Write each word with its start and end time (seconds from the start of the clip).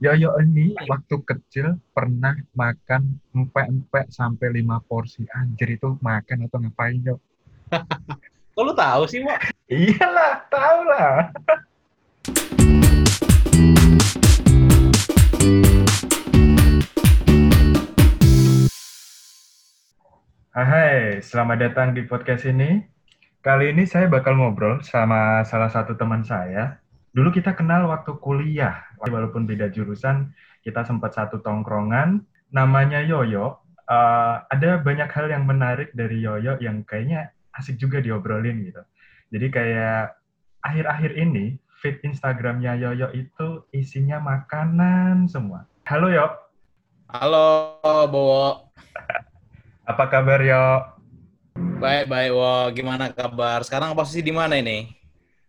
Yoyo 0.00 0.32
ini 0.40 0.72
waktu 0.88 1.20
kecil 1.28 1.76
pernah 1.92 2.32
makan 2.56 3.20
empek-empek 3.36 4.08
sampai 4.08 4.48
lima 4.48 4.80
porsi. 4.88 5.28
Anjir 5.28 5.76
itu 5.76 6.00
makan 6.00 6.48
atau 6.48 6.56
ngapain, 6.56 7.04
yo? 7.04 7.20
Kok 8.56 8.64
lu 8.64 8.72
tahu 8.72 9.04
sih, 9.04 9.20
Mo? 9.20 9.36
Iyalah, 9.68 10.48
tahu 10.48 10.78
lah. 10.88 11.16
Hai, 20.56 21.20
selamat 21.20 21.56
datang 21.60 21.92
di 21.92 22.08
podcast 22.08 22.48
ini. 22.48 22.88
Kali 23.44 23.76
ini 23.76 23.84
saya 23.84 24.08
bakal 24.08 24.40
ngobrol 24.40 24.80
sama 24.80 25.44
salah 25.44 25.68
satu 25.68 25.92
teman 26.00 26.24
saya. 26.24 26.79
Dulu 27.10 27.34
kita 27.34 27.58
kenal 27.58 27.90
waktu 27.90 28.14
kuliah, 28.22 28.86
walaupun 29.02 29.42
beda 29.42 29.66
jurusan, 29.74 30.30
kita 30.62 30.86
sempat 30.86 31.18
satu 31.18 31.42
tongkrongan. 31.42 32.22
Namanya 32.54 33.02
Yoyo. 33.02 33.58
Uh, 33.90 34.38
ada 34.46 34.78
banyak 34.78 35.10
hal 35.10 35.26
yang 35.26 35.42
menarik 35.42 35.90
dari 35.90 36.22
Yoyo 36.22 36.62
yang 36.62 36.86
kayaknya 36.86 37.34
asik 37.58 37.82
juga 37.82 37.98
diobrolin 37.98 38.62
gitu. 38.62 38.82
Jadi 39.34 39.46
kayak 39.50 40.14
akhir-akhir 40.62 41.18
ini 41.18 41.58
feed 41.82 41.98
Instagramnya 42.06 42.78
Yoyo 42.78 43.10
itu 43.10 43.66
isinya 43.74 44.22
makanan 44.22 45.26
semua. 45.26 45.66
Halo 45.90 46.14
Yo. 46.14 46.30
Halo 47.10 47.74
Bowo. 48.06 48.70
Apa 49.82 50.06
kabar 50.06 50.38
Yo? 50.38 50.86
Baik 51.82 52.06
baik 52.06 52.30
Wo. 52.30 52.70
Gimana 52.70 53.10
kabar? 53.10 53.66
Sekarang 53.66 53.98
posisi 53.98 54.22
di 54.22 54.30
mana 54.30 54.54
ini? 54.54 54.94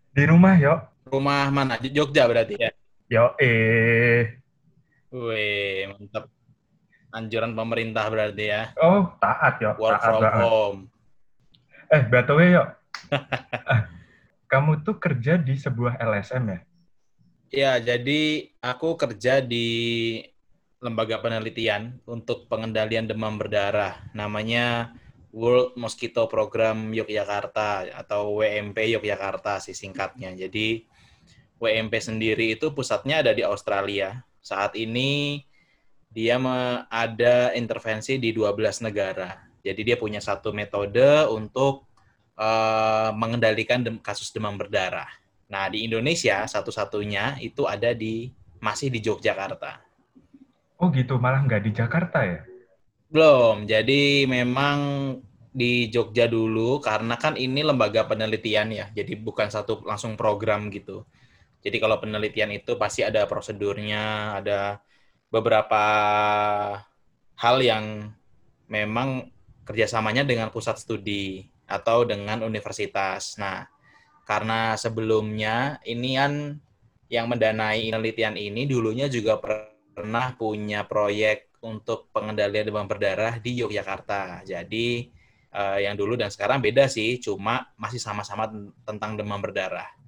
Di 0.09 0.25
rumah 0.25 0.58
Yo. 0.58 0.91
Rumah 1.12 1.52
mana? 1.52 1.76
Jogja 1.84 2.24
berarti 2.24 2.56
ya? 2.56 2.72
Yo 3.12 3.36
eh. 3.36 4.40
Wih 5.12 5.92
mantap. 5.92 6.32
Anjuran 7.12 7.52
pemerintah 7.52 8.08
berarti 8.08 8.44
ya? 8.48 8.72
Oh 8.80 9.12
taat 9.20 9.59
Yo. 9.59 9.76
Work 9.76 10.00
taat 10.00 10.08
from 10.08 10.22
banget. 10.23 10.40
home. 10.40 10.80
Eh, 11.92 12.02
BTW 12.08 12.40
Yo. 12.56 12.64
Kamu 14.52 14.84
tuh 14.88 14.95
kerja 14.95 15.36
di 15.36 15.59
sebuah 15.59 16.00
LSM 16.00 16.44
ya? 16.48 16.59
Ya, 17.52 17.72
jadi 17.84 18.48
aku 18.64 18.96
kerja 18.96 19.44
di 19.44 19.68
lembaga 20.80 21.20
penelitian 21.20 22.00
untuk 22.08 22.48
pengendalian 22.48 23.12
demam 23.12 23.36
berdarah. 23.36 24.00
Namanya 24.16 24.96
World 25.36 25.75
Mosquito 25.75 26.28
Program 26.31 26.96
Yogyakarta 26.96 27.92
atau 27.92 28.40
WMP 28.40 28.96
Yogyakarta 28.96 29.59
sih 29.59 29.75
singkatnya. 29.75 30.31
Jadi 30.36 30.88
WMP 31.62 32.02
sendiri 32.02 32.58
itu 32.58 32.73
pusatnya 32.73 33.22
ada 33.22 33.38
di 33.38 33.45
Australia. 33.45 34.26
Saat 34.42 34.73
ini 34.73 35.45
dia 36.09 36.42
ada 36.90 37.53
intervensi 37.53 38.18
di 38.18 38.34
12 38.34 38.81
negara. 38.81 39.38
Jadi 39.62 39.94
dia 39.94 39.95
punya 40.02 40.18
satu 40.18 40.50
metode 40.50 41.30
untuk 41.30 41.86
eh, 42.36 43.09
mengendalikan 43.14 43.86
dem- 43.86 44.02
kasus 44.02 44.34
demam 44.34 44.58
berdarah. 44.58 45.08
Nah, 45.45 45.70
di 45.70 45.86
Indonesia 45.86 46.50
satu-satunya 46.50 47.38
itu 47.45 47.70
ada 47.70 47.94
di 47.94 48.34
masih 48.58 48.90
di 48.90 49.00
Yogyakarta. 49.03 49.84
Oh 50.81 50.90
gitu, 50.90 51.22
malah 51.22 51.46
nggak 51.46 51.62
di 51.62 51.72
Jakarta 51.78 52.25
ya? 52.25 52.42
Belum. 53.12 53.70
Jadi 53.70 54.25
memang 54.25 54.80
di 55.52 55.92
Jogja 55.92 56.25
dulu 56.31 56.80
karena 56.80 57.20
kan 57.20 57.36
ini 57.36 57.62
lembaga 57.62 58.08
penelitian 58.08 58.72
ya. 58.72 58.86
Jadi 58.96 59.20
bukan 59.20 59.52
satu 59.52 59.84
langsung 59.84 60.16
program 60.18 60.72
gitu. 60.72 61.03
Jadi 61.62 61.78
kalau 61.78 62.02
penelitian 62.02 62.50
itu 62.58 62.73
pasti 62.76 63.06
ada 63.06 63.30
prosedurnya, 63.30 64.38
ada 64.42 64.81
beberapa 65.30 65.84
hal 67.38 67.58
yang 67.62 68.09
memang 68.66 69.30
kerjasamanya 69.64 70.26
dengan 70.26 70.50
pusat 70.50 70.81
studi 70.81 71.45
atau 71.70 72.03
dengan 72.03 72.41
universitas. 72.41 73.38
Nah, 73.38 73.69
karena 74.25 74.74
sebelumnya 74.75 75.78
ini 75.85 76.18
kan 76.18 76.34
yang 77.12 77.28
mendanai 77.30 77.91
penelitian 77.91 78.35
ini 78.40 78.66
dulunya 78.66 79.06
juga 79.12 79.38
pernah 79.38 80.34
punya 80.34 80.88
proyek 80.88 81.52
untuk 81.62 82.09
pengendalian 82.09 82.74
demam 82.74 82.90
berdarah 82.90 83.38
di 83.38 83.62
Yogyakarta. 83.62 84.41
Jadi 84.47 85.14
eh, 85.53 85.80
yang 85.85 85.94
dulu 85.94 86.18
dan 86.18 86.34
sekarang 86.34 86.58
beda 86.58 86.90
sih, 86.90 87.22
cuma 87.22 87.69
masih 87.78 88.02
sama-sama 88.02 88.50
tentang 88.81 89.14
demam 89.14 89.38
berdarah. 89.38 90.00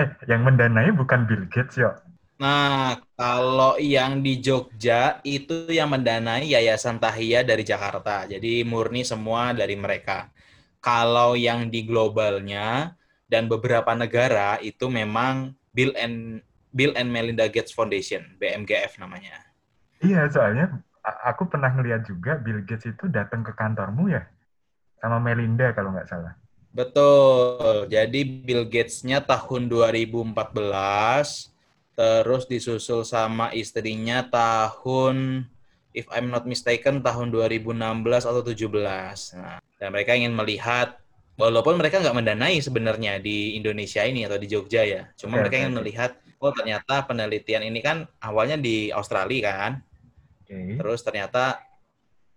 Eh, 0.00 0.08
yang 0.28 0.46
mendanai 0.46 0.88
bukan 0.96 1.28
Bill 1.28 1.44
Gates 1.52 1.76
Yo. 1.76 1.92
Nah, 2.40 2.98
kalau 3.14 3.78
yang 3.78 4.18
di 4.18 4.42
Jogja 4.42 5.22
itu 5.22 5.70
yang 5.70 5.94
mendanai 5.94 6.50
Yayasan 6.50 6.98
Tahia 6.98 7.46
dari 7.46 7.62
Jakarta. 7.62 8.26
Jadi 8.26 8.66
murni 8.66 9.06
semua 9.06 9.54
dari 9.54 9.78
mereka. 9.78 10.32
Kalau 10.82 11.38
yang 11.38 11.70
di 11.70 11.86
globalnya 11.86 12.98
dan 13.30 13.46
beberapa 13.46 13.94
negara 13.94 14.58
itu 14.58 14.90
memang 14.90 15.54
Bill 15.70 15.94
and 15.94 16.42
Bill 16.74 16.96
and 16.98 17.12
Melinda 17.12 17.46
Gates 17.46 17.70
Foundation, 17.70 18.34
BMGF 18.42 18.98
namanya. 18.98 19.38
Iya, 20.02 20.26
soalnya 20.32 20.82
aku 21.22 21.46
pernah 21.46 21.70
ngeliat 21.70 22.08
juga 22.08 22.40
Bill 22.42 22.64
Gates 22.66 22.90
itu 22.90 23.06
datang 23.06 23.46
ke 23.46 23.54
kantormu 23.54 24.10
ya? 24.10 24.26
Sama 24.98 25.22
Melinda 25.22 25.70
kalau 25.76 25.94
nggak 25.94 26.10
salah. 26.10 26.41
Betul. 26.72 27.86
Jadi 27.92 28.24
Bill 28.24 28.64
Gates-nya 28.64 29.20
tahun 29.20 29.68
2014, 29.68 31.52
terus 31.92 32.42
disusul 32.48 33.04
sama 33.04 33.52
istrinya 33.52 34.24
tahun 34.24 35.44
if 35.92 36.08
I'm 36.08 36.32
not 36.32 36.48
mistaken 36.48 37.04
tahun 37.04 37.28
2016 37.28 37.76
atau 38.24 38.40
17. 38.40 39.36
Nah, 39.36 39.60
dan 39.76 39.88
mereka 39.92 40.16
ingin 40.16 40.32
melihat 40.32 40.96
walaupun 41.36 41.76
mereka 41.76 42.00
nggak 42.00 42.16
mendanai 42.16 42.56
sebenarnya 42.60 43.20
di 43.20 43.56
Indonesia 43.60 44.00
ini 44.04 44.24
atau 44.24 44.40
di 44.40 44.48
Jogja 44.48 44.82
ya. 44.84 45.08
Cuma 45.16 45.36
Oke, 45.36 45.40
mereka 45.44 45.54
oke, 45.56 45.62
ingin 45.64 45.74
oke. 45.76 45.80
melihat 45.84 46.10
oh 46.42 46.52
ternyata 46.56 46.94
penelitian 47.04 47.62
ini 47.68 47.84
kan 47.84 48.08
awalnya 48.24 48.56
di 48.56 48.88
Australia 48.88 49.52
kan. 49.52 49.72
Oke. 50.44 50.80
Terus 50.80 51.00
ternyata 51.04 51.60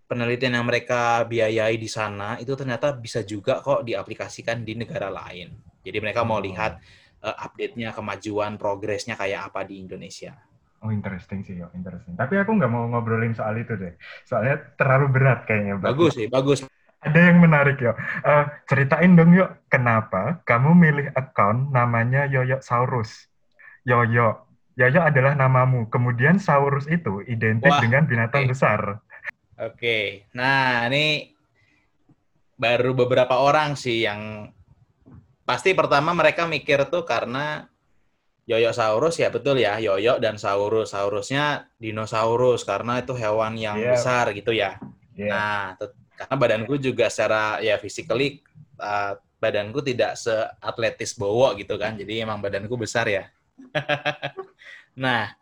penelitian 0.06 0.58
yang 0.58 0.66
mereka 0.66 1.26
biayai 1.26 1.76
di 1.76 1.90
sana 1.90 2.38
itu 2.38 2.54
ternyata 2.54 2.94
bisa 2.94 3.26
juga 3.26 3.58
kok 3.60 3.82
diaplikasikan 3.82 4.62
di 4.62 4.78
negara 4.78 5.10
lain. 5.10 5.50
Jadi 5.82 5.98
mereka 6.02 6.22
mau 6.26 6.38
Oh. 6.38 6.44
lihat 6.46 6.78
eh, 7.26 7.36
update-nya, 7.42 7.90
kemajuan, 7.90 8.54
progresnya 8.54 9.18
kayak 9.18 9.50
apa 9.50 9.66
di 9.66 9.82
Indonesia. 9.82 10.36
Oh, 10.84 10.92
interesting 10.94 11.42
sih, 11.42 11.58
yo, 11.58 11.66
interesting. 11.74 12.14
Tapi 12.14 12.38
aku 12.38 12.54
nggak 12.54 12.70
mau 12.70 12.86
ngobrolin 12.86 13.34
soal 13.34 13.58
itu 13.58 13.74
deh. 13.74 13.96
Soalnya 14.22 14.62
terlalu 14.78 15.10
berat 15.10 15.42
kayaknya. 15.48 15.80
Bagus 15.80 16.14
sih, 16.14 16.28
bagus. 16.30 16.62
Ada 17.02 17.32
yang 17.32 17.42
menarik, 17.42 17.80
yo. 17.82 17.96
Eh, 18.22 18.44
ceritain 18.68 19.16
dong, 19.16 19.34
yuk, 19.34 19.50
kenapa 19.72 20.38
kamu 20.46 20.70
milih 20.76 21.06
account 21.16 21.72
namanya 21.74 22.28
Yoyo 22.30 22.62
Saurus? 22.62 23.26
Yoyo. 23.82 24.46
Yoyo 24.76 25.00
adalah 25.00 25.32
namamu. 25.32 25.88
Kemudian 25.88 26.36
Saurus 26.36 26.84
itu 26.86 27.24
identik 27.26 27.72
Wah, 27.72 27.80
dengan 27.80 28.04
binatang 28.04 28.44
besar. 28.46 29.00
Oke, 29.56 30.28
nah 30.36 30.84
ini 30.92 31.32
baru 32.60 32.92
beberapa 32.92 33.40
orang 33.40 33.72
sih 33.76 34.04
yang 34.04 34.52
pasti 35.48 35.72
pertama 35.72 36.12
mereka 36.12 36.44
mikir 36.44 36.84
tuh 36.92 37.08
karena 37.08 37.64
Yoyo 38.46 38.70
Saurus 38.70 39.18
ya 39.18 39.32
betul 39.32 39.58
ya, 39.58 39.80
Yoyo 39.82 40.22
dan 40.22 40.38
Saurus. 40.38 40.94
Saurusnya 40.94 41.66
dinosaurus 41.82 42.62
karena 42.62 43.02
itu 43.02 43.16
hewan 43.18 43.58
yang 43.58 43.74
Iya. 43.80 43.90
besar 43.98 44.30
gitu 44.36 44.54
ya. 44.54 44.78
Iya. 45.18 45.30
Nah, 45.34 45.62
karena 46.14 46.34
badanku 46.38 46.78
juga 46.78 47.10
secara 47.10 47.58
ya 47.58 47.74
physically 47.82 48.44
uh, 48.78 49.18
badanku 49.42 49.82
tidak 49.82 50.14
seatletis 50.14 51.18
Bowo 51.18 51.58
gitu 51.58 51.74
kan. 51.74 51.98
Jadi 51.98 52.22
emang 52.22 52.38
badanku 52.38 52.78
besar 52.78 53.10
ya. 53.10 53.26
nah, 54.94 55.34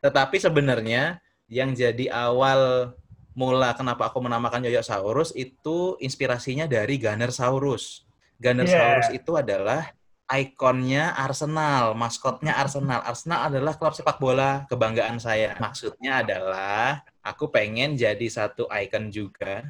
tetapi 0.00 0.40
sebenarnya 0.40 1.20
yang 1.50 1.76
jadi 1.76 2.08
awal 2.08 2.94
mula 3.34 3.72
kenapa 3.78 4.10
aku 4.10 4.18
menamakan 4.22 4.66
Yoyosaurus 4.66 5.34
itu 5.38 5.94
inspirasinya 6.02 6.66
dari 6.66 6.98
Gunnersaurus. 6.98 8.04
Gunnersaurus 8.40 9.12
itu 9.12 9.36
adalah 9.36 9.92
ikonnya 10.30 11.18
Arsenal, 11.18 11.98
maskotnya 11.98 12.54
Arsenal. 12.54 13.02
Arsenal 13.02 13.50
adalah 13.50 13.74
klub 13.74 13.94
sepak 13.94 14.22
bola 14.22 14.64
kebanggaan 14.70 15.18
saya. 15.18 15.58
Maksudnya 15.58 16.22
adalah 16.22 17.02
aku 17.20 17.50
pengen 17.50 17.98
jadi 17.98 18.26
satu 18.30 18.70
ikon 18.70 19.10
juga, 19.10 19.66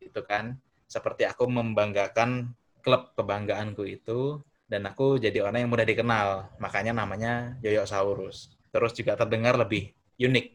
gitu 0.00 0.24
kan? 0.24 0.56
Seperti 0.88 1.28
aku 1.28 1.44
membanggakan 1.46 2.56
klub 2.80 3.12
kebanggaanku 3.12 3.84
itu, 3.84 4.40
dan 4.68 4.88
aku 4.88 5.20
jadi 5.20 5.44
orang 5.44 5.68
yang 5.68 5.70
mudah 5.72 5.84
dikenal. 5.84 6.48
Makanya 6.56 6.96
namanya 6.96 7.56
Yoyosaurus. 7.60 8.56
Terus 8.72 8.92
juga 8.96 9.16
terdengar 9.20 9.56
lebih 9.56 9.92
unik. 10.16 10.46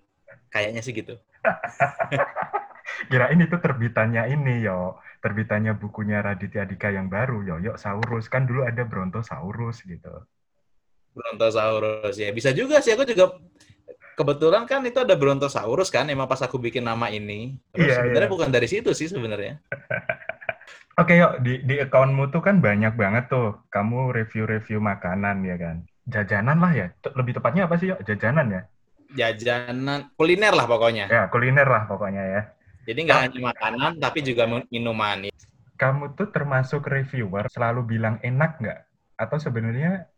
Kayaknya 0.50 0.82
sih 0.82 0.94
gitu. 0.94 1.18
Kirain 3.10 3.40
itu 3.40 3.58
terbitannya 3.60 4.32
ini, 4.32 4.64
yo. 4.64 5.00
Terbitannya 5.24 5.76
bukunya 5.80 6.20
Raditya 6.20 6.68
Dika 6.68 6.92
yang 6.92 7.08
baru, 7.08 7.44
Yoyo 7.44 7.80
Saurus. 7.80 8.28
Kan 8.28 8.44
dulu 8.44 8.68
ada 8.68 8.84
Brontosaurus 8.84 9.88
gitu. 9.88 10.12
Brontosaurus 11.16 12.20
ya. 12.20 12.30
Bisa 12.36 12.52
juga 12.52 12.84
sih 12.84 12.92
aku 12.92 13.08
juga 13.08 13.40
kebetulan 14.14 14.68
kan 14.70 14.82
itu 14.86 15.00
ada 15.02 15.16
Brontosaurus 15.18 15.90
kan, 15.90 16.10
emang 16.10 16.28
pas 16.30 16.42
aku 16.42 16.60
bikin 16.60 16.86
nama 16.86 17.10
ini. 17.10 17.58
Terus 17.74 17.88
Iya, 17.88 17.96
sebenarnya 18.02 18.30
iya. 18.30 18.36
bukan 18.36 18.50
dari 18.52 18.68
situ 18.68 18.92
sih 18.92 19.08
sebenarnya. 19.10 19.62
Oke, 21.02 21.18
yuk 21.18 21.42
di 21.42 21.58
di 21.66 21.82
accountmu 21.82 22.30
tuh 22.30 22.46
kan 22.46 22.62
banyak 22.62 22.94
banget 22.94 23.26
tuh. 23.26 23.66
Kamu 23.74 24.14
review-review 24.14 24.78
makanan 24.78 25.42
ya 25.42 25.58
kan. 25.58 25.76
Jajanan 26.06 26.62
lah 26.62 26.72
ya. 26.76 26.88
Lebih 27.18 27.42
tepatnya 27.42 27.66
apa 27.66 27.82
sih, 27.82 27.90
yuk? 27.90 28.00
Jajanan 28.06 28.48
ya. 28.54 28.62
Jajanan 29.14 30.10
kuliner 30.18 30.54
lah 30.54 30.66
pokoknya. 30.66 31.06
Ya, 31.06 31.30
kuliner 31.30 31.68
lah 31.70 31.86
pokoknya 31.86 32.24
ya. 32.26 32.42
Jadi 32.84 33.00
nggak 33.08 33.20
hanya 33.30 33.40
makanan, 33.54 33.92
tapi 34.02 34.20
juga 34.26 34.44
min- 34.50 34.68
minuman. 34.68 35.32
Kamu 35.80 36.18
tuh 36.18 36.34
termasuk 36.34 36.84
reviewer 36.90 37.48
selalu 37.48 37.96
bilang 37.98 38.20
enak 38.20 38.60
nggak? 38.60 38.80
Atau 39.16 39.38
sebenarnya 39.40 40.10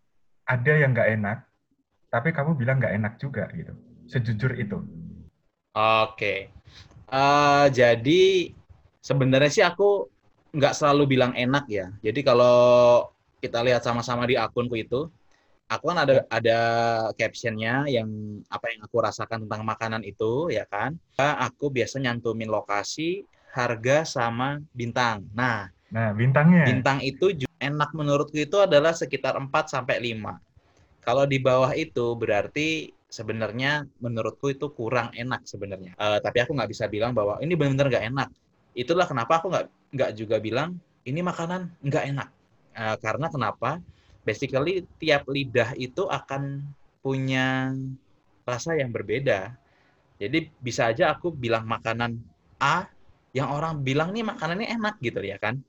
ada 0.48 0.74
yang 0.74 0.96
nggak 0.96 1.10
enak, 1.20 1.38
tapi 2.10 2.32
kamu 2.34 2.58
bilang 2.58 2.82
nggak 2.82 2.96
enak 2.96 3.14
juga 3.22 3.46
gitu. 3.54 3.74
Sejujur 4.10 4.56
itu. 4.58 4.82
Oke. 5.76 6.50
Eh, 7.06 7.66
jadi 7.70 8.24
sebenarnya 9.04 9.52
sih 9.52 9.66
aku 9.66 10.10
nggak 10.56 10.74
selalu 10.74 11.18
bilang 11.18 11.34
enak 11.36 11.66
ya. 11.68 11.92
Jadi 12.02 12.24
kalau 12.24 13.06
kita 13.44 13.62
lihat 13.62 13.84
sama-sama 13.86 14.26
di 14.26 14.40
akunku 14.40 14.74
itu, 14.80 15.12
aku 15.66 15.84
kan 15.92 15.98
ada 16.06 16.14
ada 16.30 16.60
captionnya 17.18 17.90
yang 17.90 18.08
apa 18.48 18.72
yang 18.74 18.82
aku 18.86 18.98
rasakan 19.02 19.50
tentang 19.50 19.62
makanan 19.66 20.02
itu, 20.06 20.50
ya 20.54 20.66
kan. 20.70 20.98
Aku 21.18 21.74
biasa 21.74 22.00
nyantumin 22.02 22.50
lokasi, 22.50 23.26
harga 23.56 24.04
sama 24.06 24.62
bintang. 24.76 25.26
Nah, 25.34 25.72
Nah, 25.96 26.12
bintangnya. 26.12 26.68
bintang 26.68 27.00
itu 27.00 27.32
enak 27.62 27.96
menurutku 27.96 28.36
itu 28.36 28.58
adalah 28.60 28.92
sekitar 28.92 29.40
4 29.40 29.72
sampai 29.72 30.02
5. 30.04 30.36
Kalau 31.06 31.24
di 31.24 31.38
bawah 31.38 31.72
itu 31.72 32.18
berarti 32.18 32.92
sebenarnya 33.08 33.86
menurutku 34.02 34.52
itu 34.52 34.68
kurang 34.74 35.14
enak 35.16 35.46
sebenarnya. 35.48 35.96
Eh, 35.96 36.20
tapi 36.20 36.44
aku 36.44 36.52
nggak 36.52 36.68
bisa 36.68 36.86
bilang 36.92 37.16
bahwa 37.16 37.40
ini 37.40 37.54
benar-benar 37.56 37.88
nggak 37.94 38.06
enak. 38.12 38.30
Itulah 38.76 39.08
kenapa 39.08 39.40
aku 39.40 39.48
nggak 39.54 39.66
nggak 39.96 40.12
juga 40.20 40.36
bilang 40.44 40.76
ini 41.08 41.24
makanan 41.24 41.70
nggak 41.80 42.04
enak. 42.12 42.28
Eh, 42.76 42.98
karena 43.00 43.28
kenapa? 43.32 43.80
Basically 44.26 44.84
tiap 44.98 45.30
lidah 45.30 45.78
itu 45.78 46.10
akan 46.10 46.66
punya 47.06 47.70
rasa 48.42 48.74
yang 48.74 48.90
berbeda. 48.90 49.54
Jadi 50.18 50.50
bisa 50.58 50.90
aja 50.90 51.14
aku 51.14 51.30
bilang 51.30 51.70
makanan 51.70 52.18
A 52.58 52.90
yang 53.36 53.52
orang 53.52 53.84
bilang 53.84 54.16
nih 54.16 54.26
makanannya 54.26 54.74
enak 54.74 54.96
gitu 55.04 55.22
ya 55.22 55.38
kan. 55.38 55.62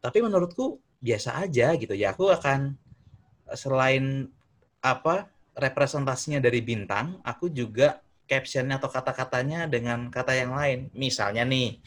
Tapi 0.00 0.18
menurutku 0.24 0.80
biasa 1.04 1.44
aja 1.44 1.76
gitu 1.76 1.92
ya. 1.92 2.16
Aku 2.16 2.32
akan 2.32 2.72
selain 3.52 4.32
apa 4.80 5.28
representasinya 5.56 6.40
dari 6.40 6.60
bintang, 6.64 7.20
aku 7.22 7.52
juga 7.52 8.00
captionnya 8.24 8.80
atau 8.80 8.88
kata-katanya 8.88 9.68
dengan 9.68 10.08
kata 10.08 10.32
yang 10.32 10.56
lain. 10.56 10.88
Misalnya 10.96 11.44
nih, 11.44 11.78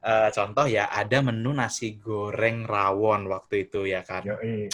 eh, 0.00 0.28
contoh 0.32 0.66
ya 0.70 0.88
ada 0.88 1.20
menu 1.20 1.52
nasi 1.52 2.00
goreng 2.00 2.64
rawon 2.64 3.28
waktu 3.28 3.68
itu 3.68 3.84
ya 3.90 4.00
kan 4.06 4.24
Yoi. 4.24 4.70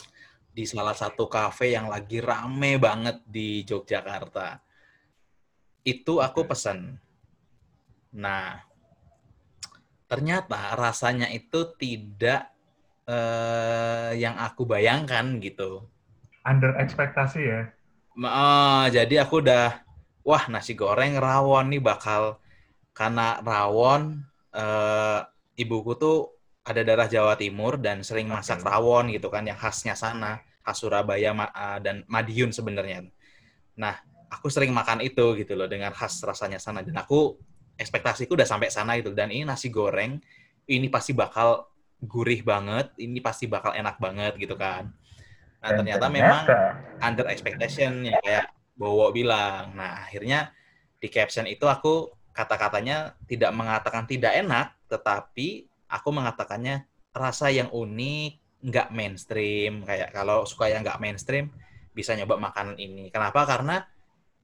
Di 0.52 0.69
salah 0.69 0.93
satu 0.93 1.26
kafe 1.32 1.72
yang 1.72 1.88
lagi 1.88 2.20
rame 2.20 2.76
banget 2.76 3.25
di 3.25 3.64
Yogyakarta. 3.64 4.60
Itu 5.82 6.20
aku 6.20 6.44
pesan. 6.44 7.00
Nah, 8.12 8.60
ternyata 10.04 10.76
rasanya 10.76 11.32
itu 11.32 11.72
tidak 11.81 12.52
eh, 13.08 14.12
yang 14.20 14.37
aku 14.37 14.69
bayangkan 14.69 15.40
gitu. 15.40 15.88
Under 16.44 16.76
ekspektasi 16.76 17.40
ya. 17.40 17.60
Eh, 18.12 18.84
jadi 18.93 19.25
aku 19.25 19.40
udah, 19.40 19.81
wah 20.20 20.44
nasi 20.52 20.76
goreng 20.76 21.16
rawon 21.16 21.72
nih 21.72 21.81
bakal 21.81 22.37
karena 22.93 23.40
rawon 23.40 24.20
eh, 24.52 25.20
ibuku 25.56 25.96
tuh 25.96 26.42
ada 26.62 26.81
darah 26.87 27.09
Jawa 27.11 27.35
Timur 27.35 27.75
dan 27.75 28.06
sering 28.06 28.31
masak 28.31 28.62
rawon 28.62 29.11
gitu 29.11 29.26
kan 29.26 29.43
yang 29.43 29.59
khasnya 29.59 29.99
sana, 29.99 30.38
khas 30.62 30.79
Surabaya 30.79 31.35
dan 31.82 32.06
Madiun 32.06 32.55
sebenarnya. 32.55 33.03
Nah, 33.75 33.99
aku 34.31 34.47
sering 34.47 34.70
makan 34.70 35.03
itu 35.03 35.35
gitu 35.43 35.59
loh 35.59 35.67
dengan 35.67 35.91
khas 35.91 36.23
rasanya 36.23 36.62
sana 36.62 36.87
dan 36.87 36.94
aku 36.94 37.35
ekspektasiku 37.75 38.38
udah 38.38 38.47
sampai 38.47 38.70
sana 38.70 38.94
gitu 39.00 39.11
dan 39.11 39.32
ini 39.35 39.43
nasi 39.43 39.73
goreng 39.73 40.23
ini 40.70 40.87
pasti 40.87 41.11
bakal 41.11 41.67
gurih 42.03 42.43
banget, 42.47 42.94
ini 42.99 43.19
pasti 43.19 43.50
bakal 43.50 43.75
enak 43.75 43.99
banget 43.99 44.38
gitu 44.38 44.55
kan. 44.55 44.91
Nah, 45.62 45.70
Dan 45.70 45.82
ternyata 45.82 46.06
memang 46.11 46.43
ternyata- 46.47 46.99
under 47.03 47.26
expectation 47.31 48.06
ya 48.06 48.19
kayak 48.23 48.47
Bowo 48.75 49.11
bilang. 49.15 49.75
Nah, 49.75 50.06
akhirnya 50.06 50.50
di 50.99 51.06
caption 51.11 51.47
itu 51.47 51.67
aku 51.67 52.11
kata-katanya 52.35 53.15
tidak 53.26 53.50
mengatakan 53.55 54.06
tidak 54.06 54.35
enak, 54.38 54.75
tetapi 54.91 55.70
aku 55.93 56.09
mengatakannya 56.09 56.89
rasa 57.12 57.53
yang 57.53 57.69
unik, 57.69 58.65
nggak 58.65 58.89
mainstream. 58.97 59.85
Kayak 59.85 60.17
kalau 60.17 60.49
suka 60.49 60.73
yang 60.73 60.81
nggak 60.81 60.99
mainstream, 61.05 61.53
bisa 61.93 62.17
nyoba 62.17 62.41
makanan 62.41 62.81
ini. 62.81 63.12
Kenapa? 63.12 63.44
Karena 63.44 63.85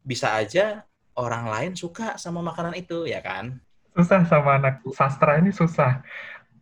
bisa 0.04 0.36
aja 0.36 0.84
orang 1.16 1.48
lain 1.48 1.72
suka 1.72 2.20
sama 2.20 2.44
makanan 2.44 2.76
itu, 2.76 3.08
ya 3.08 3.24
kan? 3.24 3.56
susah 3.98 4.22
sama 4.30 4.62
anak 4.62 4.86
sastra 4.94 5.42
ini 5.42 5.50
susah. 5.50 6.06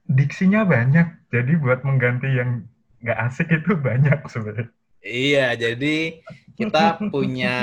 Diksinya 0.09 0.65
banyak, 0.65 1.29
jadi 1.29 1.53
buat 1.61 1.85
mengganti 1.85 2.33
yang 2.33 2.65
nggak 3.05 3.19
asik 3.29 3.53
itu 3.53 3.77
banyak 3.77 4.25
sebenarnya. 4.33 4.73
Iya, 5.07 5.55
jadi 5.55 6.25
kita 6.57 6.99
punya 7.13 7.57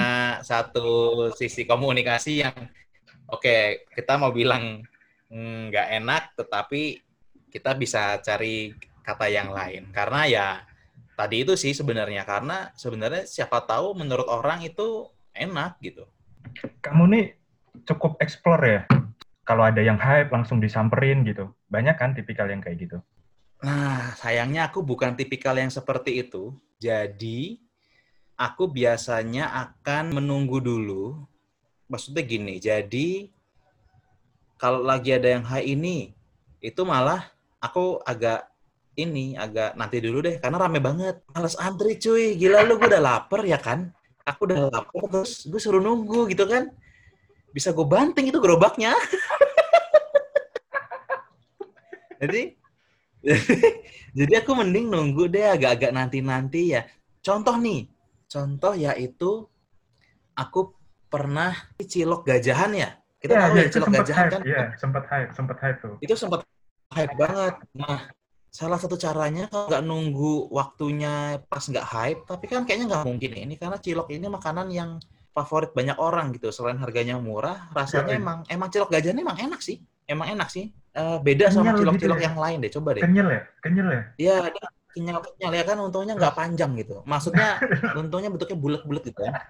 satu 0.46 1.28
sisi 1.34 1.66
komunikasi 1.66 2.46
yang 2.46 2.56
oke, 3.28 3.90
kita 3.98 4.14
mau 4.22 4.30
bilang 4.30 4.86
mm, 5.34 5.74
nggak 5.74 5.88
enak, 6.04 6.24
tetapi 6.38 7.03
kita 7.54 7.78
bisa 7.78 8.18
cari 8.26 8.74
kata 9.06 9.30
yang 9.30 9.54
lain. 9.54 9.94
Karena 9.94 10.26
ya 10.26 10.48
tadi 11.14 11.46
itu 11.46 11.54
sih 11.54 11.78
sebenarnya 11.78 12.26
karena 12.26 12.74
sebenarnya 12.74 13.30
siapa 13.30 13.62
tahu 13.62 13.94
menurut 13.94 14.26
orang 14.26 14.66
itu 14.66 15.14
enak 15.38 15.78
gitu. 15.86 16.10
Kamu 16.82 17.06
nih 17.14 17.38
cukup 17.86 18.18
explore 18.18 18.64
ya. 18.66 18.82
Kalau 19.46 19.62
ada 19.62 19.86
yang 19.86 20.02
hype 20.02 20.34
langsung 20.34 20.58
disamperin 20.58 21.22
gitu. 21.22 21.54
Banyak 21.70 21.96
kan 22.00 22.18
tipikal 22.18 22.50
yang 22.50 22.64
kayak 22.64 22.90
gitu. 22.90 22.98
Nah, 23.64 24.16
sayangnya 24.20 24.68
aku 24.72 24.84
bukan 24.84 25.16
tipikal 25.16 25.56
yang 25.56 25.72
seperti 25.72 26.24
itu. 26.24 26.56
Jadi, 26.80 27.64
aku 28.36 28.68
biasanya 28.72 29.52
akan 29.52 30.16
menunggu 30.16 30.60
dulu. 30.60 31.24
Maksudnya 31.88 32.24
gini, 32.24 32.60
jadi 32.60 33.28
kalau 34.56 34.80
lagi 34.80 35.12
ada 35.12 35.28
yang 35.28 35.44
high 35.44 35.76
ini, 35.76 36.16
itu 36.64 36.82
malah 36.88 37.28
aku 37.64 38.04
agak 38.04 38.52
ini, 39.00 39.40
agak 39.40 39.74
nanti 39.80 40.04
dulu 40.04 40.20
deh, 40.22 40.38
karena 40.38 40.60
rame 40.60 40.84
banget. 40.84 41.24
Males 41.32 41.56
antri 41.58 41.96
cuy, 41.98 42.36
gila 42.36 42.68
lu, 42.68 42.78
gue 42.78 42.92
udah 42.92 43.02
lapar 43.02 43.42
ya 43.48 43.58
kan? 43.58 43.90
Aku 44.28 44.46
udah 44.46 44.70
lapar, 44.70 45.02
terus 45.10 45.48
gue 45.48 45.58
suruh 45.58 45.82
nunggu 45.82 46.28
gitu 46.30 46.46
kan. 46.46 46.70
Bisa 47.56 47.72
gue 47.72 47.88
banting 47.88 48.30
itu 48.30 48.38
gerobaknya. 48.44 48.94
Jadi, 52.24 52.56
jadi 54.18 54.34
aku 54.40 54.56
mending 54.56 54.88
nunggu 54.88 55.28
deh 55.28 55.44
agak-agak 55.44 55.92
nanti-nanti 55.92 56.72
ya. 56.72 56.88
Contoh 57.20 57.60
nih, 57.60 57.92
contoh 58.32 58.72
yaitu 58.80 59.44
aku 60.32 60.72
pernah 61.12 61.52
cilok 61.76 62.24
gajahan 62.24 62.72
ya. 62.72 62.90
Kita 63.20 63.36
tahu 63.36 63.56
ya 63.60 63.64
itu 63.68 63.76
cilok 63.76 63.92
gajahan 63.92 64.24
hype. 64.24 64.34
kan. 64.40 64.42
Iya, 64.48 64.64
sempat 64.80 65.04
hype, 65.12 65.32
sempat 65.36 65.58
hype 65.60 65.80
tuh. 65.84 65.96
Itu 66.00 66.16
sempat 66.16 66.48
hype 66.94 67.16
banget. 67.18 67.56
Nah, 67.74 68.00
salah 68.54 68.78
satu 68.78 68.96
caranya 68.96 69.50
kalau 69.50 69.68
nggak 69.68 69.84
nunggu 69.84 70.54
waktunya 70.54 71.42
pas 71.50 71.66
nggak 71.66 71.88
hype, 71.90 72.22
tapi 72.30 72.46
kan 72.46 72.64
kayaknya 72.64 72.86
nggak 72.94 73.06
mungkin 73.10 73.30
ya. 73.34 73.42
Ini 73.50 73.56
karena 73.58 73.78
cilok 73.82 74.08
ini 74.14 74.26
makanan 74.30 74.68
yang 74.70 75.02
favorit 75.34 75.74
banyak 75.74 75.98
orang 75.98 76.30
gitu. 76.38 76.54
Selain 76.54 76.78
harganya 76.78 77.18
murah, 77.18 77.74
rasanya 77.74 78.14
iya. 78.14 78.22
emang 78.22 78.38
emang 78.48 78.70
cilok 78.70 78.90
gajahan 78.94 79.18
emang 79.18 79.38
enak 79.42 79.60
sih. 79.60 79.82
Emang 80.06 80.30
enak 80.30 80.50
sih. 80.54 80.70
Eh, 80.94 81.18
beda 81.26 81.50
sama 81.50 81.74
Kenyal 81.74 81.74
gitu 81.74 81.82
cilok-cilok 81.82 82.20
ya. 82.22 82.26
yang 82.30 82.38
lain 82.38 82.58
deh. 82.62 82.72
Coba 82.72 82.90
deh. 82.94 83.02
Kenyal 83.02 83.28
ya? 83.34 83.42
Kenyal 83.66 83.88
ya? 83.90 84.02
Iya, 84.22 84.36
kenyal-kenyal 84.94 85.52
ya 85.58 85.64
kan 85.66 85.78
untungnya 85.82 86.14
nggak 86.14 86.36
panjang 86.38 86.72
gitu. 86.78 87.02
Maksudnya 87.10 87.58
untungnya 88.02 88.30
bentuknya 88.30 88.58
bulat-bulat 88.62 89.04
gitu 89.10 89.20
kan. 89.26 89.42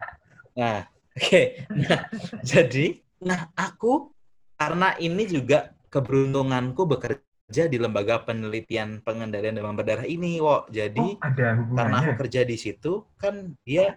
Nah, 0.55 0.79
oke. 1.19 1.43
Nah, 1.67 1.99
jadi, 2.51 2.85
nah 3.19 3.51
aku 3.59 4.15
karena 4.55 4.95
ini 5.03 5.27
juga 5.27 5.75
keberuntunganku 5.91 6.81
bekerja 6.87 7.22
di 7.49 7.77
lembaga 7.77 8.23
penelitian 8.23 9.03
pengendalian 9.03 9.53
demam 9.53 9.75
berdarah 9.75 10.07
ini, 10.07 10.39
Wo. 10.39 10.65
Jadi, 10.71 11.17
Oh, 11.17 11.19
ada 11.21 11.59
karena 11.59 11.95
aku 12.01 12.11
kerja 12.25 12.41
di 12.47 12.57
situ, 12.57 13.03
kan 13.19 13.53
dia 13.67 13.93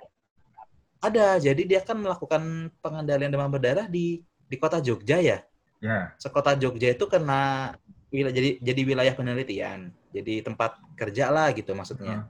ada. 1.01 1.39
Jadi 1.39 1.65
dia 1.65 1.81
kan 1.81 1.97
melakukan 1.97 2.69
pengendalian 2.83 3.33
demam 3.33 3.49
berdarah 3.49 3.87
di 3.87 4.21
di 4.47 4.57
kota 4.59 4.79
Jogja 4.79 5.19
ya 5.19 5.43
Ya, 5.83 6.17
sekota 6.17 6.57
Jogja 6.57 6.97
itu 6.97 7.05
kena 7.05 7.75
wilayah 8.09 8.33
jadi 8.33 8.51
jadi 8.65 8.81
wilayah 8.83 9.15
penelitian. 9.15 9.93
Jadi 10.09 10.41
tempat 10.41 10.81
kerja 10.97 11.29
lah 11.29 11.53
gitu 11.53 11.77
maksudnya. 11.77 12.25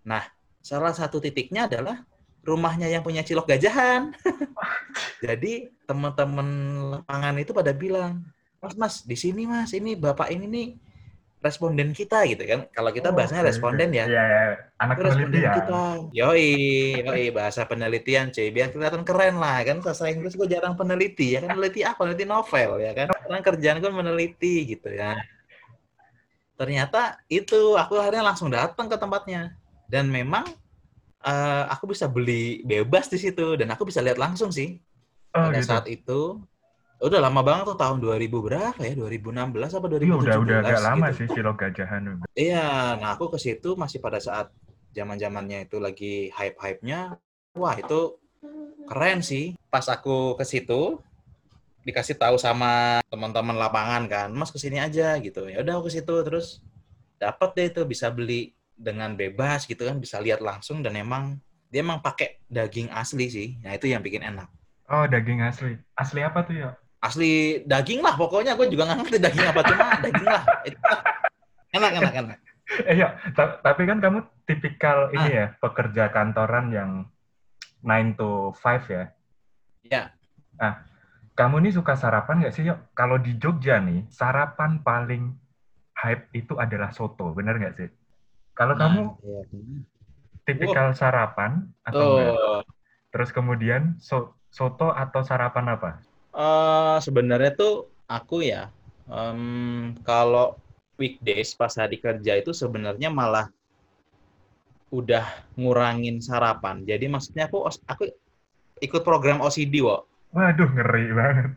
Nah, 0.00 0.24
salah 0.64 0.96
satu 0.96 1.20
titiknya 1.20 1.68
adalah 1.68 2.08
rumahnya 2.40 2.88
yang 2.88 3.04
punya 3.04 3.20
cilok 3.20 3.52
gajahan. 3.52 4.16
Jadi 5.26 5.68
teman-teman 5.84 6.48
lapangan 6.96 7.36
itu 7.36 7.52
pada 7.52 7.74
bilang, 7.74 8.24
Mas, 8.62 8.74
Mas, 8.74 8.94
di 9.04 9.16
sini 9.18 9.44
Mas, 9.44 9.70
ini 9.76 9.94
Bapak 9.94 10.32
ini 10.32 10.46
nih 10.48 10.68
responden 11.44 11.94
kita 11.94 12.26
gitu 12.26 12.42
kan. 12.42 12.60
Kalau 12.74 12.90
kita 12.90 13.12
Oh, 13.12 13.14
bahasanya 13.14 13.46
oke, 13.46 13.50
responden 13.54 13.90
ya. 13.94 14.04
Iya, 14.08 14.22
iya. 14.26 14.42
Anak 14.82 14.96
Itu 14.98 15.02
responden 15.06 15.42
kita. 15.46 15.78
Yoi, 16.10 16.48
yoi, 17.06 17.24
bahasa 17.30 17.62
penelitian 17.68 18.34
cuy. 18.34 18.48
Biar 18.50 18.74
kelihatan 18.74 19.06
keren 19.06 19.38
lah 19.38 19.62
kan. 19.62 19.78
Bahasa 19.84 20.10
Inggris 20.10 20.34
gue 20.34 20.48
jarang 20.50 20.74
peneliti 20.74 21.36
ya 21.38 21.44
kan. 21.46 21.54
Peneliti 21.54 21.80
apa? 21.86 21.96
Peneliti 22.02 22.24
novel 22.26 22.70
ya 22.82 22.92
kan. 22.96 23.06
Sekarang 23.12 23.44
kerjaan 23.44 23.78
gue 23.78 23.92
meneliti 23.92 24.54
gitu 24.74 24.88
ya. 24.90 25.14
Ternyata 26.56 27.20
itu 27.28 27.76
aku 27.76 28.00
akhirnya 28.00 28.24
langsung 28.24 28.48
datang 28.48 28.88
ke 28.88 28.96
tempatnya. 28.96 29.54
Dan 29.86 30.10
memang 30.10 30.48
eh, 31.22 31.64
aku 31.70 31.94
bisa 31.94 32.10
beli 32.10 32.64
bebas 32.66 33.06
di 33.12 33.20
situ 33.20 33.54
dan 33.54 33.70
aku 33.70 33.86
bisa 33.86 34.02
lihat 34.02 34.18
langsung 34.18 34.50
sih 34.50 34.80
Oh, 35.36 35.52
pada 35.52 35.60
gitu. 35.60 35.68
saat 35.68 35.86
itu. 35.86 36.20
Udah 36.96 37.20
lama 37.20 37.44
banget 37.44 37.64
tuh 37.68 37.78
tahun 37.78 38.00
2000 38.00 38.40
berapa 38.40 38.80
ya? 38.80 38.96
2016 38.96 39.76
apa 39.76 39.86
2017 39.86 40.00
Iya, 40.08 40.16
udah 40.16 40.36
udah 40.40 40.56
agak 40.64 40.80
lama 40.80 41.06
gitu. 41.12 41.16
sih 41.20 41.26
Silo 41.28 41.52
Gajahan. 41.52 42.02
Iya, 42.32 42.96
nah 42.96 43.08
aku 43.12 43.28
ke 43.28 43.38
situ 43.40 43.76
masih 43.76 44.00
pada 44.00 44.16
saat 44.16 44.48
zaman-zamannya 44.96 45.68
itu 45.68 45.76
lagi 45.76 46.32
hype-hype-nya. 46.32 47.20
Wah, 47.52 47.76
itu 47.76 48.16
keren 48.88 49.20
sih. 49.20 49.52
Pas 49.68 49.84
aku 49.92 50.40
ke 50.40 50.44
situ 50.48 50.96
dikasih 51.84 52.16
tahu 52.16 52.40
sama 52.40 52.98
teman-teman 53.12 53.54
lapangan 53.54 54.08
kan, 54.08 54.28
"Mas 54.32 54.48
ke 54.48 54.56
sini 54.56 54.80
aja." 54.80 55.20
gitu. 55.20 55.52
Ya 55.52 55.60
udah 55.60 55.78
aku 55.78 55.92
ke 55.92 56.00
situ 56.00 56.14
terus 56.24 56.64
dapat 57.20 57.52
deh 57.56 57.66
itu 57.76 57.84
bisa 57.84 58.08
beli 58.08 58.56
dengan 58.72 59.12
bebas 59.12 59.68
gitu 59.68 59.84
kan, 59.84 60.00
bisa 60.00 60.16
lihat 60.20 60.40
langsung 60.40 60.80
dan 60.80 60.96
emang 60.96 61.36
dia 61.68 61.84
emang 61.84 62.00
pakai 62.00 62.40
daging 62.48 62.88
asli 62.88 63.28
sih. 63.28 63.48
Nah, 63.60 63.76
itu 63.76 63.84
yang 63.88 64.00
bikin 64.00 64.24
enak. 64.24 64.48
Oh, 64.88 65.04
daging 65.04 65.42
asli. 65.44 65.76
Asli 65.98 66.20
apa 66.24 66.40
tuh 66.46 66.56
ya? 66.56 66.70
Asli 66.96 67.62
daging 67.62 68.00
lah 68.00 68.16
pokoknya 68.16 68.56
gue 68.56 68.66
juga 68.66 68.88
nggak 68.88 68.98
ngerti 69.04 69.18
daging 69.20 69.46
apa 69.46 69.60
cuma 69.62 69.84
daging 70.04 70.26
lah. 70.26 70.42
Enak 71.70 71.92
enak 71.92 72.14
enak. 72.14 72.38
Eh 72.82 72.96
ya, 72.98 73.14
ta- 73.36 73.62
tapi 73.62 73.86
kan 73.86 74.02
kamu 74.02 74.26
tipikal 74.42 75.12
ini 75.14 75.28
Ah. 75.28 75.30
ya, 75.30 75.46
pekerja 75.60 76.10
kantoran 76.10 76.74
yang 76.74 76.90
9 77.84 78.18
to 78.18 78.50
5 78.58 78.82
ya. 78.90 79.04
Ya. 79.86 80.02
Nah, 80.58 80.82
kamu 81.38 81.62
nih 81.62 81.78
suka 81.78 81.94
sarapan 81.94 82.42
nggak 82.42 82.54
sih, 82.56 82.66
yuk? 82.66 82.90
Kalau 82.90 83.22
di 83.22 83.38
Jogja 83.38 83.78
nih, 83.78 84.02
sarapan 84.10 84.82
paling 84.82 85.30
hype 85.94 86.26
itu 86.34 86.58
adalah 86.58 86.90
soto, 86.90 87.30
bener 87.30 87.54
nggak 87.54 87.74
sih? 87.78 87.88
Kalau 88.50 88.74
Nah, 88.74 88.80
kamu 88.82 89.00
iya. 89.22 89.40
tipikal 90.42 90.90
sarapan 90.90 91.70
atau 91.86 92.02
enggak? 92.18 92.34
Tuh. 92.34 92.62
Terus 93.14 93.30
kemudian 93.30 93.82
so- 94.02 94.34
soto 94.50 94.90
atau 94.90 95.22
sarapan 95.22 95.76
apa? 95.76 95.90
Eh, 96.36 96.96
sebenarnya 97.00 97.56
tuh 97.56 97.88
aku 98.04 98.44
ya 98.44 98.68
em, 99.08 99.96
kalau 100.04 100.52
weekdays 101.00 101.56
pas 101.56 101.72
hari 101.72 101.96
kerja 101.96 102.36
itu 102.36 102.52
sebenarnya 102.52 103.08
malah 103.08 103.48
udah 104.92 105.24
ngurangin 105.56 106.20
sarapan. 106.20 106.84
Jadi 106.84 107.08
maksudnya 107.08 107.48
aku 107.48 107.64
aku 107.88 108.04
ikut 108.84 109.00
program 109.00 109.40
OCD, 109.40 109.80
wo. 109.80 110.04
Waduh, 110.36 110.68
ngeri 110.68 111.08
banget. 111.16 111.50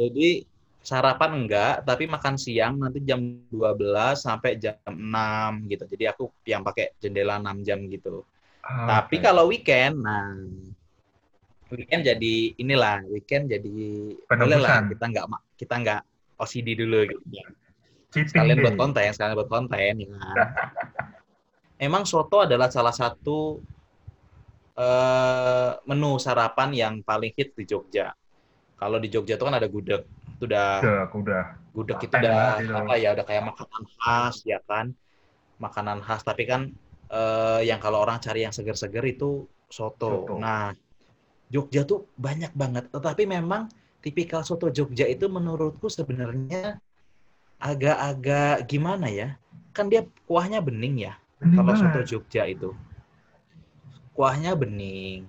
Jadi 0.00 0.48
sarapan 0.80 1.44
enggak, 1.44 1.84
tapi 1.84 2.08
makan 2.08 2.40
siang 2.40 2.80
nanti 2.80 3.04
jam 3.04 3.20
12 3.52 4.24
sampai 4.24 4.56
jam 4.56 4.80
6 4.88 5.68
gitu. 5.68 5.84
Jadi 5.84 6.04
aku 6.08 6.24
yang 6.48 6.64
pakai 6.64 6.96
jendela 6.96 7.36
6 7.36 7.60
jam 7.60 7.84
gitu. 7.92 8.24
Ah, 8.64 9.04
Tapi 9.04 9.20
kalau 9.20 9.52
weekend, 9.52 10.00
nah 10.00 10.32
weekend 11.74 12.06
jadi 12.06 12.34
inilah 12.62 13.02
weekend 13.10 13.50
jadi 13.50 13.74
boleh 14.30 14.58
lah 14.62 14.86
kita 14.86 15.04
nggak 15.10 15.26
kita 15.58 15.74
nggak 15.82 16.00
OCD 16.36 16.76
dulu 16.76 17.08
gitu. 17.08 17.22
Cheating 18.12 18.30
Sekalian 18.30 18.62
buat 18.62 18.76
konten, 18.78 19.08
sekalian 19.10 19.34
buat 19.34 19.50
konten 19.50 19.92
ya. 20.04 20.08
Emang 21.86 22.08
soto 22.08 22.44
adalah 22.44 22.72
salah 22.72 22.94
satu 22.94 23.60
eh, 24.76 25.70
menu 25.84 26.16
sarapan 26.16 26.70
yang 26.72 26.94
paling 27.02 27.32
hit 27.34 27.52
di 27.56 27.64
Jogja. 27.68 28.12
Kalau 28.76 29.00
di 29.00 29.08
Jogja 29.08 29.40
itu 29.40 29.44
kan 29.44 29.56
ada 29.56 29.68
gudeg, 29.68 30.04
itu 30.36 30.44
udah 30.44 30.80
Udah, 30.80 30.98
aku 31.08 31.16
udah. 31.24 31.44
gudeg 31.72 31.98
itu 32.00 32.14
udah 32.16 32.56
apa 32.56 32.94
ya 32.96 33.12
udah 33.12 33.24
kayak 33.28 33.44
makanan 33.52 33.84
khas 34.00 34.36
ya 34.48 34.56
kan 34.64 34.96
makanan 35.60 36.00
khas 36.00 36.24
tapi 36.24 36.48
kan 36.48 36.72
eh, 37.12 37.60
yang 37.68 37.80
kalau 37.80 38.00
orang 38.00 38.16
cari 38.20 38.44
yang 38.44 38.52
seger-seger 38.52 39.04
itu 39.04 39.44
soto. 39.68 40.24
Soto. 40.24 40.34
Nah 40.40 40.72
Jogja 41.46 41.86
tuh 41.86 42.10
banyak 42.18 42.50
banget 42.54 42.90
tetapi 42.90 43.22
memang 43.26 43.70
tipikal 44.02 44.42
soto 44.42 44.70
Jogja 44.70 45.06
itu 45.06 45.26
menurutku 45.30 45.86
sebenarnya 45.86 46.78
agak-agak 47.62 48.66
gimana 48.68 49.06
ya 49.08 49.28
kan 49.72 49.88
dia 49.88 50.04
kuahnya 50.28 50.60
bening 50.60 51.06
ya 51.10 51.14
Bening 51.40 51.56
kalau 51.60 51.72
soto. 51.76 52.00
Jogja 52.04 52.48
itu 52.48 52.74
kuahnya 54.16 54.56
bening 54.56 55.28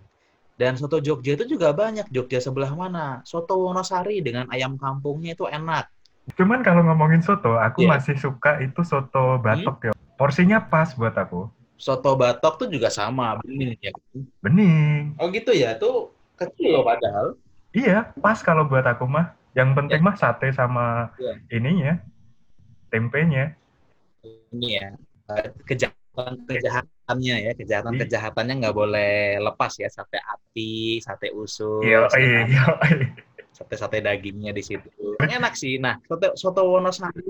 dan 0.58 0.74
soto 0.74 0.98
Jogja 0.98 1.38
itu 1.38 1.46
juga 1.46 1.70
banyak 1.72 2.10
Jogja 2.10 2.42
sebelah 2.42 2.74
mana 2.74 3.22
soto 3.24 3.54
Wonosari 3.62 4.20
dengan 4.26 4.50
ayam 4.50 4.76
kampungnya 4.76 5.38
itu 5.38 5.46
enak 5.46 5.88
Cuman 6.36 6.60
kalau 6.60 6.84
ngomongin 6.84 7.24
soto, 7.24 7.56
aku 7.56 7.88
Iya. 7.88 7.96
masih 7.96 8.20
suka 8.20 8.60
itu 8.60 8.84
soto 8.84 9.40
batok 9.40 9.78
ya. 9.88 9.92
Porsinya 10.20 10.60
pas 10.60 10.92
buat 10.92 11.16
aku. 11.16 11.48
Soto 11.78 12.18
batok 12.18 12.54
tuh 12.60 12.68
juga 12.68 12.90
sama 12.90 13.38
bening 13.42 13.78
ya 13.80 13.94
Bening. 14.42 15.14
oh 15.22 15.30
gitu 15.30 15.54
ya 15.54 15.78
tuh 15.78 16.10
kecil 16.36 16.74
loh 16.78 16.84
padahal 16.86 17.38
Iya, 17.78 18.10
pas 18.18 18.42
kalau 18.42 18.66
buat 18.66 18.82
aku 18.82 19.06
mah. 19.06 19.38
Yang 19.54 19.70
penting 19.78 20.02
mah 20.02 20.18
sate 20.18 20.50
sama 20.50 21.14
Iya. 21.22 21.34
ininya, 21.54 21.94
tempenya. 22.90 23.54
ini 24.50 24.82
ya 24.82 24.98
kejahatan 25.62 26.42
kejahatannya 26.50 27.36
ya 27.46 27.52
kejahatan 27.54 27.94
Iya. 27.94 28.02
kejahatannya 28.08 28.54
nggak 28.66 28.74
boleh 28.76 29.38
lepas 29.38 29.78
ya 29.78 29.88
sate 29.88 30.18
ati 30.18 30.98
sate 31.04 31.30
usus 31.32 31.86
Iya, 31.86 32.10
ya 32.10 32.18
iya, 32.18 32.40
iya. 32.50 32.64
sate 33.54 33.76
sate 33.78 33.98
dagingnya 34.02 34.52
di 34.52 34.64
situ 34.66 34.90
enak 35.22 35.54
sih 35.54 35.78
nah 35.78 36.02
soto 36.10 36.34
soto 36.34 36.62
wonosari 36.66 37.22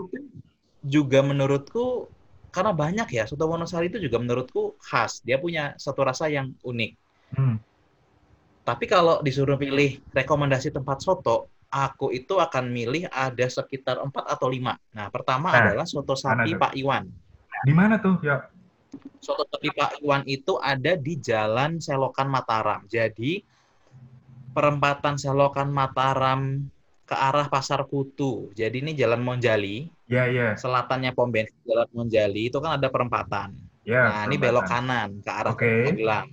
juga 0.82 1.20
menurutku 1.20 2.08
karena 2.58 2.74
banyak 2.74 3.08
ya 3.14 3.24
soto 3.30 3.46
wonosari 3.46 3.94
itu 3.94 4.02
juga 4.02 4.18
menurutku 4.18 4.82
khas 4.82 5.22
dia 5.22 5.38
punya 5.38 5.78
satu 5.78 6.02
rasa 6.02 6.26
yang 6.26 6.50
unik 6.66 6.98
Hmm. 7.36 7.60
Tapi 8.64 8.84
kalau 8.88 9.24
disuruh 9.24 9.56
pilih 9.56 10.00
rekomendasi 10.12 10.72
tempat 10.72 11.00
soto, 11.04 11.52
aku 11.72 12.12
itu 12.12 12.36
akan 12.40 12.72
milih 12.72 13.08
ada 13.12 13.48
sekitar 13.48 14.00
4 14.00 14.12
atau 14.28 14.48
5. 14.48 14.76
Nah, 14.96 15.08
pertama 15.12 15.52
Nah, 15.52 15.72
adalah 15.72 15.88
soto 15.88 16.16
sapi? 16.16 16.56
Pak 16.56 16.76
Iwan. 16.76 17.08
Di 17.64 17.74
mana 17.76 18.00
tuh? 18.00 18.20
Ya, 18.24 18.48
Soto 19.20 19.44
sapi 19.48 19.72
Pak 19.72 20.00
Iwan 20.00 20.24
itu 20.28 20.56
ada 20.60 20.96
di 20.96 21.20
Jalan 21.20 21.80
Selokan 21.84 22.28
Mataram. 22.32 22.84
Jadi 22.88 23.44
perempatan 24.56 25.20
Selokan 25.20 25.68
Mataram 25.72 26.68
ke 27.08 27.16
arah 27.16 27.48
Pasar 27.48 27.82
Kutu. 27.88 28.52
Jadi 28.60 28.84
ini 28.84 28.92
Jalan 29.02 29.22
Monjali, 29.24 29.88
ya, 30.12 30.28
ya. 30.28 30.48
selatannya 30.60 31.12
pom 31.18 31.30
bensin 31.32 31.56
Jalan 31.64 31.90
Monjali 31.96 32.42
itu 32.52 32.58
kan 32.64 32.72
ada 32.78 32.88
perempatan. 32.92 33.50
Ya, 33.88 34.04
Nah, 34.04 34.22
ini 34.28 34.36
belok 34.36 34.68
perempatan. 34.68 34.84
kanan 34.88 35.10
ke 35.26 35.32
arah 35.32 35.56
Oke. 35.56 35.72
Magelang. 35.88 36.28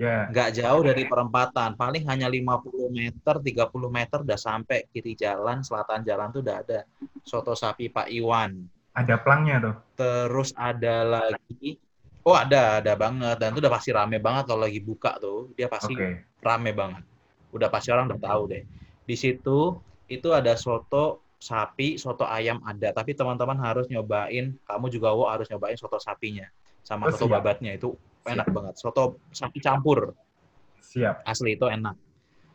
Ya, 0.00 0.24
nggak 0.32 0.50
jauh 0.56 0.82
dari 0.88 1.04
perempatan, 1.04 1.70
paling 1.76 2.04
hanya 2.08 2.26
50 2.32 2.88
meter, 2.88 3.34
30 3.38 3.90
meter 3.92 4.18
udah 4.24 4.40
sampai 4.40 4.88
kiri 4.88 5.12
jalan, 5.12 5.60
selatan 5.60 6.00
jalan 6.08 6.32
tuh 6.32 6.40
udah 6.40 6.56
ada 6.64 6.80
soto 7.22 7.52
sapi 7.52 7.92
Pak 7.92 8.08
Iwan. 8.08 8.52
ada 8.92 9.14
plangnya 9.20 9.56
tuh. 9.60 9.74
Terus 10.00 10.50
ada 10.56 10.94
lagi, 11.04 11.76
oh 12.24 12.36
ada, 12.36 12.80
ada 12.80 12.92
banget, 12.96 13.36
dan 13.40 13.48
itu 13.52 13.60
udah 13.64 13.72
pasti 13.76 13.90
rame 13.92 14.16
banget 14.20 14.44
kalau 14.48 14.62
lagi 14.64 14.80
buka 14.80 15.16
tuh, 15.20 15.52
dia 15.56 15.68
pasti 15.68 15.92
Oke. 15.92 16.08
rame 16.40 16.70
banget. 16.72 17.02
Udah 17.52 17.68
pasti 17.68 17.88
orang 17.92 18.08
udah 18.12 18.20
tahu 18.20 18.42
deh. 18.52 18.62
Di 19.04 19.16
situ 19.16 19.58
itu 20.08 20.28
ada 20.30 20.54
soto 20.54 21.20
sapi, 21.36 21.98
soto 21.98 22.22
ayam 22.22 22.62
ada, 22.62 22.94
tapi 22.94 23.12
teman-teman 23.12 23.58
harus 23.58 23.90
nyobain, 23.90 24.54
kamu 24.62 24.86
juga 24.88 25.10
wo 25.10 25.26
harus 25.26 25.50
nyobain 25.50 25.74
soto 25.74 25.98
sapinya 25.98 26.46
sama 26.82 27.06
Oh, 27.06 27.10
soto 27.10 27.26
siap. 27.26 27.42
babatnya 27.42 27.74
itu 27.74 27.94
enak 28.22 28.46
banget. 28.50 28.74
Soto 28.78 29.18
sapi 29.30 29.58
campur 29.58 30.14
Siap, 30.78 31.24
asli 31.24 31.54
itu 31.56 31.66
enak. 31.66 31.96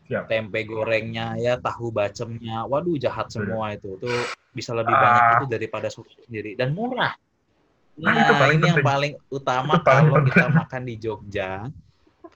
siap. 0.07 0.23
tempe 0.31 0.63
gorengnya 0.63 1.35
ya 1.35 1.59
tahu 1.59 1.91
bacemnya 1.91 2.63
waduh 2.63 2.95
jahat 2.95 3.27
semua 3.27 3.75
itu 3.75 3.99
tuh 3.99 4.23
bisa 4.55 4.71
lebih 4.71 4.95
Ah. 4.95 5.03
banyak 5.03 5.23
itu 5.35 5.45
daripada 5.51 5.87
soto 5.91 6.07
sendiri 6.23 6.55
dan 6.55 6.71
murah 6.71 7.11
nah 7.97 8.13
itu 8.15 8.33
paling 8.39 8.55
ini 8.55 8.67
yang 8.71 8.79
penting. 8.79 8.87
paling 8.87 9.13
utama 9.27 9.73
Itu 9.75 9.83
paling 9.83 10.05
kalau 10.07 10.21
kita 10.23 10.37
penting. 10.39 10.55
makan 10.55 10.81
di 10.87 10.95
Jogja 10.95 11.51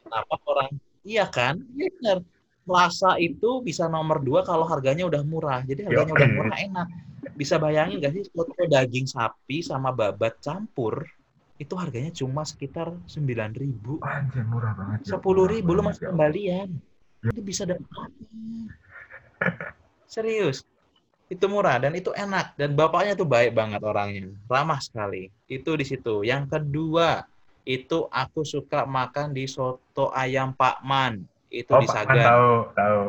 kenapa 0.03 0.35
orang 0.43 0.71
iya 1.01 1.23
kan 1.31 1.55
iya 1.71 1.87
benar 1.95 2.17
Plaza 2.61 3.17
itu 3.17 3.65
bisa 3.65 3.89
nomor 3.89 4.21
dua 4.21 4.45
kalau 4.45 4.69
harganya 4.69 5.09
udah 5.09 5.21
murah 5.25 5.61
jadi 5.65 5.89
harganya 5.89 6.13
udah 6.13 6.29
Yoi. 6.29 6.37
murah 6.37 6.57
enak 6.61 6.87
bisa 7.33 7.55
bayangin 7.57 7.97
gak 7.97 8.13
sih 8.13 8.23
soto 8.29 8.53
daging 8.69 9.09
sapi 9.09 9.65
sama 9.65 9.89
babat 9.89 10.37
campur 10.41 11.05
itu 11.57 11.73
harganya 11.77 12.09
cuma 12.13 12.41
sekitar 12.41 12.93
9.000 13.05 13.53
ribu 13.57 14.01
Anjir, 14.01 14.45
murah 14.45 14.73
banget. 14.73 15.05
ya. 15.05 15.17
sepuluh 15.17 15.45
ribu 15.45 15.77
lu 15.77 15.81
masih 15.85 16.05
banget, 16.05 16.05
ya. 16.05 16.09
kembalian 16.13 16.69
Itu 17.21 17.41
bisa 17.45 17.63
dapat 17.69 17.85
Serius. 20.11 20.67
Itu 21.31 21.47
murah 21.47 21.79
dan 21.79 21.95
itu 21.95 22.11
enak 22.11 22.59
dan 22.59 22.75
bapaknya 22.75 23.15
tuh 23.15 23.23
baik 23.23 23.55
banget 23.55 23.79
orangnya, 23.79 24.35
ramah 24.51 24.83
sekali. 24.83 25.31
Itu 25.47 25.79
di 25.79 25.87
situ. 25.87 26.27
Yang 26.27 26.59
kedua, 26.59 27.23
itu 27.63 28.11
aku 28.11 28.43
suka 28.43 28.83
makan 28.83 29.31
di 29.31 29.47
soto 29.47 30.11
ayam 30.11 30.51
Pak 30.51 30.83
Man. 30.83 31.23
Itu 31.51 31.71
Oh, 31.75 31.83
di 31.83 31.87
Sagan. 31.91 32.23
tahu, 32.23 32.51
tahu. 32.73 33.01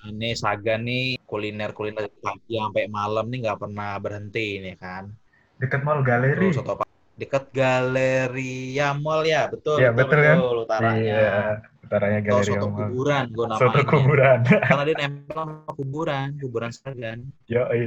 Ini 0.00 0.32
Sagan 0.32 0.88
nih 0.88 1.20
kuliner-kuliner 1.28 2.08
pagi 2.24 2.56
sampai 2.56 2.88
malam 2.88 3.28
nih 3.28 3.38
nggak 3.46 3.60
pernah 3.60 3.94
berhenti 4.00 4.58
nih 4.58 4.74
kan. 4.80 5.12
Dekat 5.60 5.84
Mall 5.84 6.00
Galeri. 6.00 6.50
soto 6.56 6.72
Pak 6.80 6.88
dekat 7.20 7.52
Galeria 7.52 8.96
Mall 8.96 9.28
ya, 9.28 9.52
betul, 9.52 9.76
Iya, 9.76 9.92
betul 9.92 10.24
kan? 10.24 10.36
utaranya. 10.64 11.04
Iya, 11.04 11.44
utaranya 11.84 12.20
soto 12.40 12.66
Mall. 12.72 12.88
kuburan 12.88 13.24
gue 13.28 13.44
Soto 13.44 13.60
namainnya. 13.60 13.84
kuburan. 13.92 14.38
Karena 14.72 14.84
dia 14.88 14.96
nempel 15.04 15.36
sama 15.36 15.72
kuburan, 15.76 16.26
kuburan 16.40 16.72
Sagan. 16.72 17.18
Yoi. 17.52 17.82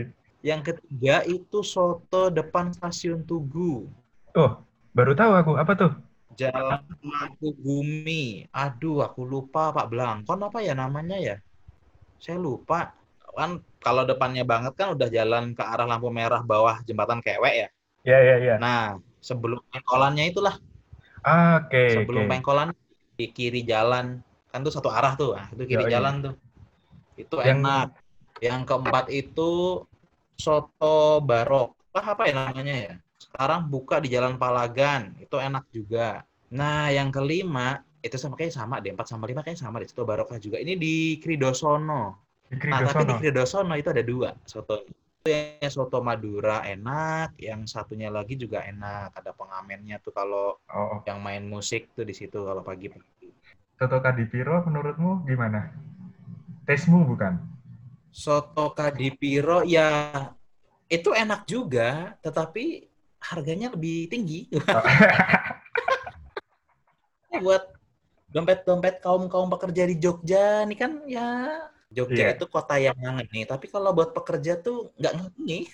Yang 0.45 0.61
ketiga 0.69 1.15
itu 1.25 1.59
soto 1.65 2.29
depan 2.29 2.69
stasiun 2.77 3.25
Tugu. 3.25 3.89
Oh, 4.37 4.61
baru 4.93 5.17
tahu 5.17 5.33
aku. 5.33 5.51
Apa 5.57 5.73
tuh? 5.73 5.91
Jalan 6.37 6.81
Lampu 7.01 7.53
Bumi. 7.57 8.47
Aduh, 8.51 9.05
aku 9.05 9.21
lupa 9.23 9.71
Pak 9.71 9.87
Blangkon 9.91 10.39
apa 10.41 10.59
ya 10.61 10.73
namanya 10.73 11.17
ya? 11.19 11.35
Saya 12.19 12.39
lupa. 12.39 12.93
Kan 13.33 13.65
kalau 13.81 14.05
depannya 14.05 14.45
banget 14.45 14.77
kan 14.77 14.93
udah 14.93 15.09
jalan 15.09 15.57
ke 15.57 15.63
arah 15.65 15.89
lampu 15.89 16.13
merah 16.13 16.45
bawah 16.45 16.79
jembatan 16.85 17.19
Kewek 17.19 17.53
ya. 17.65 17.67
Ya, 18.03 18.19
ya, 18.19 18.35
ya. 18.37 18.55
Nah, 18.59 18.99
sebelum 19.23 19.63
pengkolannya 19.71 20.27
itulah, 20.29 20.59
Oke, 21.23 22.03
sebelum 22.03 22.27
oke. 22.27 22.31
pengkolan 22.31 22.69
di 23.15 23.31
kiri 23.31 23.63
jalan. 23.63 24.19
Kan 24.53 24.61
tuh 24.61 24.69
satu 24.69 24.93
arah 24.93 25.17
tuh. 25.17 25.33
Nah, 25.33 25.49
itu 25.49 25.63
kiri 25.65 25.87
Yoi. 25.87 25.93
jalan 25.93 26.13
tuh. 26.21 26.33
Itu 27.17 27.41
Yang- 27.41 27.63
enak. 27.63 27.87
Yang 28.43 28.61
keempat 28.67 29.05
itu 29.09 29.51
soto 30.35 31.23
barokah 31.23 32.05
apa 32.05 32.23
ya 32.27 32.33
namanya 32.35 32.75
ya? 32.75 32.93
Sekarang 33.33 33.65
buka 33.65 33.97
di 33.97 34.13
Jalan 34.13 34.37
Palagan. 34.37 35.17
Itu 35.17 35.41
enak 35.41 35.65
juga. 35.73 36.21
Nah, 36.53 36.93
yang 36.93 37.09
kelima 37.09 37.81
itu 38.05 38.13
sama 38.13 38.37
kayak 38.37 38.53
sama 38.53 38.77
deh, 38.77 38.93
4 38.93 39.09
sama 39.09 39.25
5 39.25 39.41
kayaknya 39.41 39.65
sama 39.65 39.81
deh, 39.81 39.89
soto 39.89 40.05
barokah 40.05 40.37
juga. 40.37 40.61
Ini 40.61 40.77
di 40.77 41.17
Kridosono. 41.17 42.21
Di 42.45 42.61
Nah, 42.69 42.85
tapi 42.85 43.09
di 43.09 43.15
Kridosono. 43.17 43.73
Itu 43.73 43.89
ada 43.89 44.05
dua 44.05 44.37
soto. 44.45 44.85
Yang 45.25 45.73
soto 45.73 46.05
Madura 46.05 46.61
enak, 46.61 47.33
yang 47.41 47.65
satunya 47.65 48.13
lagi 48.13 48.37
juga 48.37 48.61
enak. 48.69 49.17
Ada 49.17 49.33
pengamennya 49.33 49.97
tuh 49.97 50.13
kalau 50.13 50.61
Oh, 50.69 51.01
yang 51.09 51.17
main 51.17 51.49
musik 51.49 51.89
tuh 51.97 52.05
di 52.05 52.13
situ 52.13 52.37
kalau 52.37 52.61
pagi-pagi. 52.61 53.33
Soto 53.81 53.97
Kadipiro 53.97 54.61
menurutmu 54.61 55.25
gimana? 55.25 55.73
Tesmu 56.69 57.01
bukan? 57.09 57.41
Soto 58.13 58.77
Kadipiro 58.77 59.65
ya 59.65 60.13
itu 60.85 61.09
enak 61.09 61.49
juga, 61.49 62.13
tetapi 62.21 62.92
harganya 63.23 63.71
lebih 63.71 64.11
tinggi. 64.11 64.51
Buat 67.43 67.63
dompet-dompet 68.29 69.01
kaum-kaum 69.01 69.49
pekerja 69.49 69.87
di 69.87 69.95
Jogja, 69.97 70.67
ini 70.67 70.75
kan 70.75 71.01
ya 71.07 71.59
Jogja 71.93 72.23
Iya. 72.29 72.33
itu 72.35 72.45
kota 72.49 72.75
yang 72.81 72.97
nih. 73.29 73.45
Tapi 73.45 73.69
kalau 73.69 73.93
buat 73.93 74.11
pekerja 74.11 74.57
tuh 74.57 74.89
nggak 74.97 75.13
nih. 75.41 75.63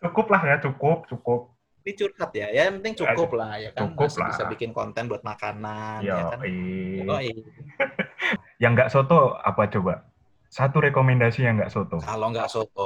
Cukup 0.00 0.32
lah 0.32 0.40
ya, 0.40 0.56
cukup, 0.64 1.04
cukup. 1.12 1.52
Ini 1.84 1.92
curhat 1.96 2.32
ya, 2.32 2.48
ya 2.48 2.68
yang 2.68 2.80
penting 2.80 3.04
cukup 3.04 3.36
lah 3.36 3.60
ya 3.60 3.68
kan. 3.76 3.92
Cukup 3.92 4.08
Masih 4.08 4.24
bisa 4.32 4.42
lah. 4.44 4.50
bikin 4.52 4.70
konten 4.72 5.04
buat 5.08 5.20
makanan 5.20 6.00
Yo, 6.00 6.16
ya 6.16 6.22
kan. 6.32 6.38
Yoi. 6.44 7.32
Yang 8.64 8.72
nggak 8.76 8.90
soto 8.92 9.36
apa 9.40 9.68
coba? 9.68 10.04
Satu 10.52 10.82
rekomendasi 10.84 11.40
yang 11.46 11.56
nggak 11.56 11.72
soto. 11.72 11.96
Kalau 12.04 12.28
nggak 12.32 12.48
soto. 12.52 12.84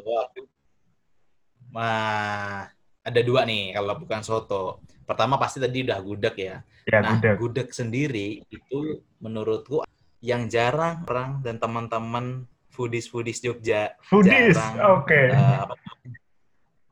Nah, 1.74 2.70
ada 3.04 3.20
dua 3.26 3.42
nih 3.42 3.74
kalau 3.74 3.94
bukan 3.98 4.22
soto. 4.22 4.80
Pertama 5.04 5.36
pasti 5.36 5.58
tadi 5.58 5.82
udah 5.82 5.98
gudeg 6.00 6.34
ya. 6.38 6.56
Ya, 6.86 6.98
Nah, 7.02 7.18
gudeg. 7.18 7.34
gudeg 7.42 7.68
sendiri 7.74 8.46
itu 8.48 9.02
menurutku 9.18 9.82
yang 10.24 10.48
jarang 10.48 11.04
orang 11.04 11.42
dan 11.44 11.60
teman-teman 11.60 12.46
foodies-foodies 12.72 13.44
Jogja 13.44 13.92
Foodies, 14.08 14.56
oke. 14.80 15.12
eh, 15.12 15.56
apa 15.60 15.74
namanya? 15.76 16.18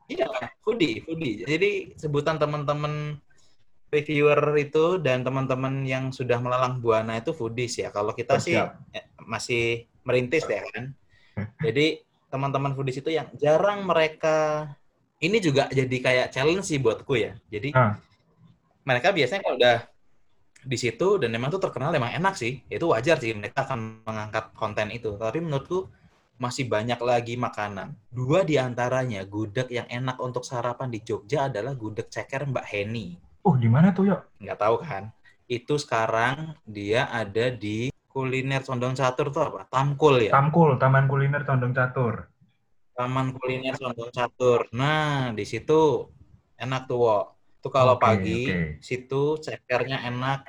Iya, 0.05 0.27
foodie, 0.61 1.01
foodie. 1.01 1.47
Jadi 1.47 1.71
sebutan 1.97 2.37
teman-teman 2.37 3.17
reviewer 3.89 4.41
itu 4.59 4.99
dan 4.99 5.23
teman-teman 5.25 5.81
yang 5.87 6.11
sudah 6.13 6.37
melalang 6.43 6.77
buana 6.83 7.17
itu 7.17 7.31
foodies 7.33 7.79
ya. 7.81 7.89
Kalau 7.89 8.11
kita 8.13 8.37
sih 8.37 8.59
Siap. 8.59 8.93
eh, 8.93 9.05
masih 9.23 9.87
merintis 10.03 10.45
ya 10.45 10.61
kan. 10.75 10.91
Jadi 11.63 12.02
teman-teman 12.33 12.73
foodies 12.73 12.97
itu 12.97 13.13
yang 13.13 13.29
jarang 13.37 13.85
mereka 13.85 14.65
ini 15.21 15.37
juga 15.37 15.69
jadi 15.69 15.97
kayak 16.01 16.27
challenge 16.33 16.65
sih 16.65 16.81
buatku 16.81 17.13
ya. 17.13 17.37
Jadi 17.53 17.77
Ah. 17.77 17.95
mereka 18.83 19.13
biasanya 19.13 19.45
kalau 19.45 19.55
udah 19.61 19.77
di 20.65 20.77
situ 20.79 21.21
dan 21.21 21.29
memang 21.29 21.53
tuh 21.53 21.61
terkenal 21.61 21.93
emang 21.93 22.11
enak 22.17 22.33
sih. 22.33 22.65
Itu 22.67 22.89
wajar 22.89 23.21
sih 23.21 23.37
mereka 23.37 23.69
akan 23.69 24.01
mengangkat 24.03 24.49
konten 24.57 24.89
itu. 24.89 25.13
Tapi 25.15 25.39
menurutku 25.39 25.87
masih 26.41 26.65
banyak 26.65 26.97
lagi 26.99 27.37
makanan. 27.37 27.93
Dua 28.09 28.41
di 28.41 28.57
antaranya 28.57 29.21
gudeg 29.23 29.69
yang 29.69 29.85
enak 29.85 30.17
untuk 30.17 30.41
sarapan 30.43 30.89
di 30.89 30.99
Jogja 31.05 31.47
adalah 31.47 31.77
gudeg 31.77 32.09
ceker 32.09 32.49
Mbak 32.49 32.65
Heni. 32.67 33.15
Oh, 33.45 33.55
di 33.55 33.69
mana 33.69 33.93
tuh, 33.93 34.09
yuk? 34.09 34.19
Nggak 34.41 34.59
tahu 34.59 34.75
kan? 34.81 35.13
Itu 35.45 35.77
sekarang 35.77 36.57
dia 36.65 37.05
ada 37.11 37.53
di 37.53 37.92
kuliner 38.13 38.61
Condong 38.67 38.93
Catur 38.99 39.27
tuh 39.33 39.41
apa? 39.49 39.59
Tamkul 39.73 40.15
ya? 40.29 40.31
Tamkul, 40.37 40.69
Taman 40.81 41.05
Kuliner 41.11 41.41
Condong 41.49 41.73
Catur. 41.77 42.15
Taman 42.97 43.27
Kuliner 43.35 43.75
Condong 43.81 44.11
Catur. 44.13 44.59
Nah, 44.79 45.33
di 45.37 45.45
situ 45.51 46.07
enak 46.63 46.81
tuh, 46.89 46.97
Wo. 47.03 47.17
Tuh 47.63 47.71
kalau 47.73 47.95
Oke, 47.97 48.03
pagi, 48.05 48.39
oke. 48.53 48.57
situ 48.87 49.21
cekernya 49.45 49.97
enak. 50.09 50.39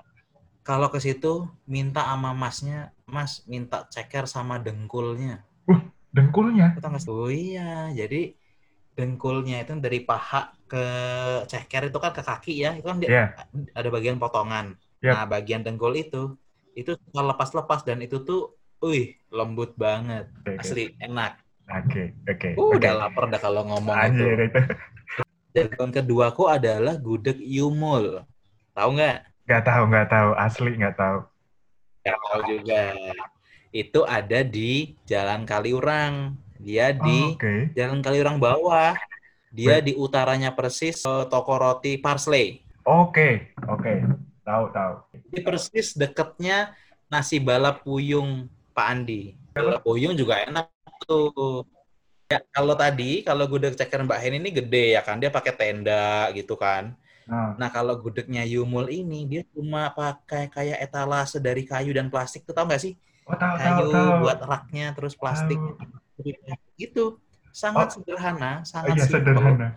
Kalau 0.68 0.88
ke 0.92 0.98
situ 1.06 1.48
minta 1.68 2.02
sama 2.04 2.30
masnya, 2.36 2.92
Mas 3.06 3.32
minta 3.52 3.84
ceker 3.94 4.24
sama 4.34 4.54
dengkulnya. 4.64 5.44
Dengkulnya. 6.16 6.66
Nggak 6.78 7.00
sih? 7.04 7.10
Oh 7.10 7.30
iya, 7.30 7.90
jadi 8.00 8.34
dengkulnya 8.96 9.56
itu 9.62 9.72
dari 9.84 9.98
paha 10.08 10.54
ke 10.70 10.84
ceker 11.50 11.82
itu 11.90 11.98
kan 12.04 12.12
ke 12.16 12.22
kaki 12.22 12.54
ya, 12.64 12.70
itu 12.78 12.86
kan 12.90 12.98
Iya. 13.02 13.24
ada 13.78 13.88
bagian 13.94 14.16
potongan. 14.22 14.66
Yap. 15.04 15.14
Nah, 15.14 15.24
bagian 15.28 15.60
dengkul 15.66 15.92
itu 15.98 16.22
itu 16.74 16.98
suka 16.98 17.22
lepas-lepas 17.22 17.80
dan 17.86 18.02
itu 18.02 18.20
tuh, 18.26 18.58
wih, 18.82 19.14
lembut 19.30 19.72
banget. 19.78 20.28
Oke. 20.42 20.58
Asli 20.60 20.84
enak. 20.98 21.38
Oke, 21.70 22.12
oke. 22.28 22.50
Uh, 22.60 22.76
oke. 22.76 22.76
udah 22.76 22.92
lapar 22.92 23.24
dah 23.32 23.40
kalau 23.40 23.64
ngomong 23.64 23.96
Anjir 23.96 24.36
itu. 24.36 24.60
itu. 24.60 24.60
Dan 25.54 25.88
keduaku 25.94 26.50
adalah 26.50 26.98
gudeg 26.98 27.38
Yumul. 27.40 28.26
Tahu 28.74 28.88
nggak? 28.98 29.18
Nggak 29.46 29.62
tahu, 29.64 29.82
nggak 29.88 30.08
tahu. 30.10 30.30
Asli 30.34 30.70
nggak 30.76 30.96
tahu. 30.98 31.18
Nggak 32.04 32.18
tahu 32.20 32.40
juga. 32.50 32.84
Itu 33.70 34.00
ada 34.04 34.42
di 34.42 34.98
Jalan 35.06 35.46
Kaliurang. 35.46 36.36
Dia 36.58 36.90
di 36.90 37.38
Oke. 37.38 37.70
Jalan 37.72 38.02
Kaliurang 38.02 38.36
bawah. 38.42 38.98
Dia 39.54 39.78
di 39.78 39.94
utaranya 39.94 40.50
persis 40.50 41.06
eh, 41.06 41.24
toko 41.30 41.54
roti 41.54 41.94
Parsley. 42.02 42.66
Oke, 42.84 43.54
oke. 43.70 43.94
Tahu, 44.44 44.64
tahu. 44.70 44.94
Di 45.32 45.40
persis 45.40 45.96
deketnya 45.96 46.76
nasi 47.08 47.40
balap 47.40 47.80
puyung 47.82 48.46
Pak 48.76 48.86
Andi. 48.86 49.32
Balap 49.50 49.80
puyung 49.80 50.12
juga 50.12 50.44
enak 50.44 50.68
tuh. 51.04 51.64
Ya, 52.28 52.40
kalau 52.52 52.72
tadi, 52.72 53.20
kalau 53.20 53.44
gudeg 53.44 53.76
ceker 53.76 54.00
Mbak 54.04 54.20
Hen 54.20 54.34
ini 54.40 54.48
gede 54.52 54.96
ya 54.96 55.04
kan, 55.04 55.20
dia 55.20 55.28
pakai 55.28 55.52
tenda 55.52 56.28
gitu 56.32 56.56
kan. 56.56 56.96
Nah, 57.24 57.56
Nah, 57.56 57.68
kalau 57.72 57.96
gudegnya 57.96 58.44
Yumul 58.44 58.92
ini, 58.92 59.24
dia 59.24 59.42
cuma 59.52 59.88
pakai 59.92 60.48
kayak 60.48 60.76
etalase 60.80 61.40
dari 61.40 61.64
kayu 61.64 61.92
dan 61.96 62.12
plastik. 62.12 62.44
Tuh 62.44 62.52
tau 62.52 62.68
nggak 62.68 62.80
sih? 62.80 62.96
oh 63.24 63.32
tahu, 63.32 63.56
tahu, 63.56 63.60
Kayu 63.60 63.86
tahu. 63.92 64.08
buat 64.20 64.38
raknya, 64.44 64.86
terus 64.92 65.16
plastik. 65.16 65.56
Gitu. 66.76 67.16
Sangat 67.54 67.94
sederhana, 67.96 68.60
Oh, 68.60 68.66
sangat 68.66 68.96
iya, 68.98 69.04
simpel. 69.06 69.32
sederhana. 69.32 69.68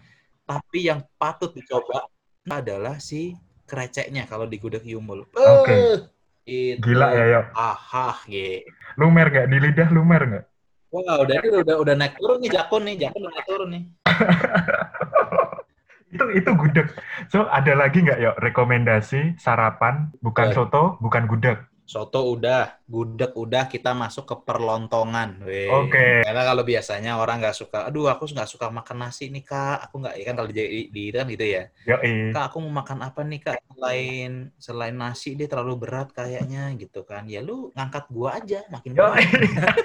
Tapi 0.43 0.79
yang 0.87 0.99
patut 1.15 1.51
dicoba 1.53 2.07
adalah 2.47 2.97
si 2.97 3.35
kreceknya 3.67 4.25
kalau 4.25 4.47
di 4.47 4.57
gudeg 4.57 4.81
Yumul. 4.81 5.27
Oke. 5.35 5.75
Eh, 5.75 5.99
itu. 6.47 6.79
Gila 6.79 7.11
ya, 7.11 7.25
yuk. 7.27 7.45
Ahah, 7.51 8.17
ye. 8.25 8.63
Lumer 8.95 9.27
nggak? 9.27 9.51
Di 9.51 9.57
lidah 9.59 9.89
lumer 9.91 10.21
nggak? 10.23 10.45
Wah, 10.87 11.19
udah 11.19 11.35
udah 11.67 11.75
udah 11.83 11.95
naik 11.99 12.15
turun 12.15 12.39
nih 12.39 12.51
Jakun 12.55 12.81
nih, 12.87 12.95
Jakun 12.95 13.27
naik 13.27 13.43
turun 13.43 13.69
nih. 13.75 13.83
itu 16.15 16.25
itu 16.31 16.49
gudeg. 16.55 16.87
So 17.27 17.43
ada 17.51 17.75
lagi 17.75 17.99
nggak 17.99 18.19
yuk 18.23 18.35
rekomendasi 18.39 19.35
sarapan 19.35 20.15
bukan 20.23 20.49
Eh. 20.49 20.53
soto 20.55 20.95
bukan 21.03 21.27
gudeg 21.27 21.59
Soto 21.87 22.27
udah, 22.35 22.83
gudeg 22.83 23.31
udah, 23.31 23.71
kita 23.71 23.95
masuk 23.95 24.27
ke 24.27 24.35
perlontongan. 24.43 25.39
Oke. 25.71 26.19
Karena 26.27 26.43
kalau 26.43 26.67
biasanya 26.67 27.15
orang 27.15 27.39
nggak 27.39 27.55
suka, 27.55 27.87
aduh 27.87 28.11
aku 28.11 28.27
nggak 28.27 28.51
suka 28.51 28.67
makan 28.67 29.07
nasi 29.07 29.31
nih 29.31 29.47
kak, 29.47 29.87
aku 29.87 30.03
nggak, 30.03 30.19
ya 30.19 30.23
kan 30.27 30.35
kalau 30.35 30.49
di, 30.51 30.91
di, 30.91 31.03
kan 31.15 31.25
gitu 31.31 31.45
ya. 31.47 31.63
Yoi. 31.87 32.35
Kak 32.35 32.51
aku 32.51 32.57
mau 32.67 32.83
makan 32.83 33.07
apa 33.07 33.23
nih 33.23 33.39
kak 33.39 33.57
selain 33.71 34.51
selain 34.59 34.95
nasi 34.99 35.39
dia 35.39 35.47
terlalu 35.47 35.87
berat 35.87 36.11
kayaknya 36.11 36.75
gitu 36.75 37.07
kan. 37.07 37.23
Ya 37.23 37.39
lu 37.39 37.71
ngangkat 37.71 38.11
gua 38.11 38.35
aja 38.35 38.67
makin 38.67 38.91
berat. 38.91 39.23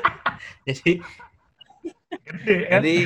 Jadi 0.66 0.98
Gede 2.22 2.54
kan? 2.70 2.80
jadi 2.80 2.96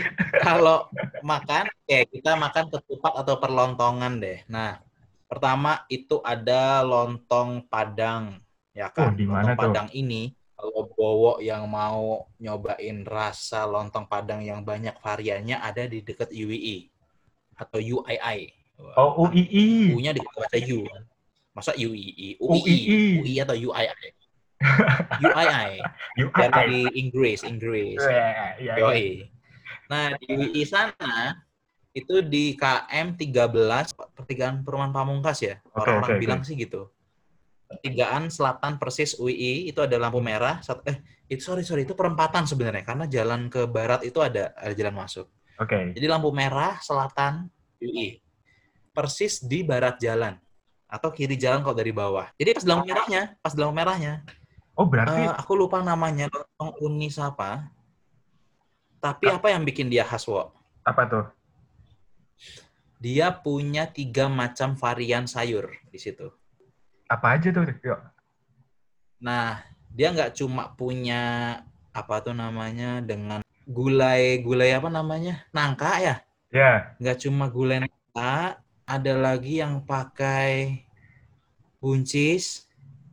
kalau 0.41 0.89
makan, 1.25 1.65
ya 1.89 2.05
kita 2.05 2.37
makan 2.37 2.69
ketupat 2.69 3.13
atau 3.25 3.35
perlontongan 3.41 4.21
deh. 4.21 4.45
Nah, 4.49 4.81
pertama 5.25 5.85
itu 5.89 6.21
ada 6.21 6.85
lontong 6.85 7.65
Padang, 7.67 8.41
ya 8.77 8.93
Oh, 8.93 9.09
kan? 9.09 9.17
di 9.17 9.25
mana 9.25 9.57
Lontong 9.57 9.57
tuh? 9.57 9.73
Padang 9.73 9.89
ini, 9.97 10.37
kalau 10.53 10.89
Bowo 10.93 11.33
yang 11.41 11.65
mau 11.65 12.29
nyobain 12.37 13.05
rasa 13.09 13.65
lontong 13.65 14.05
Padang 14.05 14.45
yang 14.45 14.61
banyak 14.61 14.97
variannya 15.01 15.57
ada 15.57 15.89
di 15.89 16.05
dekat 16.05 16.29
UII 16.29 16.93
atau 17.57 17.81
UII. 17.81 18.53
Oh, 19.01 19.25
UII. 19.29 19.97
U-nya 19.97 20.13
dibaca 20.13 20.57
U. 20.69 20.85
Masa 21.57 21.73
UII? 21.73 22.37
UII. 22.37 22.77
UII, 22.77 23.21
UI 23.25 23.35
atau 23.41 23.57
UII? 23.57 23.89
UII. 25.25 25.81
UII. 26.21 26.65
di 26.69 26.81
Inggris, 27.01 27.41
Inggris. 27.45 28.01
Iya, 28.01 28.61
iya. 28.61 28.75
Yoi. 28.77 29.29
Nah, 29.89 30.13
di 30.21 30.25
UI 30.29 30.63
sana 30.69 31.41
itu 31.97 32.21
di 32.21 32.53
KM 32.61 33.17
13 33.17 33.97
pertigaan 34.13 34.61
Perumahan 34.61 34.93
Pamungkas 34.93 35.41
ya. 35.41 35.57
Orang-orang 35.73 36.17
oke, 36.17 36.21
bilang 36.21 36.41
sih 36.45 36.53
gitu. 36.61 36.93
Pertigaan 37.67 38.31
selatan 38.31 38.79
persis 38.79 39.19
UI 39.19 39.67
itu 39.67 39.83
ada 39.83 39.99
lampu 39.99 40.23
merah. 40.23 40.63
Eh, 40.87 41.03
itu 41.27 41.43
sorry 41.43 41.67
sorry 41.67 41.83
itu 41.83 41.99
perempatan 41.99 42.47
sebenarnya 42.47 42.87
karena 42.87 43.05
jalan 43.11 43.51
ke 43.51 43.67
barat 43.67 44.07
itu 44.07 44.23
ada 44.23 44.55
ada 44.55 44.75
jalan 44.75 44.95
masuk. 44.95 45.27
Oke. 45.59 45.93
Jadi 45.95 46.07
lampu 46.07 46.31
merah 46.31 46.79
selatan 46.79 47.51
UI. 47.83 48.23
Persis 48.95 49.43
di 49.43 49.67
barat 49.67 49.99
jalan 49.99 50.39
atau 50.87 51.11
kiri 51.11 51.35
jalan 51.35 51.61
kalau 51.67 51.77
dari 51.77 51.91
bawah. 51.91 52.31
Jadi 52.39 52.57
pas 52.57 52.65
lampu 52.65 52.87
merahnya, 52.89 53.23
pas 53.43 53.53
lampu 53.59 53.75
merahnya, 53.75 54.23
Oh, 54.77 54.85
berarti 54.85 55.25
Eh, 55.25 55.33
aku 55.33 55.57
lupa 55.57 55.81
namanya 55.81 56.29
lontong 56.29 56.77
uni 56.85 57.09
apa. 57.17 57.73
Tapi 59.01 59.25
apa 59.33 59.49
yang 59.49 59.65
bikin 59.65 59.89
dia 59.89 60.05
khas, 60.05 60.29
Wo? 60.29 60.53
apa 60.87 61.03
tuh? 61.11 61.25
Dia 63.03 63.33
punya 63.35 63.89
tiga 63.91 64.31
macam 64.31 64.77
varian 64.77 65.25
sayur 65.27 65.73
di 65.91 65.99
situ. 65.99 66.31
Apa 67.07 67.39
aja 67.39 67.49
tuh? 67.51 67.65
Yuk. 67.65 68.01
Nah, 69.23 69.63
dia 69.95 70.11
nggak 70.13 70.35
cuma 70.37 70.75
punya 70.75 71.23
apa 71.95 72.21
tuh 72.21 72.37
namanya 72.37 73.01
dengan 73.01 73.41
gulai 73.67 74.39
gulai 74.45 74.75
apa 74.75 74.91
namanya 74.91 75.47
nangka 75.51 75.93
ya? 76.03 76.15
Ya. 76.51 76.95
Nggak 76.99 77.19
cuma 77.25 77.47
gulai 77.49 77.83
nangka, 77.83 78.59
ada 78.85 79.13
lagi 79.15 79.63
yang 79.63 79.83
pakai 79.83 80.83
buncis. 81.79 82.67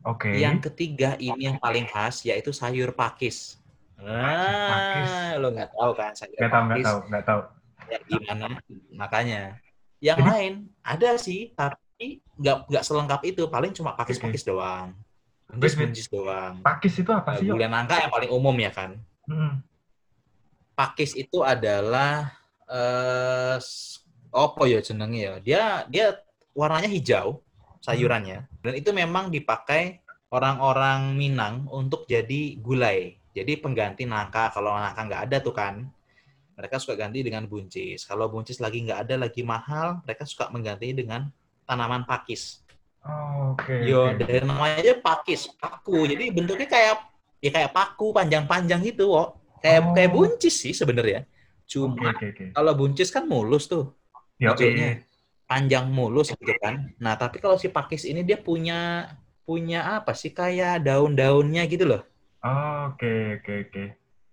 Oke. 0.04 0.36
Yang 0.36 0.68
ketiga 0.70 1.16
ini 1.16 1.48
yang 1.48 1.56
paling 1.56 1.88
khas 1.88 2.22
yaitu 2.22 2.52
sayur 2.52 2.92
pakis. 2.92 3.56
pakis. 3.96 5.08
Ah, 5.08 5.32
lo 5.40 5.48
nggak 5.48 5.70
tahu 5.72 5.92
kan 5.96 6.12
sayur 6.12 6.36
Nggak 6.36 6.50
tahu, 6.52 6.62
nggak 6.62 6.76
pakis? 6.76 6.86
tahu, 6.86 6.98
nggak 7.08 7.24
tahu. 7.24 7.42
ya 7.84 7.98
gimana 8.08 8.46
makanya 8.96 9.60
yang 10.00 10.16
Jadi- 10.16 10.30
lain 10.32 10.52
ada 10.80 11.20
sih 11.20 11.52
tapi 11.52 11.76
nggak 12.36 12.56
nggak 12.70 12.84
selengkap 12.84 13.20
itu. 13.24 13.42
Paling 13.46 13.72
cuma 13.72 13.94
pakis-pakis 13.94 14.42
doang. 14.42 14.92
Buncis 15.54 16.08
doang. 16.08 16.58
Pakis 16.60 16.94
itu 16.98 17.10
apa 17.12 17.36
Nah, 17.36 17.38
sih? 17.38 17.46
Gulai 17.46 17.68
nangka 17.68 18.00
yang 18.00 18.10
paling 18.10 18.30
umum 18.30 18.56
ya 18.58 18.70
kan? 18.70 18.90
Hmm. 19.24 19.62
pakis 20.74 21.14
itu 21.14 21.38
adalah 21.40 22.34
eh 22.66 23.56
s- 23.62 24.02
apa 24.34 24.66
ya 24.66 24.82
jenengnya 24.82 25.20
ya? 25.22 25.34
Dia 25.38 25.62
dia 25.86 26.06
warnanya 26.50 26.90
hijau 26.90 27.38
sayurannya. 27.78 28.50
Dan 28.58 28.74
itu 28.74 28.90
memang 28.90 29.30
dipakai 29.30 30.02
orang-orang 30.28 31.14
Minang 31.14 31.70
untuk 31.70 32.10
jadi 32.10 32.58
gulai. 32.58 33.14
Jadi 33.30 33.54
pengganti 33.58 34.02
nangka. 34.02 34.50
Kalau 34.50 34.74
nangka 34.74 35.00
nggak 35.06 35.22
ada 35.30 35.36
tuh 35.38 35.54
kan? 35.54 35.86
Mereka 36.54 36.78
suka 36.78 36.98
ganti 36.98 37.22
dengan 37.22 37.46
buncis. 37.46 38.02
Kalau 38.02 38.26
buncis 38.26 38.58
lagi 38.58 38.82
nggak 38.82 39.06
ada 39.06 39.14
lagi 39.26 39.46
mahal 39.46 40.02
mereka 40.02 40.26
suka 40.26 40.50
mengganti 40.50 40.90
dengan 40.90 41.30
tanaman 41.64 42.04
pakis 42.04 42.64
Oh, 43.04 43.52
Oke. 43.52 43.84
Yo, 43.84 44.16
oke. 44.16 44.24
dari 44.24 44.40
namanya 44.40 44.80
aja 44.80 44.96
pakis, 44.96 45.52
paku. 45.60 46.08
Jadi 46.08 46.32
bentuknya 46.32 46.64
kayak 46.64 46.94
ya 47.36 47.52
kayak 47.52 47.76
paku 47.76 48.16
panjang-panjang 48.16 48.80
gitu, 48.80 49.12
kok. 49.12 49.28
Kayak 49.60 49.80
Oh. 49.84 49.92
kayak 49.92 50.08
buncis 50.08 50.56
sih 50.56 50.72
sebenarnya. 50.72 51.28
Cuma 51.68 52.16
oke, 52.16 52.32
oke. 52.32 52.44
kalau 52.56 52.72
buncis 52.72 53.12
kan 53.12 53.28
mulus 53.28 53.68
tuh, 53.68 53.92
Yoi. 54.40 54.56
ujungnya. 54.56 54.90
panjang 55.44 55.92
mulus 55.92 56.32
gitu 56.32 56.56
kan. 56.56 56.96
Nah, 56.96 57.20
tapi 57.20 57.44
kalau 57.44 57.60
si 57.60 57.68
pakis 57.68 58.08
ini 58.08 58.24
dia 58.24 58.40
punya 58.40 59.12
punya 59.44 60.00
apa 60.00 60.16
sih 60.16 60.32
kayak 60.32 60.80
daun-daunnya 60.80 61.68
gitu 61.68 61.84
loh. 61.84 62.02
Oh, 62.40 62.88
Oke, 62.88 63.36
oke, 63.44 63.68
oke. 63.68 63.84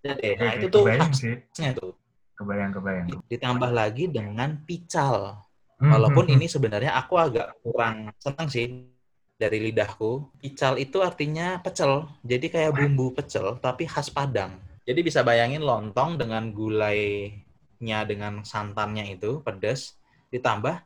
Nah 0.08 0.52
itu 0.56 0.72
tuh 0.72 0.88
Kebayang 0.88 1.12
sih. 1.12 1.36
tuh. 1.76 1.92
Kebayang, 2.40 2.72
kebayang. 2.72 3.08
Ditambah 3.28 3.72
lagi 3.76 4.08
dengan 4.08 4.64
pical. 4.64 5.44
Hmm, 5.82 5.98
Walaupun 5.98 6.30
hmm, 6.30 6.38
hmm. 6.38 6.44
ini 6.46 6.46
sebenarnya 6.46 6.92
aku 6.94 7.18
agak 7.18 7.58
kurang 7.66 8.14
senang 8.22 8.48
sih 8.54 8.86
dari 9.34 9.58
lidahku. 9.58 10.30
Pical 10.38 10.78
itu 10.78 11.02
artinya 11.02 11.58
pecel. 11.58 12.06
Jadi 12.22 12.54
kayak 12.54 12.78
bumbu 12.78 13.18
pecel 13.18 13.58
tapi 13.58 13.90
khas 13.90 14.14
Padang. 14.14 14.62
Jadi 14.86 15.02
bisa 15.02 15.26
bayangin 15.26 15.66
lontong 15.66 16.22
dengan 16.22 16.54
gulainya 16.54 18.06
dengan 18.06 18.46
santannya 18.46 19.10
itu 19.10 19.42
pedas 19.42 19.98
ditambah 20.30 20.86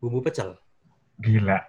bumbu 0.00 0.24
pecel. 0.24 0.56
Gila. 1.20 1.60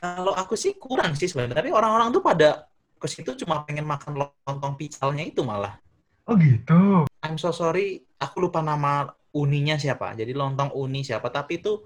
Kalau 0.00 0.32
aku 0.32 0.56
sih 0.56 0.80
kurang 0.80 1.12
sih 1.12 1.28
sebenarnya. 1.28 1.60
Tapi 1.60 1.76
orang-orang 1.76 2.08
tuh 2.08 2.24
pada 2.24 2.72
ke 2.96 3.04
situ 3.04 3.36
cuma 3.44 3.68
pengen 3.68 3.84
makan 3.84 4.16
lontong 4.16 4.80
picalnya 4.80 5.28
itu 5.28 5.44
malah. 5.44 5.76
Oh 6.24 6.34
gitu. 6.40 7.04
I'm 7.20 7.36
so 7.36 7.52
sorry, 7.52 8.02
aku 8.16 8.48
lupa 8.48 8.64
nama 8.64 9.12
uninya 9.36 9.76
siapa. 9.76 10.16
Jadi 10.16 10.32
lontong 10.32 10.72
uni 10.72 11.04
siapa. 11.04 11.28
Tapi 11.28 11.60
itu 11.60 11.84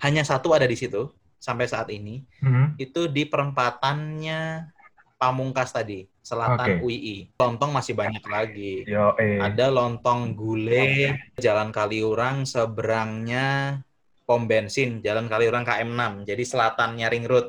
hanya 0.00 0.24
satu 0.24 0.56
ada 0.56 0.64
di 0.64 0.76
situ 0.76 1.12
sampai 1.36 1.68
saat 1.68 1.92
ini. 1.92 2.24
Hmm. 2.40 2.72
Itu 2.80 3.12
di 3.12 3.28
perempatannya 3.28 4.72
Pamungkas 5.16 5.72
tadi, 5.72 6.04
selatan 6.20 6.76
Oke. 6.76 6.92
UII. 6.92 7.40
Lontong 7.40 7.72
masih 7.72 7.96
banyak 7.96 8.20
lagi. 8.28 8.84
Yo, 8.84 9.16
eh. 9.16 9.40
Ada 9.40 9.72
lontong 9.72 10.36
gulai 10.36 11.08
Jalan 11.40 11.72
Kaliurang 11.72 12.44
seberangnya 12.44 13.80
pom 14.28 14.44
bensin 14.44 15.00
Jalan 15.00 15.24
Kaliurang 15.24 15.64
KM6. 15.64 16.28
Jadi 16.28 16.44
selatannya 16.44 17.08
Ring 17.08 17.24
Road. 17.24 17.48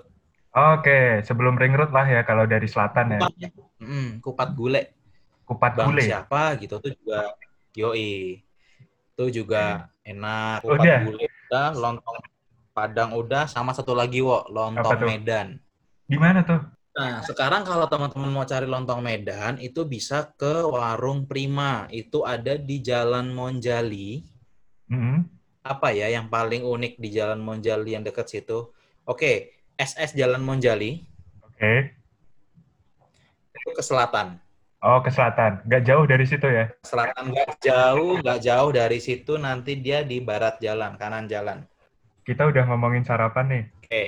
Oke, 0.57 1.21
sebelum 1.21 1.53
ring 1.53 1.77
road 1.77 1.93
lah 1.93 2.10
ya 2.10 2.25
kalau 2.25 2.49
dari 2.49 2.65
selatan 2.65 3.13
ya. 3.13 3.19
Kupatnya, 3.21 3.49
mm, 3.77 4.10
kupat 4.25 4.49
gulai. 4.57 4.89
Kupat 5.45 5.71
Bang 5.77 5.93
gulai. 5.93 6.10
siapa 6.10 6.57
gitu 6.57 6.81
tuh 6.81 6.91
juga 6.97 7.38
yoi. 7.77 8.41
Itu 9.17 9.41
juga 9.41 9.89
enak. 10.06 10.62
Oh, 10.62 10.77
Kupat 10.77 10.86
udah? 10.86 10.99
gulai 11.10 11.25
udah, 11.25 11.67
lontong 11.73 12.17
Padang 12.77 13.17
udah, 13.17 13.49
sama 13.49 13.73
satu 13.73 13.97
lagi 13.97 14.21
wo, 14.21 14.45
lontong? 14.53 15.01
Medan. 15.01 15.58
Di 16.06 16.21
mana 16.21 16.45
tuh? 16.45 16.62
Nah, 16.93 17.25
sekarang 17.25 17.65
kalau 17.65 17.89
teman-teman 17.89 18.30
mau 18.30 18.45
cari 18.45 18.69
lontong 18.69 19.01
Medan, 19.01 19.58
itu 19.58 19.82
bisa 19.89 20.30
ke 20.38 20.62
Warung 20.62 21.25
Prima. 21.25 21.89
Itu 21.89 22.21
ada 22.21 22.53
di 22.53 22.77
Jalan 22.77 23.34
Monjali. 23.34 24.21
Hmm. 24.93 25.25
Apa 25.65 25.89
ya 25.89 26.13
yang 26.13 26.30
paling 26.30 26.62
unik 26.62 27.01
di 27.01 27.10
Jalan 27.10 27.41
Monjali 27.41 27.97
yang 27.97 28.06
dekat 28.06 28.30
situ? 28.30 28.69
Oke, 29.10 29.58
SS 29.73 30.13
Jalan 30.13 30.45
Monjali 30.45 31.01
Oke. 31.41 31.97
itu 33.58 33.69
ke 33.73 33.82
selatan. 33.82 34.38
Oh, 34.85 35.01
ke 35.01 35.09
selatan. 35.09 35.65
Nggak 35.65 35.83
jauh 35.89 36.05
dari 36.05 36.25
situ 36.29 36.45
ya? 36.45 36.69
Selatan 36.85 37.33
nggak 37.33 37.51
jauh, 37.65 38.21
nggak 38.21 38.39
jauh 38.45 38.69
dari 38.69 38.99
situ 39.01 39.33
nanti 39.41 39.81
dia 39.81 40.05
di 40.05 40.21
barat 40.21 40.61
jalan, 40.61 40.93
kanan 41.01 41.25
jalan. 41.25 41.65
Kita 42.21 42.45
udah 42.45 42.63
ngomongin 42.69 43.01
sarapan 43.01 43.45
nih. 43.49 43.63
Oke. 43.81 44.03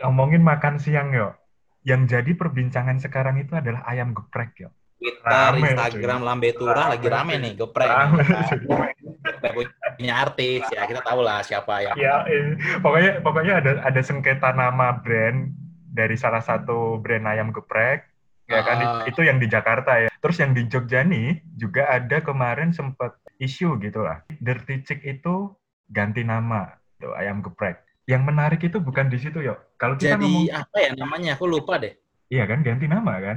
Ngomongin 0.00 0.40
makan 0.40 0.80
siang 0.80 1.12
yuk. 1.12 1.36
Yang 1.84 2.16
jadi 2.16 2.32
perbincangan 2.32 2.96
sekarang 2.96 3.36
itu 3.44 3.52
adalah 3.52 3.84
ayam 3.84 4.16
geprek 4.16 4.56
yuk. 4.56 4.72
Twitter, 4.96 5.28
Rame, 5.28 5.68
Instagram, 5.76 6.20
Lambe 6.24 6.50
Tura 6.56 6.96
lagi 6.96 7.06
rame 7.12 7.36
nih, 7.36 7.52
geprek. 7.60 7.90
Rame, 7.92 8.24
Geprek 8.24 9.68
punya 10.00 10.14
artis 10.20 10.62
ya, 10.72 10.88
kita 10.88 11.00
tahu 11.04 11.20
lah 11.20 11.40
siapa 11.44 11.84
ya. 11.84 11.92
Ya, 11.96 12.24
eh. 12.26 12.56
pokoknya 12.80 13.20
pokoknya 13.20 13.52
ada 13.60 13.72
ada 13.84 14.00
sengketa 14.00 14.52
nama 14.56 15.00
brand 15.00 15.52
dari 15.94 16.16
salah 16.18 16.42
satu 16.42 16.98
brand 17.00 17.24
ayam 17.28 17.52
geprek. 17.54 18.13
Ya 18.44 18.60
kan 18.60 18.78
Ah. 18.80 19.04
itu 19.08 19.20
yang 19.24 19.40
di 19.40 19.48
Jakarta 19.48 20.04
ya. 20.04 20.10
Terus 20.20 20.36
yang 20.40 20.52
di 20.52 20.68
Jogja 20.68 21.00
nih 21.00 21.40
juga 21.56 21.88
ada 21.88 22.20
kemarin 22.20 22.76
sempat 22.76 23.16
isu 23.40 23.80
gitu 23.80 24.04
lah. 24.04 24.20
Dirty 24.40 24.84
Chick 24.84 25.00
itu 25.04 25.56
ganti 25.88 26.22
nama 26.22 26.76
tuh 27.00 27.16
ayam 27.16 27.40
geprek. 27.40 27.80
Yang 28.04 28.22
menarik 28.28 28.60
itu 28.60 28.78
bukan 28.80 29.08
di 29.08 29.16
situ 29.16 29.40
yuk. 29.40 29.56
Kalau 29.80 29.96
kita 29.96 30.20
Jadi 30.20 30.28
ngomong 30.28 30.52
apa 30.52 30.76
ya 30.76 30.90
namanya? 30.92 31.30
Aku 31.40 31.48
lupa 31.48 31.80
deh. 31.80 31.96
Iya 32.28 32.44
kan, 32.44 32.60
ganti 32.60 32.84
nama 32.84 33.12
kan? 33.20 33.36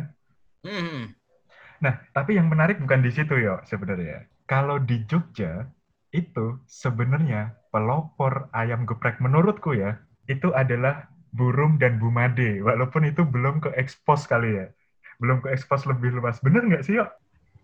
Hmm. 0.68 1.16
Nah, 1.80 1.94
tapi 2.12 2.36
yang 2.36 2.50
menarik 2.52 2.82
bukan 2.82 3.00
di 3.06 3.12
situ 3.14 3.38
ya 3.38 3.62
sebenarnya. 3.64 4.28
Kalau 4.50 4.80
di 4.82 5.04
Jogja 5.08 5.68
itu 6.12 6.60
sebenarnya 6.68 7.56
pelopor 7.72 8.50
ayam 8.56 8.88
geprek 8.88 9.20
menurutku 9.24 9.76
ya, 9.76 10.00
itu 10.28 10.52
adalah 10.56 11.08
burung 11.36 11.78
dan 11.78 12.00
bumade. 12.02 12.64
Walaupun 12.64 13.08
itu 13.08 13.22
belum 13.24 13.62
ke 13.64 13.70
expose 13.78 14.26
kali 14.28 14.50
ya. 14.56 14.66
Belum 15.18 15.42
ke 15.42 15.50
expose 15.54 15.86
lebih 15.90 16.18
luas. 16.18 16.38
Bener 16.40 16.66
nggak 16.66 16.84
sih, 16.86 16.98
yuk? 16.98 17.10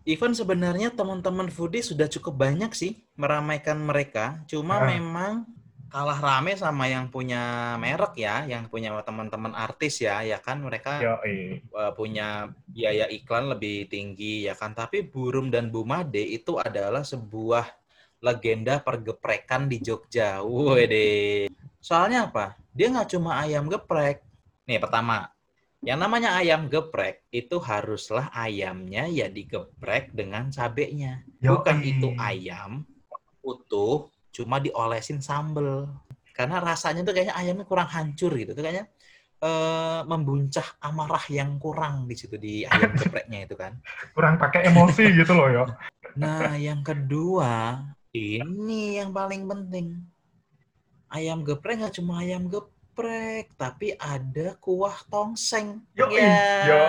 Even 0.03 0.35
sebenarnya 0.35 0.91
teman-teman 0.91 1.47
foodie 1.47 1.79
sudah 1.79 2.11
cukup 2.11 2.35
banyak 2.35 2.75
sih 2.75 2.99
meramaikan 3.15 3.79
mereka. 3.79 4.43
Cuma 4.51 4.83
Ah. 4.83 4.87
memang 4.91 5.47
kalah 5.87 6.17
rame 6.17 6.57
sama 6.57 6.89
yang 6.89 7.07
punya 7.07 7.77
merek 7.77 8.17
ya, 8.17 8.43
yang 8.49 8.65
punya 8.65 8.91
teman-teman 9.05 9.53
artis 9.53 10.01
ya, 10.01 10.25
ya 10.25 10.41
kan 10.41 10.57
mereka 10.57 10.97
eh. 11.21 11.61
uh, 11.69 11.93
punya 11.93 12.49
biaya 12.65 13.05
iklan 13.13 13.53
lebih 13.53 13.87
tinggi 13.87 14.49
ya 14.49 14.57
kan. 14.57 14.73
Tapi 14.73 15.05
Burung 15.05 15.53
dan 15.53 15.69
Bumade 15.69 16.25
itu 16.25 16.57
adalah 16.57 17.05
sebuah 17.05 17.69
legenda 18.25 18.81
pergeprekan 18.81 19.69
di 19.69 19.77
Jogja. 19.79 20.41
Wede. 20.41 21.47
Soalnya 21.77 22.27
apa? 22.31 22.57
Dia 22.73 22.89
nggak 22.89 23.13
cuma 23.13 23.39
ayam 23.39 23.69
geprek. 23.69 24.25
Nih 24.65 24.79
pertama, 24.81 25.29
yang 25.83 25.99
namanya 25.99 26.39
ayam 26.39 26.71
geprek 26.71 27.27
itu 27.27 27.59
haruslah 27.59 28.31
ayamnya 28.31 29.03
ya 29.11 29.27
digeprek 29.27 30.15
dengan 30.15 30.47
cabenya. 30.47 31.27
Bukan 31.43 31.83
itu 31.83 32.15
ayam 32.15 32.87
utuh 33.43 34.07
cuma 34.31 34.63
diolesin 34.63 35.19
sambel. 35.19 35.91
Karena 36.31 36.63
rasanya 36.63 37.03
tuh 37.03 37.11
kayaknya 37.11 37.35
ayamnya 37.35 37.67
kurang 37.67 37.91
hancur 37.91 38.31
gitu. 38.31 38.55
Tuh 38.55 38.63
kayaknya 38.63 38.87
eh, 39.43 40.01
membuncah 40.07 40.65
amarah 40.79 41.27
yang 41.27 41.59
kurang 41.59 42.07
di 42.07 42.15
situ 42.15 42.39
di 42.39 42.63
ayam 42.63 42.95
gepreknya 42.99 43.43
itu 43.43 43.59
kan. 43.59 43.75
Kurang 44.15 44.39
pakai 44.39 44.71
emosi 44.71 45.03
gitu 45.19 45.35
loh, 45.35 45.51
yo. 45.51 45.63
Nah, 46.15 46.55
yang 46.55 46.79
kedua, 46.79 47.83
ini 48.15 49.03
yang 49.03 49.11
paling 49.11 49.51
penting. 49.51 49.99
Ayam 51.11 51.45
geprek 51.45 51.77
nggak 51.83 51.95
cuma 51.99 52.23
ayam 52.23 52.49
geprek, 52.49 52.72
tapi 53.57 53.97
ada 53.97 54.53
kuah 54.61 54.93
tongseng. 55.09 55.81
Yo, 55.97 56.05
Ya, 56.13 56.69
yo, 56.69 56.81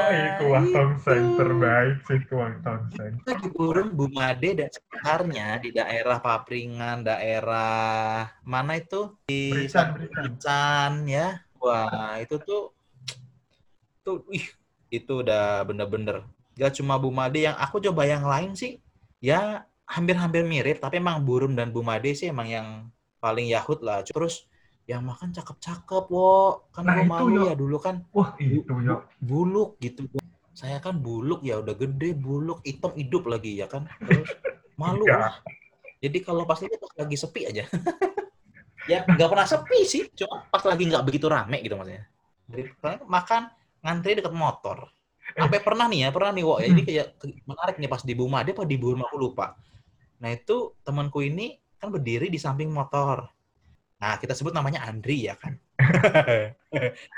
kuah 0.45 0.63
itu. 0.65 0.73
tongseng 0.77 1.25
terbaik 1.41 1.97
sih 2.05 2.21
kuah 2.29 2.53
tongseng. 2.61 3.13
Kita 3.25 3.33
di 3.41 3.49
Burung 3.49 3.91
Bumade 3.97 4.51
dan 4.53 4.69
sekitarnya 4.69 5.49
di 5.65 5.71
daerah 5.73 6.21
Papringan, 6.21 7.03
daerah 7.03 8.29
mana 8.45 8.77
itu 8.77 9.17
di. 9.25 9.67
Berican, 9.73 11.09
ya. 11.09 11.41
Wah, 11.57 12.21
itu 12.21 12.37
tuh 12.45 12.77
tuh 14.05 14.21
ih 14.29 14.45
itu 14.93 15.25
udah 15.25 15.65
bener-bener 15.65 16.29
gak 16.61 16.77
cuma 16.77 17.01
Bumade 17.01 17.41
yang 17.41 17.57
aku 17.57 17.81
coba 17.81 18.05
yang 18.05 18.23
lain 18.23 18.53
sih 18.53 18.79
ya 19.19 19.65
hampir-hampir 19.89 20.45
mirip 20.45 20.79
tapi 20.79 21.01
emang 21.01 21.25
Burung 21.25 21.57
dan 21.57 21.73
Bumade 21.73 22.13
sih 22.13 22.29
emang 22.29 22.47
yang 22.53 22.69
paling 23.19 23.49
yahut 23.49 23.81
lah 23.81 24.05
terus 24.05 24.45
yang 24.85 25.03
makan 25.05 25.33
cakep-cakep 25.33 26.05
wo. 26.13 26.65
Kan 26.73 26.85
Nah, 26.85 27.01
itu, 27.01 27.09
malu 27.09 27.41
Yo. 27.41 27.43
ya 27.49 27.55
dulu 27.57 27.77
kan. 27.81 28.05
Wah, 28.13 28.37
itu 28.37 28.69
yo. 28.69 29.05
buluk 29.21 29.81
gitu. 29.81 30.05
Saya 30.55 30.79
kan 30.79 31.01
buluk 31.01 31.43
ya 31.43 31.59
udah 31.59 31.75
gede 31.75 32.15
buluk 32.15 32.63
hitam 32.63 32.95
hidup 32.95 33.27
lagi 33.27 33.59
ya 33.59 33.67
kan. 33.67 33.89
Terus 34.05 34.29
malu. 34.81 35.09
Lah 35.09 35.41
jadi 36.05 36.19
kalau 36.21 36.45
pas 36.45 36.61
itu 36.61 36.77
pas 36.77 36.93
lagi 37.01 37.17
sepi 37.17 37.49
aja. 37.49 37.65
Ya 38.85 39.01
nggak 39.01 39.33
pernah 39.33 39.49
sepi 39.49 39.81
sih 39.89 40.13
cuma 40.13 40.45
pas 40.53 40.61
lagi 40.61 40.85
nggak 40.85 41.09
begitu 41.09 41.25
rame 41.25 41.57
gitu 41.65 41.73
maksudnya. 41.73 42.05
Jadi 42.53 42.69
makan 43.09 43.49
ngantri 43.81 44.21
deket 44.21 44.37
motor. 44.37 44.93
Sampai 45.33 45.65
pernah 45.65 45.89
nih 45.89 46.05
ya 46.05 46.09
pernah 46.13 46.37
nih 46.37 46.45
wo 46.45 46.61
ya. 46.61 46.69
Jadi 46.69 46.83
kayak 46.85 47.07
ke- 47.17 47.41
menarik 47.49 47.81
nih 47.81 47.89
pas 47.89 48.05
di 48.05 48.13
Bumade 48.13 48.53
apa 48.53 48.69
di 48.69 48.77
Burma 48.77 49.09
aku 49.09 49.17
lupa. 49.17 49.57
Nah 50.21 50.29
itu 50.37 50.77
temanku 50.85 51.25
ini 51.25 51.57
kan 51.81 51.89
berdiri 51.89 52.29
di 52.29 52.37
samping 52.37 52.69
motor 52.69 53.25
nah 53.97 54.17
kita 54.17 54.33
sebut 54.33 54.51
namanya 54.51 54.85
Andri 54.85 55.27
ya 55.27 55.35
kan? 55.35 55.55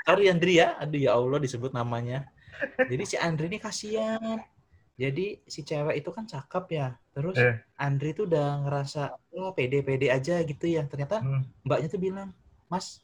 Sorry 0.05 0.25
Andri 0.27 0.57
ya. 0.57 0.77
Aduh 0.77 0.99
ya 0.99 1.13
Allah 1.13 1.37
disebut 1.37 1.71
namanya. 1.71 2.29
Jadi 2.79 3.03
si 3.03 3.15
Andri 3.15 3.47
ini 3.47 3.57
kasihan. 3.57 4.41
Jadi 4.97 5.45
si 5.45 5.61
cewek 5.61 5.93
itu 5.95 6.09
kan 6.09 6.25
cakep 6.25 6.65
ya. 6.71 6.87
Terus 7.11 7.37
Eh. 7.37 7.55
Andri 7.77 8.11
tuh 8.11 8.25
udah 8.25 8.65
ngerasa 8.65 9.01
wah 9.31 9.51
pede-pede 9.51 10.09
aja 10.09 10.41
gitu 10.41 10.65
ya. 10.65 10.81
Ternyata 10.83 11.21
Hmm. 11.21 11.45
mbaknya 11.61 11.87
tuh 11.87 12.01
bilang 12.01 12.29
mas 12.65 13.01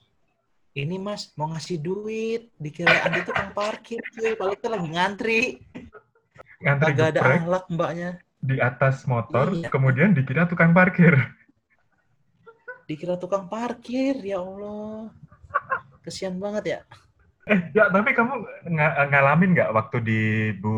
ini 0.73 0.97
mas 0.97 1.29
mau 1.33 1.45
ngasih 1.47 1.77
duit. 1.77 2.49
Dikira 2.57 2.93
Andri 3.03 3.21
tuh 3.21 3.33
kan 3.33 3.51
parkir 3.51 4.01
cuy. 4.09 4.33
Padahal 4.33 4.57
kita 4.57 4.69
lagi 4.69 4.89
ngantri. 4.89 5.41
Ngantri 6.59 6.91
kagak 6.91 7.07
ada 7.13 7.21
ahlak 7.21 7.65
mbaknya. 7.69 8.11
di 8.43 8.59
atas 8.59 9.07
motor, 9.07 9.55
Iya. 9.55 9.71
kemudian 9.71 10.11
dikira 10.11 10.43
tukang 10.43 10.75
parkir. 10.75 11.15
Dikira 12.87 13.15
tukang 13.15 13.47
parkir 13.47 14.19
ya 14.21 14.43
Allah. 14.43 15.11
Kesian 16.03 16.35
banget 16.39 16.63
ya. 16.67 16.79
Eh, 17.43 17.59
ya 17.75 17.91
tapi 17.91 18.15
kamu 18.15 18.33
nga- 18.71 19.07
ngalamin 19.11 19.51
nggak 19.51 19.71
waktu 19.75 19.97
di 19.99 20.21
Bu 20.63 20.75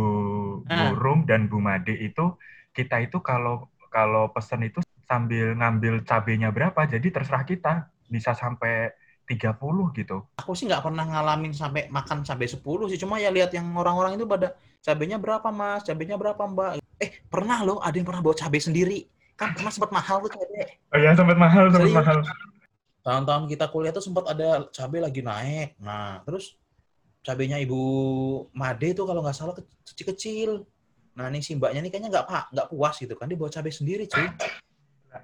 Ah. 0.65 0.89
Dan 1.25 1.45
Bu 1.45 1.61
Made 1.61 1.93
itu 1.93 2.37
kita 2.73 3.05
itu 3.05 3.21
kalau 3.21 3.69
kalau 3.93 4.33
pesen 4.33 4.65
itu 4.65 4.81
sambil 5.05 5.53
ngambil 5.53 6.01
cabenya 6.01 6.49
berapa, 6.49 6.89
jadi 6.89 7.05
terserah 7.13 7.45
kita. 7.45 7.93
Bisa 8.09 8.33
sampai 8.33 8.89
30 9.25 9.89
gitu. 9.97 10.21
aku 10.37 10.53
sih 10.53 10.69
nggak 10.69 10.85
pernah 10.85 11.01
ngalamin 11.01 11.49
sampai 11.49 11.89
makan 11.89 12.21
cabai 12.21 12.45
10 12.45 12.85
sih. 12.89 13.01
Cuma 13.01 13.17
ya 13.17 13.33
lihat 13.33 13.49
yang 13.53 13.65
orang-orang 13.73 14.17
itu 14.17 14.25
pada 14.29 14.53
cabenya 14.85 15.17
berapa 15.17 15.49
mas? 15.49 15.81
Cabenya 15.81 16.13
berapa 16.13 16.37
mbak? 16.45 16.77
Eh 17.01 17.25
pernah 17.25 17.65
loh 17.65 17.81
ada 17.81 17.97
yang 17.97 18.05
pernah 18.05 18.21
bawa 18.21 18.37
cabai 18.37 18.61
sendiri 18.61 19.09
kan 19.35 19.51
pernah 19.51 19.69
sempat 19.69 19.91
mahal 19.91 20.23
tuh. 20.23 20.31
Cabai 20.31 20.79
Oh 20.89 20.97
ya 20.97 21.11
sempat 21.11 21.35
mahal, 21.35 21.67
sempat 21.67 21.91
mahal. 21.91 22.17
tahun-tahun 23.03 23.43
kita 23.51 23.65
kuliah 23.69 23.91
tuh 23.91 24.01
sempat 24.01 24.23
ada 24.25 24.65
cabai 24.71 24.99
lagi 24.99 25.19
naik. 25.19 25.75
Nah 25.77 26.23
terus 26.23 26.55
cabenya 27.21 27.59
ibu 27.59 27.79
Made 28.51 28.95
tuh 28.95 29.03
kalau 29.03 29.19
nggak 29.19 29.35
salah 29.35 29.53
kecil-kecil. 29.85 30.63
Nah 31.15 31.27
ini 31.27 31.39
si 31.39 31.53
mbaknya 31.53 31.79
nih 31.79 31.91
kayaknya 31.91 32.09
nggak 32.11 32.25
pak 32.27 32.43
nggak 32.51 32.67
puas 32.71 32.95
gitu 32.97 33.13
kan 33.13 33.27
dia 33.27 33.35
bawa 33.35 33.47
cabai 33.47 33.71
sendiri 33.71 34.03
cuy. 34.07 34.25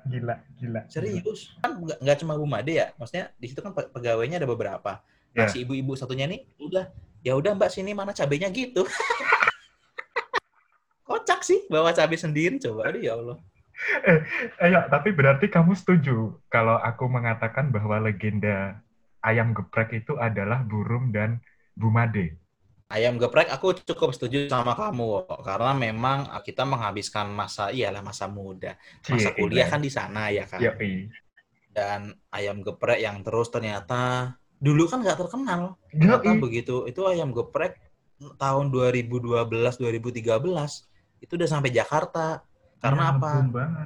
Gila, 0.07 0.35
gila. 0.55 0.81
serius? 0.87 1.51
Kan 1.59 1.79
nggak 1.79 2.15
cuma 2.19 2.35
Bu 2.35 2.47
Made 2.47 2.71
ya 2.71 2.91
maksudnya 2.95 3.31
di 3.35 3.47
situ 3.47 3.59
kan 3.59 3.71
pe- 3.71 3.91
pegawainya 3.91 4.39
ada 4.39 4.47
beberapa. 4.47 5.03
Nah 5.31 5.43
Ya. 5.43 5.47
si 5.47 5.63
ibu-ibu 5.63 5.95
satunya 5.95 6.27
nih 6.27 6.43
udah 6.59 6.91
ya 7.23 7.35
udah 7.35 7.55
mbak 7.55 7.71
sini 7.71 7.91
mana 7.91 8.11
cabenya 8.11 8.47
gitu. 8.51 8.83
Kocak 11.03 11.43
sih 11.43 11.67
bawa 11.67 11.91
cabai 11.91 12.15
sendiri 12.15 12.55
coba. 12.57 12.87
Aduh 12.87 13.03
ya 13.03 13.15
Allah 13.15 13.37
Eh, 14.05 14.19
ya, 14.69 14.85
tapi 14.87 15.09
berarti 15.09 15.49
kamu 15.49 15.73
setuju 15.73 16.37
kalau 16.53 16.77
aku 16.77 17.09
mengatakan 17.09 17.73
bahwa 17.73 17.97
legenda 17.97 18.77
ayam 19.25 19.57
geprek 19.57 20.05
itu 20.05 20.17
adalah 20.21 20.61
Burung 20.61 21.09
dan 21.09 21.41
Bu 21.73 21.89
Made. 21.89 22.37
ayam 22.91 23.15
geprek 23.15 23.47
aku 23.47 23.71
cukup 23.87 24.11
setuju 24.11 24.51
sama 24.51 24.75
kamu 24.75 25.23
karena 25.47 25.71
memang 25.71 26.27
kita 26.43 26.67
menghabiskan 26.67 27.31
masa 27.31 27.71
iyalah 27.71 28.03
masa 28.03 28.27
muda 28.27 28.75
masa 29.07 29.31
Cie, 29.31 29.39
kuliah 29.39 29.71
kan 29.71 29.79
di 29.79 29.87
sana 29.87 30.27
ya 30.27 30.43
kan 30.43 30.59
Yoi. 30.59 31.07
dan 31.71 32.11
ayam 32.35 32.59
geprek 32.59 32.99
yang 32.99 33.23
terus 33.23 33.47
ternyata 33.47 34.35
dulu 34.59 34.91
kan 34.91 34.99
nggak 35.07 35.23
terkenal 35.23 35.79
ternyata 35.87 36.35
Yoi. 36.35 36.43
begitu 36.43 36.83
itu 36.83 37.01
ayam 37.07 37.31
geprek 37.31 37.79
tahun 38.35 38.69
2012 38.75 39.39
2013 39.47 40.27
itu 41.23 41.31
udah 41.31 41.49
sampai 41.49 41.71
Jakarta 41.71 42.43
karena 42.81 43.03
Ya 43.07 43.11
apa? 43.13 43.31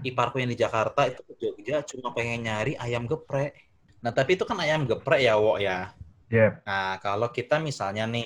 iparku 0.08 0.40
yang 0.40 0.50
di 0.50 0.58
Jakarta 0.58 1.04
itu 1.12 1.22
ke 1.28 1.34
Jogja 1.36 1.84
cuma 1.84 2.16
pengen 2.16 2.48
nyari 2.48 2.80
ayam 2.80 3.06
geprek. 3.06 3.68
Nah 4.00 4.16
tapi 4.16 4.40
itu 4.40 4.48
kan 4.48 4.56
ayam 4.64 4.88
geprek 4.88 5.20
ya 5.20 5.36
wo 5.36 5.60
ya? 5.60 5.92
Yep. 6.26 6.66
nah 6.66 6.98
kalau 7.04 7.30
kita 7.30 7.62
misalnya 7.62 8.10
nih 8.10 8.26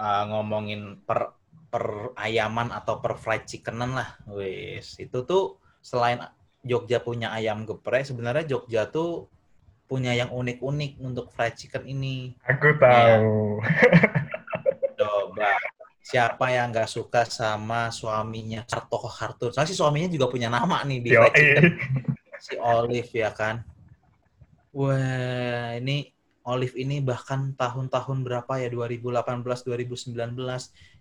uh, 0.00 0.24
ngomongin 0.24 1.04
per 1.04 1.36
per 1.68 2.16
ayaman 2.16 2.72
atau 2.72 3.02
per 3.02 3.18
fried 3.18 3.44
chickenan 3.50 3.92
lah 3.98 4.14
wis. 4.30 4.94
Itu 5.02 5.26
tuh 5.26 5.58
selain 5.82 6.22
Jogja 6.64 7.02
punya 7.02 7.34
ayam 7.34 7.66
geprek 7.68 8.06
sebenarnya 8.08 8.46
Jogja 8.46 8.88
tuh 8.88 9.28
punya 9.84 10.16
yang 10.16 10.32
unik-unik 10.32 10.96
untuk 11.02 11.28
fried 11.34 11.58
chicken 11.60 11.84
ini. 11.84 12.32
Aku 12.48 12.72
tahu. 12.80 13.60
coba 14.94 15.50
siapa 16.04 16.52
yang 16.52 16.68
nggak 16.68 16.84
suka 16.84 17.24
sama 17.24 17.88
suaminya 17.88 18.60
tokoh 18.68 19.08
kartun 19.08 19.56
soalnya 19.56 19.72
si 19.72 19.76
suaminya 19.80 20.12
juga 20.12 20.28
punya 20.28 20.52
nama 20.52 20.84
nih 20.84 21.00
di 21.00 21.10
Yoi. 21.16 21.32
si 22.44 22.54
Olive 22.60 23.08
ya 23.08 23.32
kan? 23.32 23.64
Wah 24.76 25.72
ini 25.80 26.12
Olive 26.44 26.76
ini 26.76 27.00
bahkan 27.00 27.56
tahun-tahun 27.56 28.20
berapa 28.20 28.52
ya? 28.60 28.68
2018 28.68 29.64
2019 29.64 30.12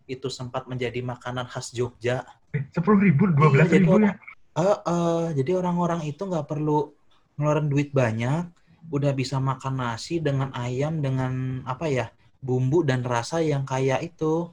itu 0.08 0.28
sempat 0.32 0.72
menjadi 0.72 1.04
makanan 1.04 1.52
khas 1.52 1.76
Jogja. 1.76 2.24
Sepuluh 2.72 3.12
ribu, 3.12 3.28
dua 3.36 3.52
belas 3.52 3.68
Iya, 3.68 3.84
ribu 3.84 4.00
ya. 4.00 4.16
Eh, 4.54 4.80
eh, 4.88 5.26
jadi 5.36 5.60
orang-orang 5.60 6.06
itu 6.08 6.24
nggak 6.24 6.48
perlu 6.48 6.94
ngeluarin 7.36 7.68
duit 7.68 7.90
banyak, 7.92 8.46
udah 8.94 9.12
bisa 9.12 9.42
makan 9.42 9.82
nasi 9.84 10.22
dengan 10.22 10.54
ayam 10.54 11.02
dengan 11.02 11.66
apa 11.66 11.90
ya 11.90 12.08
bumbu 12.44 12.86
dan 12.86 13.02
rasa 13.02 13.42
yang 13.42 13.66
kayak 13.66 14.06
itu 14.06 14.52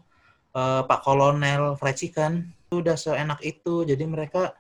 eh, 0.53 0.83
Pak 0.85 1.01
Kolonel 1.03 1.75
fried 1.77 1.97
chicken 1.97 2.33
itu 2.67 2.81
udah 2.83 2.97
seenak 2.97 3.41
itu. 3.43 3.83
Jadi 3.83 4.05
mereka 4.07 4.55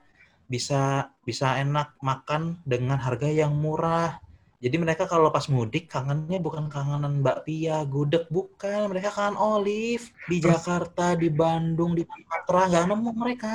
bisa 0.46 1.11
bisa 1.22 1.55
enak 1.57 1.94
makan 2.03 2.59
dengan 2.66 2.98
harga 2.98 3.31
yang 3.31 3.55
murah. 3.55 4.18
Jadi 4.61 4.76
mereka 4.76 5.09
kalau 5.09 5.33
pas 5.33 5.48
mudik 5.48 5.88
kangennya 5.88 6.37
bukan 6.37 6.68
kangenan 6.68 7.24
bakpia 7.24 7.81
gudeg 7.88 8.29
bukan. 8.29 8.92
Mereka 8.92 9.09
kangen 9.09 9.40
olive 9.40 10.12
di 10.29 10.37
Terus- 10.38 10.61
Jakarta 10.61 11.16
di 11.16 11.33
Bandung 11.33 11.96
di 11.96 12.05
Sumatera. 12.05 12.68
Nggak 12.68 12.85
nemu 12.90 13.11
mereka. 13.16 13.55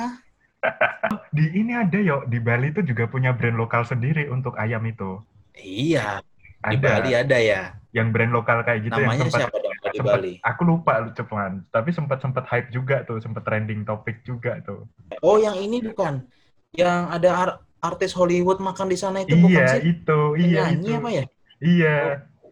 Di 1.36 1.46
ini 1.54 1.78
ada 1.78 1.94
yo, 2.00 2.26
di 2.26 2.42
Bali 2.42 2.74
itu 2.74 2.82
juga 2.82 3.06
punya 3.06 3.30
brand 3.30 3.54
lokal 3.54 3.86
sendiri 3.86 4.26
untuk 4.26 4.58
ayam 4.58 4.82
itu. 4.82 5.22
iya 5.54 6.18
di 6.66 6.74
Ada. 6.74 6.82
Bali 6.82 7.10
ada 7.14 7.38
ya. 7.38 7.62
Yang 7.94 8.08
brand 8.10 8.32
lokal 8.34 8.66
kayak 8.66 8.80
gitu 8.90 8.98
namanya 8.98 9.14
yang 9.14 9.30
sempat 9.30 9.40
siapa 9.46 9.58
kalau 9.86 9.94
di 9.94 9.98
sempat- 10.02 10.18
Bali 10.18 10.32
aku 10.42 10.62
lupa 10.66 10.92
lu 11.02 11.10
cepuan, 11.14 11.52
tapi 11.70 11.90
sempat 11.94 12.18
sempat 12.18 12.44
hype 12.50 12.68
juga 12.70 13.06
tuh, 13.06 13.22
sempat 13.22 13.42
trending 13.46 13.86
topik 13.86 14.20
juga 14.22 14.58
tuh. 14.62 14.84
oh 15.22 15.36
yang 15.38 15.54
ini 15.56 15.78
bukan 15.80 16.26
yang 16.74 17.08
ada 17.08 17.30
ar- 17.32 17.58
artis 17.80 18.10
Hollywood 18.12 18.58
makan 18.58 18.90
di 18.90 18.98
sana 18.98 19.22
itu 19.22 19.38
bukan 19.38 19.62
iya, 19.62 19.72
sih 19.78 19.82
itu, 19.94 20.20
iya 20.36 20.66
penyanyi 20.68 20.90
itu. 20.90 20.98
apa 20.98 21.08
ya 21.12 21.24
Iya. 21.56 21.96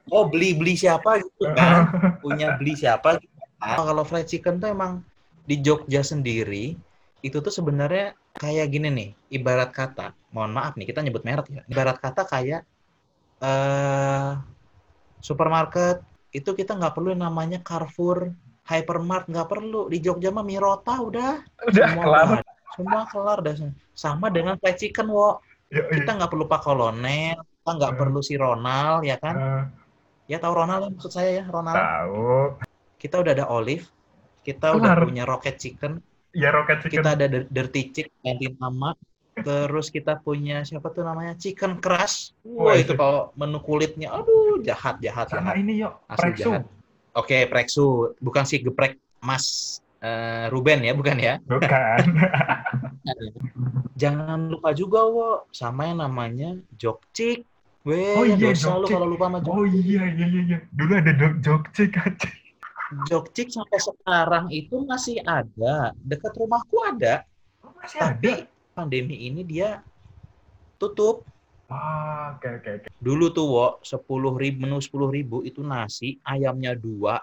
oh 0.08 0.24
beli 0.30 0.54
beli 0.54 0.74
siapa 0.78 1.20
gitu 1.20 1.44
kan 1.58 1.90
punya 2.22 2.54
beli 2.56 2.72
siapa 2.78 3.18
gitu 3.18 3.34
kan. 3.60 3.76
kalau 3.84 4.04
fried 4.06 4.28
chicken 4.28 4.62
tuh 4.62 4.70
emang 4.70 5.02
di 5.44 5.60
Jogja 5.60 6.00
sendiri 6.00 6.72
itu 7.20 7.36
tuh 7.40 7.52
sebenarnya 7.52 8.12
kayak 8.36 8.66
gini 8.72 8.88
nih 8.92 9.08
ibarat 9.32 9.70
kata 9.72 10.12
mohon 10.32 10.52
maaf 10.52 10.76
nih 10.76 10.88
kita 10.88 11.00
nyebut 11.04 11.24
merek 11.24 11.48
ya 11.52 11.62
ibarat 11.68 11.96
kata 12.00 12.22
kayak 12.24 12.62
eh 13.44 14.30
supermarket 15.20 16.00
itu 16.34 16.50
kita 16.50 16.74
nggak 16.74 16.92
perlu 16.98 17.14
yang 17.14 17.22
namanya 17.30 17.62
Carrefour 17.62 18.34
Hypermart 18.66 19.30
nggak 19.30 19.46
perlu 19.46 19.86
di 19.86 20.02
Jogja 20.02 20.34
mah 20.34 20.42
Mirota 20.42 20.98
udah 20.98 21.30
Udah 21.68 21.86
semua 21.86 22.02
kelar. 22.04 22.26
ada. 22.26 22.42
semua 22.74 23.02
kelar 23.06 23.38
dah 23.38 23.54
sama 23.94 24.26
dengan 24.28 24.58
fried 24.58 24.74
chicken 24.74 25.06
wo 25.06 25.38
Yoi. 25.70 25.94
kita 25.94 26.10
nggak 26.18 26.30
perlu 26.32 26.44
Pak 26.44 26.60
Kolonel 26.60 27.38
kita 27.38 27.70
nggak 27.70 27.92
Hmm. 27.94 28.00
perlu 28.02 28.20
si 28.20 28.34
Ronald 28.34 29.06
ya 29.06 29.16
kan 29.16 29.34
Eh, 29.38 29.62
ya 30.26 30.42
tahu 30.42 30.52
Ronald 30.58 30.82
ya 30.82 30.90
maksud 30.90 31.12
saya 31.14 31.30
ya 31.38 31.44
Ronald 31.46 31.78
tahu. 31.78 32.58
kita 32.98 33.20
udah 33.20 33.32
ada 33.36 33.46
olive, 33.52 33.84
kita 34.42 34.72
udah 34.74 34.90
Kelar. 34.96 35.06
punya 35.06 35.24
rocket 35.28 35.56
chicken, 35.60 36.00
Ya 36.32 36.48
rocket 36.50 36.82
chicken. 36.82 36.98
kita 36.98 37.08
ada 37.14 37.26
dir- 37.28 37.46
dirty 37.46 37.82
chick 37.92 38.08
ganti 38.24 38.48
nama, 38.56 38.96
terus 39.40 39.86
kita 39.90 40.20
punya 40.22 40.62
siapa 40.62 40.88
tuh 40.94 41.02
namanya 41.02 41.34
chicken 41.34 41.80
crush. 41.82 42.30
Wah 42.44 42.74
Wah, 42.74 42.76
itu 42.78 42.92
kalau 42.94 43.34
menu 43.34 43.58
kulitnya, 43.64 44.14
aduh 44.14 44.62
jahat 44.62 45.00
jahat 45.02 45.26
Sama 45.26 45.52
jahat. 45.52 45.56
ini 45.58 45.82
yuk, 45.82 45.92
Asli 46.06 46.30
Preksu. 46.30 46.50
jahat. 46.50 46.62
Oke 47.14 47.38
preksu, 47.46 47.84
bukan 48.18 48.42
si 48.46 48.58
geprek 48.58 48.98
Mas 49.22 49.78
eh, 50.02 50.46
Ruben 50.50 50.82
ya, 50.82 50.92
bukan 50.98 51.16
ya? 51.18 51.34
Bukan. 51.46 52.02
Jangan 53.94 54.50
lupa 54.50 54.74
juga 54.74 55.06
wo, 55.06 55.46
sama 55.54 55.86
yang 55.90 56.02
namanya 56.02 56.58
jokcik. 56.74 57.46
Weh, 57.86 58.16
Oh 58.16 58.24
iya, 58.24 58.34
dosa 58.34 58.74
lu 58.80 58.88
jokcik. 58.88 58.94
kalau 58.96 59.06
lupa 59.12 59.28
sama 59.28 59.38
jok- 59.44 59.54
oh 59.60 59.66
iya, 59.68 60.02
iya, 60.10 60.26
iya, 60.26 60.40
iya. 60.48 60.58
Dulu 60.72 60.92
ada 60.98 61.12
jokcik 61.44 61.92
aja. 62.00 62.28
jokcik 63.08 63.48
sampai 63.52 63.78
sekarang 63.80 64.44
itu 64.50 64.76
masih 64.88 65.16
ada. 65.24 65.92
Dekat 66.00 66.32
rumahku 66.40 66.76
ada. 66.80 67.22
Oh, 67.62 67.72
masih 67.78 68.00
Tapi 68.02 68.30
ada. 68.32 68.53
Pandemi 68.74 69.30
ini 69.30 69.46
dia 69.46 69.80
tutup. 70.76 71.24
Ah, 71.70 72.36
oke, 72.36 72.48
oke, 72.60 72.70
oke. 72.82 72.88
Dulu 73.00 73.26
tuh, 73.32 73.46
Wo, 73.48 73.66
10 73.80 74.32
ribu, 74.36 74.58
menu 74.64 74.78
10 74.82 75.08
ribu 75.08 75.36
itu 75.46 75.64
nasi, 75.64 76.20
ayamnya 76.24 76.76
dua, 76.76 77.20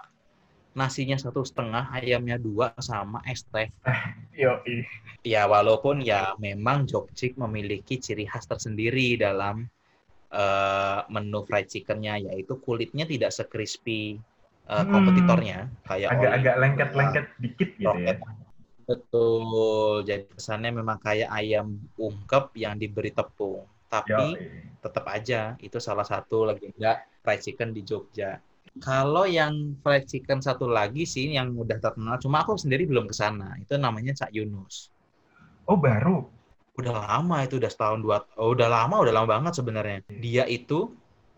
nasinya 0.74 1.16
satu 1.20 1.44
setengah, 1.46 1.92
ayamnya 1.94 2.36
dua, 2.40 2.74
sama 2.80 3.22
es 3.28 3.44
teh. 3.46 3.68
Yoi. 4.42 4.82
Ya, 5.22 5.46
walaupun 5.46 6.02
ya 6.02 6.34
memang 6.40 6.88
Jokcik 6.88 7.38
memiliki 7.38 8.02
ciri 8.02 8.26
khas 8.26 8.48
tersendiri 8.48 9.14
dalam 9.20 9.68
eh, 10.32 11.00
menu 11.12 11.46
fried 11.46 11.68
chickennya, 11.70 12.18
yaitu 12.18 12.58
kulitnya 12.58 13.04
tidak 13.06 13.30
sekrispy 13.30 14.18
eh, 14.18 14.74
Hmm. 14.74 14.90
kompetitornya. 14.90 15.70
Kayak 15.86 16.10
Agak-agak 16.10 16.54
lengket-lengket 16.58 17.26
dikit 17.38 17.70
gitu 17.78 17.98
ya. 18.02 18.14
Betul, 18.82 20.02
jadi 20.02 20.26
kesannya 20.26 20.70
memang 20.74 20.98
kayak 20.98 21.30
ayam 21.30 21.78
ungkep 21.94 22.54
yang 22.58 22.74
diberi 22.76 23.14
tepung. 23.14 23.64
Tapi 23.86 24.10
Yoi. 24.10 24.80
tetap 24.80 25.04
aja 25.12 25.54
itu 25.60 25.76
salah 25.76 26.02
satu 26.02 26.48
legenda 26.48 27.04
fried 27.20 27.44
chicken 27.44 27.76
di 27.76 27.84
Jogja. 27.84 28.40
Kalau 28.80 29.28
yang 29.28 29.76
fried 29.84 30.08
chicken 30.08 30.40
satu 30.40 30.64
lagi 30.64 31.04
sih 31.04 31.36
yang 31.36 31.52
udah 31.52 31.76
terkenal, 31.76 32.16
cuma 32.16 32.40
aku 32.40 32.56
sendiri 32.56 32.88
belum 32.88 33.04
ke 33.04 33.14
sana. 33.14 33.52
Itu 33.60 33.76
namanya 33.76 34.16
Cak 34.16 34.32
Yunus. 34.32 34.88
Oh, 35.68 35.76
baru. 35.76 36.24
Udah 36.72 37.04
lama 37.04 37.44
itu, 37.44 37.60
udah 37.60 37.68
setahun 37.68 38.00
dua, 38.00 38.24
oh, 38.40 38.56
udah 38.56 38.66
lama, 38.72 38.96
udah 39.04 39.12
lama 39.12 39.28
banget 39.28 39.60
sebenarnya. 39.60 39.98
Dia 40.08 40.48
itu 40.48 40.88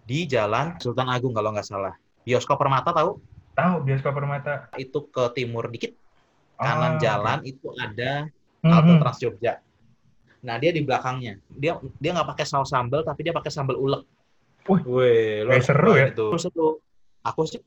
di 0.06 0.30
Jalan 0.30 0.78
Sultan 0.78 1.10
Agung 1.10 1.34
kalau 1.34 1.50
nggak 1.50 1.66
salah. 1.66 1.98
Bioskop 2.22 2.54
Permata 2.54 2.94
tahu? 2.94 3.18
Tahu 3.54 3.86
bioskop 3.86 4.18
permata. 4.18 4.66
Itu 4.74 5.06
ke 5.14 5.30
timur 5.30 5.70
dikit, 5.70 5.94
kanan 6.58 6.96
Ah, 6.96 7.00
jalan 7.00 7.38
itu 7.42 7.68
ada 7.76 8.28
halte 8.64 8.92
Mhm. 8.94 9.00
Trans 9.02 9.18
Jogja. 9.20 9.52
Nah 10.44 10.56
dia 10.60 10.70
di 10.72 10.84
belakangnya, 10.84 11.40
dia 11.48 11.80
dia 12.00 12.10
nggak 12.12 12.36
pakai 12.36 12.44
saus 12.44 12.68
sambal 12.68 13.00
tapi 13.04 13.24
dia 13.24 13.32
pakai 13.32 13.52
sambal 13.52 13.80
ulek. 13.80 14.04
Wih, 14.64 14.82
Wih, 14.88 15.44
lo 15.44 15.52
seru 15.60 15.92
ya. 15.96 16.08
Itu. 16.08 16.32
Terus 16.32 16.44
itu, 16.48 16.66
aku 17.20 17.40
sih 17.44 17.60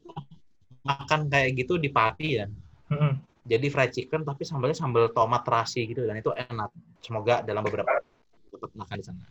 makan 0.82 1.30
kayak 1.30 1.54
gitu 1.58 1.78
di 1.78 1.90
Pati 1.94 2.28
ya. 2.42 2.46
Mhm. 2.90 3.14
Jadi 3.48 3.68
fried 3.72 3.92
chicken 3.96 4.22
tapi 4.28 4.44
sambalnya 4.44 4.76
sambal 4.76 5.08
tomat 5.14 5.46
terasi 5.48 5.88
gitu 5.88 6.04
dan 6.04 6.20
itu 6.20 6.34
enak. 6.36 6.70
Semoga 7.00 7.46
dalam 7.46 7.64
beberapa 7.64 8.04
dapat 8.52 8.72
makan 8.76 8.96
di 9.00 9.06
sana. 9.06 9.24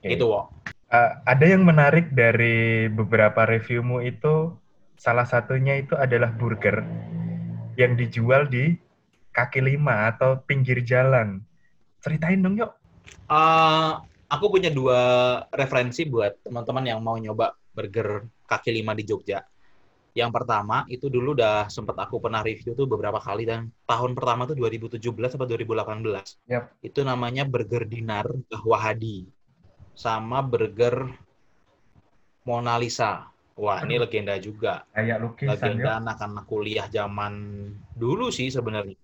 Oke. 0.00 0.08
Itu 0.16 0.24
wo. 0.30 0.48
Uh, 0.90 1.10
ada 1.22 1.44
yang 1.46 1.62
menarik 1.62 2.10
dari 2.10 2.90
beberapa 2.90 3.46
reviewmu 3.46 4.02
itu 4.02 4.54
salah 4.98 5.24
satunya 5.24 5.78
itu 5.78 5.94
adalah 5.94 6.34
burger 6.34 6.82
yang 7.80 7.96
dijual 7.96 8.44
di 8.44 8.76
kaki 9.32 9.64
lima 9.64 10.12
atau 10.12 10.36
pinggir 10.44 10.84
jalan. 10.84 11.40
Ceritain 12.04 12.44
dong 12.44 12.60
yuk. 12.60 12.72
Eh, 13.08 13.92
aku 14.28 14.44
punya 14.52 14.68
dua 14.68 15.00
referensi 15.48 16.04
buat 16.04 16.44
teman-teman 16.44 16.84
yang 16.84 17.00
mau 17.00 17.16
nyoba 17.16 17.56
burger 17.72 18.28
kaki 18.44 18.70
lima 18.76 18.92
di 18.92 19.08
Jogja. 19.08 19.40
Yang 20.10 20.42
pertama, 20.42 20.82
itu 20.90 21.06
dulu 21.06 21.38
udah 21.38 21.70
sempat 21.70 21.94
aku 22.02 22.18
pernah 22.18 22.42
review 22.42 22.74
tuh 22.74 22.90
beberapa 22.90 23.22
kali 23.22 23.46
dan 23.46 23.70
tahun 23.86 24.18
pertama 24.18 24.42
tuh 24.42 24.58
2017 24.58 24.98
atau 25.38 25.46
2018. 25.46 26.50
Yap. 26.50 26.74
Itu 26.82 27.06
namanya 27.06 27.46
Burger 27.46 27.86
Dinar 27.86 28.26
Wahadi. 28.66 29.30
Sama 29.94 30.42
Burger 30.42 31.14
Mona 32.42 32.74
Lisa. 32.74 33.30
Wah, 33.58 33.82
ini 33.84 34.00
legenda 34.00 34.34
juga. 34.38 34.86
Kayak 34.94 35.18
lukisan. 35.20 35.50
Legenda 35.56 35.90
anak-anak 36.00 36.44
kuliah 36.46 36.86
zaman 36.86 37.34
dulu 37.92 38.30
sih 38.30 38.48
sebenarnya. 38.48 38.96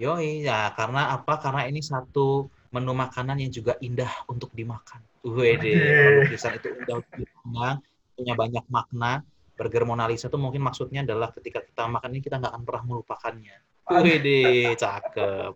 Yoi, 0.00 0.42
ya 0.42 0.72
karena 0.72 1.12
apa? 1.12 1.36
Karena 1.38 1.68
ini 1.68 1.84
satu 1.84 2.48
menu 2.72 2.92
makanan 2.96 3.38
yang 3.38 3.52
juga 3.52 3.76
indah 3.84 4.10
untuk 4.26 4.48
dimakan. 4.56 5.04
Wede, 5.22 5.76
lukisan 6.24 6.58
itu 6.58 6.72
indah 6.82 6.98
untuk 6.98 7.14
dipandang, 7.14 7.76
punya 8.16 8.34
banyak 8.34 8.64
makna. 8.72 9.22
Burger 9.52 9.84
Mona 9.84 10.08
Lisa 10.08 10.26
itu 10.26 10.40
mungkin 10.40 10.64
maksudnya 10.64 11.04
adalah 11.04 11.30
ketika 11.30 11.60
kita 11.60 11.84
makan 11.86 12.16
ini 12.16 12.20
kita 12.24 12.40
nggak 12.40 12.52
akan 12.56 12.64
pernah 12.64 12.84
melupakannya. 12.88 13.56
Wede, 13.92 14.74
cakep. 14.74 15.52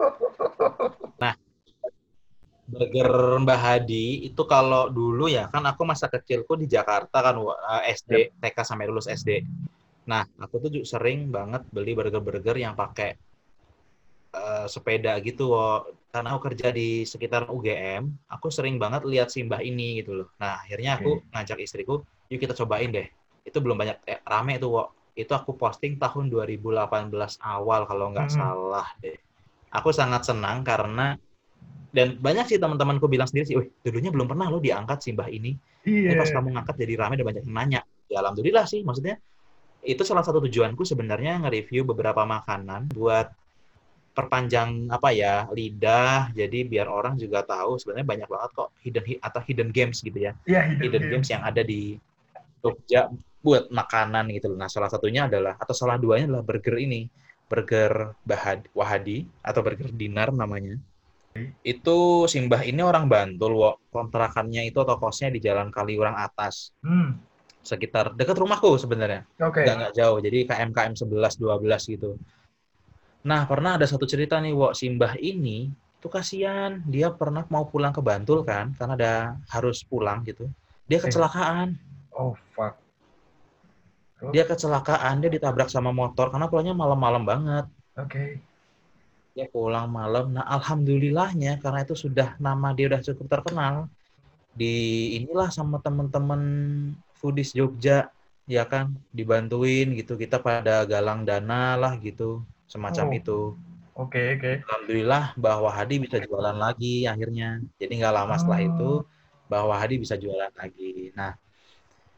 Nah, 1.17 1.33
Burger 2.77 3.11
Mbah 3.43 3.61
Hadi 3.67 4.29
itu 4.29 4.43
kalau 4.53 4.83
dulu 4.97 5.25
ya 5.37 5.43
kan 5.53 5.63
aku 5.71 5.83
masa 5.91 6.07
kecilku 6.15 6.53
di 6.61 6.67
Jakarta 6.75 7.17
kan 7.27 7.35
eh, 7.43 7.83
SD 7.97 8.13
TK 8.43 8.59
sampai 8.69 8.87
lulus 8.91 9.07
SD. 9.11 9.31
Nah, 10.11 10.23
aku 10.45 10.55
tuh 10.65 10.71
juga 10.75 10.87
sering 10.95 11.19
banget 11.37 11.63
beli 11.75 11.93
burger-burger 11.99 12.57
yang 12.65 12.75
pakai 12.81 13.09
eh, 14.37 14.67
sepeda 14.75 15.11
gitu, 15.27 15.43
Wo. 15.55 15.65
karena 16.13 16.29
aku 16.33 16.41
kerja 16.49 16.67
di 16.79 17.05
sekitar 17.13 17.43
UGM, 17.53 18.05
aku 18.33 18.47
sering 18.57 18.77
banget 18.83 19.03
lihat 19.13 19.29
simbah 19.35 19.61
ini 19.69 20.01
gitu 20.01 20.11
loh. 20.19 20.29
Nah, 20.41 20.53
akhirnya 20.65 20.91
aku 20.99 21.09
ngajak 21.33 21.59
istriku, 21.65 21.93
yuk 22.31 22.39
kita 22.45 22.55
cobain 22.61 22.91
deh. 22.97 23.07
Itu 23.49 23.59
belum 23.65 23.77
banyak 23.81 23.97
eh, 24.11 24.21
rame 24.33 24.53
tuh, 24.63 24.71
Wo. 24.75 24.83
Itu 25.17 25.33
aku 25.39 25.57
posting 25.61 25.93
tahun 26.03 26.25
2018 26.33 27.33
awal 27.41 27.81
kalau 27.91 28.13
nggak 28.13 28.29
Hmm. 28.29 28.37
salah 28.39 28.87
deh. 29.03 29.17
Aku 29.77 29.91
sangat 30.01 30.23
senang 30.29 30.59
karena 30.67 31.17
dan 31.97 32.21
banyak 32.21 32.45
sih 32.45 32.59
teman-temanku 32.61 33.09
bilang 33.09 33.25
sendiri 33.25 33.47
sih, 33.49 33.57
wih, 33.57 33.73
dulunya 33.81 34.13
belum 34.13 34.29
pernah 34.29 34.53
lo 34.53 34.61
diangkat 34.61 35.01
simbah 35.01 35.33
ini. 35.33 35.57
Ini 35.87 36.13
Iya. 36.13 36.21
pas 36.21 36.29
kamu 36.29 36.49
ngangkat 36.53 36.77
jadi 36.77 36.95
rame 37.01 37.15
dan 37.17 37.25
banyak 37.25 37.43
yang 37.49 37.57
nanya. 37.57 37.81
Ya 38.13 38.21
alhamdulillah 38.21 38.69
sih, 38.69 38.85
maksudnya 38.85 39.17
itu 39.81 40.03
salah 40.05 40.21
satu 40.21 40.45
tujuanku 40.45 40.85
sebenarnya 40.85 41.41
nge-review 41.47 41.89
beberapa 41.89 42.27
makanan 42.29 42.93
buat 42.93 43.33
perpanjang 44.17 44.89
apa 44.89 45.13
ya 45.13 45.45
lidah 45.53 46.33
jadi 46.33 46.65
biar 46.65 46.89
orang 46.89 47.21
juga 47.21 47.45
tahu 47.45 47.77
sebenarnya 47.77 48.07
banyak 48.09 48.29
banget 48.33 48.51
kok 48.57 48.69
hidden 48.81 49.05
hi- 49.05 49.21
atau 49.21 49.41
hidden 49.45 49.69
games 49.69 50.01
gitu 50.01 50.17
ya 50.17 50.33
Iya, 50.49 50.73
hidden 50.73 50.81
hidden 50.81 51.03
game. 51.05 51.13
games 51.21 51.29
yang 51.29 51.45
ada 51.45 51.61
di 51.61 52.01
Jogja 52.65 53.13
buat 53.45 53.71
makanan 53.71 54.27
gitu 54.35 54.51
loh. 54.51 54.59
Nah, 54.59 54.67
salah 54.67 54.91
satunya 54.91 55.31
adalah 55.31 55.55
atau 55.55 55.71
salah 55.71 56.01
duanya 56.01 56.27
adalah 56.33 56.43
burger 56.43 56.75
ini. 56.81 57.07
Burger 57.47 58.17
Bahad 58.27 58.67
Wahadi 58.75 59.23
atau 59.39 59.63
burger 59.63 59.87
Dinar 59.95 60.35
namanya. 60.35 60.75
Itu 61.63 62.29
Simbah 62.31 62.63
ini 62.67 62.81
orang 62.85 63.11
Bantul, 63.11 63.53
wo. 63.57 63.71
kontrakannya 63.91 64.69
itu 64.69 64.77
atau 64.83 65.01
kosnya 65.01 65.33
di 65.33 65.41
Jalan 65.41 65.73
Kaliurang 65.73 66.17
Atas. 66.17 66.71
Hmm. 66.85 67.17
Sekitar 67.65 68.15
dekat 68.15 68.37
rumahku 68.39 68.77
sebenarnya. 68.77 69.27
Oke. 69.43 69.65
Nggak, 69.65 69.77
nggak 69.81 69.95
jauh, 69.97 70.19
jadi 70.23 70.39
KM 70.47 70.71
KM 70.71 70.95
11 70.95 71.35
12 71.41 71.93
gitu. 71.93 72.11
Nah, 73.27 73.43
pernah 73.49 73.75
ada 73.75 73.87
satu 73.89 74.07
cerita 74.07 74.39
nih, 74.39 74.55
wo. 74.55 74.71
Simbah 74.71 75.19
ini 75.19 75.73
itu 75.97 76.09
kasihan, 76.13 76.79
dia 76.87 77.11
pernah 77.11 77.43
mau 77.51 77.67
pulang 77.67 77.91
ke 77.91 77.99
Bantul 77.99 78.47
kan, 78.47 78.71
karena 78.79 78.95
ada 78.95 79.15
harus 79.51 79.83
pulang 79.83 80.23
gitu. 80.23 80.47
Dia 80.87 81.03
Oke. 81.03 81.11
kecelakaan. 81.11 81.75
Oh 82.15 82.39
fuck. 82.55 82.79
Dia 84.33 84.49
kecelakaan, 84.49 85.21
dia 85.21 85.29
ditabrak 85.29 85.69
sama 85.69 85.93
motor 85.93 86.33
karena 86.33 86.49
pulangnya 86.49 86.73
malam-malam 86.73 87.27
banget. 87.27 87.67
Oke. 87.99 88.41
Dia 89.37 89.47
pulang 89.53 89.93
malam. 89.93 90.33
Nah, 90.33 90.49
alhamdulillahnya 90.49 91.61
karena 91.61 91.85
itu 91.85 91.93
sudah 91.93 92.41
nama 92.41 92.73
dia 92.73 92.89
udah 92.89 93.03
cukup 93.05 93.27
terkenal. 93.29 93.85
Di 94.57 94.75
inilah 95.21 95.53
sama 95.53 95.77
teman-teman 95.85 96.41
foodies 97.21 97.53
Jogja, 97.53 98.09
ya 98.49 98.65
kan, 98.65 98.97
dibantuin 99.13 99.93
gitu. 99.93 100.17
Kita 100.17 100.41
pada 100.41 100.89
galang 100.89 101.29
dana 101.29 101.77
lah 101.77 101.93
gitu, 102.01 102.41
semacam 102.65 103.07
Oh. 103.13 103.19
itu. 103.21 103.41
Oke, 103.97 104.41
oke. 104.41 104.53
Alhamdulillah 104.65 105.37
bahwa 105.37 105.69
Hadi 105.69 106.01
bisa 106.01 106.17
jualan 106.17 106.57
lagi 106.57 107.05
akhirnya. 107.05 107.61
Jadi 107.77 107.93
nggak 108.01 108.15
lama 108.17 108.35
setelah 108.41 108.61
Oh. 108.65 108.69
itu 108.73 108.91
bahwa 109.53 109.75
Hadi 109.77 109.95
bisa 110.01 110.17
jualan 110.17 110.53
lagi. 110.57 111.13
Nah, 111.13 111.37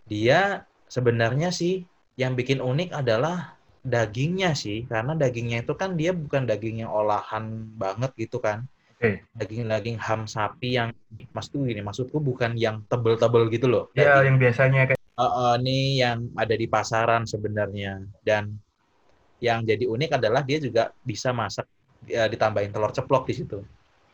dia 0.06 0.62
sebenarnya 0.86 1.50
sih 1.50 1.82
yang 2.14 2.38
bikin 2.38 2.62
unik 2.62 2.94
adalah 2.94 3.57
dagingnya 3.88 4.52
sih, 4.52 4.84
karena 4.84 5.16
dagingnya 5.16 5.64
itu 5.64 5.72
kan 5.72 5.96
dia 5.96 6.12
bukan 6.12 6.44
daging 6.44 6.84
yang 6.84 6.92
olahan 6.92 7.72
banget 7.74 8.12
gitu 8.20 8.38
kan. 8.38 8.68
Daging-daging 9.38 9.96
ham 9.96 10.28
sapi 10.28 10.76
yang 10.76 10.92
maksudku 11.32 11.64
gini, 11.64 11.80
maksudku 11.80 12.18
bukan 12.20 12.54
yang 12.54 12.84
tebel-tebel 12.86 13.48
gitu 13.48 13.66
loh. 13.66 13.84
Ya, 13.96 14.20
yang 14.22 14.36
biasanya 14.36 14.92
kayak 14.92 14.98
Eh, 15.18 15.32
eh, 15.42 15.54
nih 15.66 15.84
yang 15.98 16.18
ada 16.38 16.54
di 16.54 16.66
pasaran 16.70 17.26
sebenarnya 17.26 18.06
dan 18.22 18.54
yang 19.42 19.66
jadi 19.66 19.90
unik 19.90 20.10
adalah 20.14 20.46
dia 20.46 20.62
juga 20.62 20.94
bisa 21.02 21.34
masak 21.34 21.66
ya, 22.06 22.30
ditambahin 22.30 22.70
telur 22.70 22.94
ceplok 22.94 23.26
di 23.26 23.34
situ. 23.34 23.58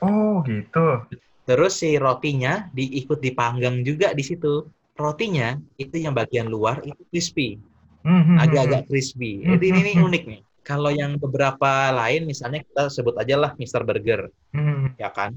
Oh, 0.00 0.40
gitu. 0.48 1.04
Terus 1.44 1.76
si 1.76 2.00
rotinya 2.00 2.72
diikut 2.72 3.20
dipanggang 3.20 3.84
juga 3.84 4.16
di 4.16 4.24
situ. 4.24 4.64
Rotinya 4.96 5.60
itu 5.76 6.00
yang 6.00 6.16
bagian 6.16 6.48
luar 6.48 6.80
itu 6.88 7.04
crispy, 7.12 7.60
agak-agak 8.04 8.86
crispy. 8.86 9.42
Hmm, 9.42 9.56
Jadi 9.56 9.64
ini, 9.72 9.80
hmm, 9.80 9.84
ini 9.84 9.92
hmm. 9.96 10.08
unik 10.08 10.24
nih. 10.28 10.40
Kalau 10.64 10.88
yang 10.88 11.20
beberapa 11.20 11.92
lain 11.92 12.24
misalnya 12.24 12.64
kita 12.64 12.88
sebut 12.88 13.16
aja 13.20 13.36
lah 13.36 13.52
Mr. 13.56 13.84
Burger, 13.84 14.32
hmm. 14.56 14.96
ya 14.96 15.12
kan? 15.12 15.36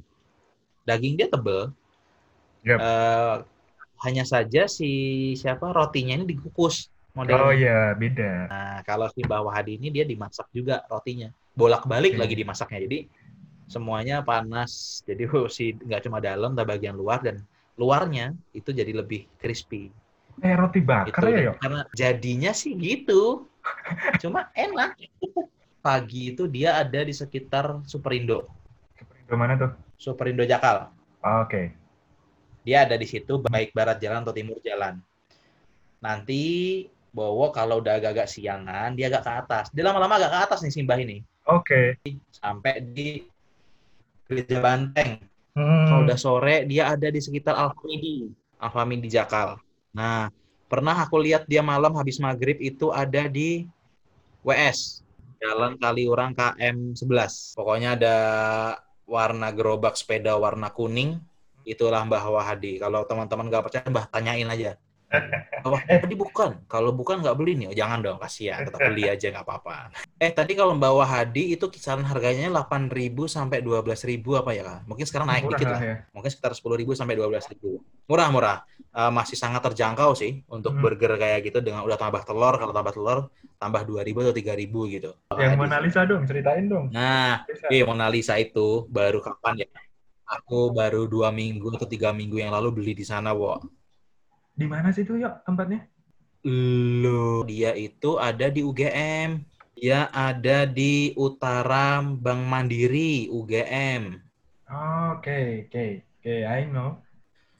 Daging 0.87 1.19
dia 1.19 1.27
tebel. 1.27 1.75
Yap. 2.63 2.79
Eh, 2.79 3.35
hanya 4.07 4.23
saja 4.23 4.69
si 4.71 5.33
siapa 5.35 5.73
rotinya 5.73 6.15
ini 6.15 6.37
dikukus 6.37 6.87
modelnya. 7.17 7.43
Oh 7.43 7.51
iya, 7.51 7.79
beda. 7.97 8.31
Nah, 8.47 8.77
kalau 8.85 9.09
si 9.09 9.25
bawah 9.25 9.49
hadi 9.49 9.75
ini 9.75 9.89
dia 9.89 10.05
dimasak 10.05 10.47
juga 10.53 10.85
rotinya. 10.87 11.33
Bolak-balik 11.57 12.15
Oke. 12.15 12.21
lagi 12.21 12.35
dimasaknya. 12.37 12.79
Jadi 12.85 12.99
semuanya 13.67 14.21
panas. 14.21 15.01
Jadi 15.03 15.25
si 15.55 15.75
nggak 15.75 16.07
cuma 16.07 16.21
dalam 16.21 16.53
tapi 16.53 16.77
bagian 16.77 16.95
luar 16.95 17.19
dan 17.25 17.41
luarnya 17.75 18.37
itu 18.53 18.69
jadi 18.69 18.93
lebih 18.93 19.25
crispy. 19.41 19.89
Eh, 20.37 20.53
roti 20.53 20.79
bakar 20.85 21.23
Gitu. 21.23 21.33
ya, 21.33 21.39
yo? 21.49 21.53
Karena 21.57 21.81
jadinya 21.97 22.51
sih 22.53 22.77
gitu. 22.77 23.49
Cuma 24.23 24.53
enak. 24.53 24.97
Pagi 25.81 26.35
itu 26.35 26.45
dia 26.45 26.77
ada 26.77 27.01
di 27.01 27.13
sekitar 27.15 27.81
Superindo. 27.87 28.45
Gimana 29.25 29.57
tuh? 29.57 29.71
Superindo 29.97 30.43
Jakal. 30.45 30.91
Oke. 31.23 31.73
Dia 32.61 32.83
ada 32.83 32.99
di 32.99 33.07
situ 33.07 33.39
baik 33.39 33.71
barat 33.71 33.97
jalan 33.97 34.21
atau 34.21 34.35
timur 34.35 34.59
jalan. 34.61 34.99
Nanti 36.03 36.43
Bowo 37.07 37.49
kalau 37.49 37.81
udah 37.81 37.97
agak-agak 37.97 38.29
siangan, 38.29 38.93
dia 38.93 39.09
agak 39.09 39.23
ke 39.25 39.31
atas. 39.31 39.65
Dia 39.73 39.81
lama-lama 39.89 40.21
agak 40.21 40.29
ke 40.29 40.39
atas 40.45 40.59
nih 40.61 40.73
Simbah 40.75 40.99
ini. 41.01 41.23
Oke. 41.47 41.97
sampai 42.29 42.83
di 42.83 43.23
Gereja 44.27 44.59
Banteng. 44.59 45.23
Hmm. 45.55 45.87
Kalau 45.89 46.01
udah 46.05 46.19
sore 46.19 46.67
dia 46.67 46.93
ada 46.93 47.07
di 47.09 47.17
sekitar 47.17 47.55
Alfamidi, 47.57 48.29
Alfamidi 48.61 49.07
Jakal. 49.09 49.57
Nah, 49.95 50.31
pernah 50.67 50.95
aku 50.97 51.19
lihat 51.21 51.47
dia 51.47 51.63
malam 51.63 51.95
habis 51.95 52.19
maghrib 52.19 52.59
itu 52.59 52.91
ada 52.91 53.27
di 53.31 53.67
WS, 54.43 55.03
Jalan 55.37 55.77
Kaliurang 55.77 56.33
KM 56.33 56.95
11. 56.95 57.53
Pokoknya 57.53 57.95
ada 57.99 58.15
warna 59.07 59.53
gerobak 59.55 59.95
sepeda 59.95 60.35
warna 60.35 60.71
kuning, 60.73 61.19
itulah 61.67 62.03
Mbah 62.03 62.25
Wahadi. 62.31 62.79
Kalau 62.79 63.03
teman-teman 63.07 63.47
nggak 63.51 63.63
percaya, 63.67 63.85
Mbah 63.87 64.05
tanyain 64.11 64.49
aja. 64.49 64.79
Mbah 65.67 65.83
Wahadi 65.83 66.15
bukan. 66.15 66.51
Kalau 66.71 66.91
bukan 66.95 67.19
nggak 67.19 67.35
beli 67.35 67.53
nih. 67.59 67.67
Oh, 67.69 67.75
jangan 67.75 67.99
dong, 67.99 68.17
kasihan. 68.17 68.63
Tetap 68.63 68.79
beli 68.87 69.03
aja 69.13 69.27
nggak 69.29 69.45
apa-apa. 69.45 69.91
Eh, 70.17 70.31
tadi 70.31 70.55
kalau 70.55 70.73
Mbak 70.79 70.93
Wahadi 70.95 71.43
itu 71.59 71.67
kisaran 71.67 72.07
harganya 72.07 72.47
8.000 72.47 73.27
sampai 73.27 73.59
12.000 73.59 74.39
apa 74.39 74.55
ya, 74.55 74.63
Kak? 74.63 74.79
Mungkin 74.87 75.05
sekarang 75.05 75.27
naik 75.27 75.43
Murah 75.45 75.59
dikit 75.59 75.67
lah 75.69 75.81
ya. 75.83 75.95
Mungkin 76.15 76.29
sekitar 76.31 76.51
10.000 76.55 76.95
sampai 76.95 77.13
12.000. 77.19 77.83
Murah-murah. 78.07 78.63
Eh, 78.97 79.11
masih 79.13 79.37
sangat 79.37 79.61
terjangkau 79.61 80.17
sih 80.17 80.41
untuk 80.49 80.73
Hmm. 80.73 80.81
burger 80.81 81.19
kayak 81.21 81.45
gitu 81.45 81.59
dengan 81.61 81.85
udah 81.85 81.99
tambah 81.99 82.23
telur, 82.25 82.55
kalau 82.57 82.73
tambah 82.73 82.93
telur 82.95 83.19
tambah 83.57 83.81
2.000 83.85 84.25
atau 84.25 84.33
3.000 84.33 84.85
gitu. 84.89 85.13
Yang. 85.33 85.53
Mona 85.57 85.77
Lisa 85.81 86.01
dong, 86.05 86.25
ceritain 86.25 86.65
dong. 86.65 86.89
Nah, 86.89 87.45
Bisa. 87.45 87.69
eh 87.69 87.81
Mona 87.85 88.07
Lisa 88.09 88.37
itu 88.41 88.85
baru 88.89 89.21
kapan 89.21 89.65
ya? 89.65 89.67
Aku 90.27 90.75
baru 90.75 91.07
dua 91.07 91.31
minggu 91.31 91.71
atau 91.77 91.87
tiga 91.87 92.11
minggu 92.11 92.35
yang 92.41 92.51
lalu 92.51 92.69
beli 92.73 92.93
di 92.97 93.05
sana, 93.07 93.31
wo. 93.31 93.57
Di 94.57 94.65
mana 94.65 94.89
sih 94.89 95.05
tuh, 95.05 95.21
yuk, 95.21 95.45
tempatnya? 95.45 95.85
Lo, 96.41 97.45
dia 97.45 97.77
itu 97.77 98.17
ada 98.17 98.49
di 98.49 98.65
UGM. 98.65 99.45
Dia 99.77 100.09
ada 100.09 100.65
di 100.65 101.13
Utara 101.13 102.01
Bank 102.01 102.41
Mandiri, 102.49 103.29
UGM. 103.29 104.17
Oke, 105.13 105.69
oke. 105.69 105.85
Oke, 106.17 106.35
I 106.41 106.65
know. 106.65 106.97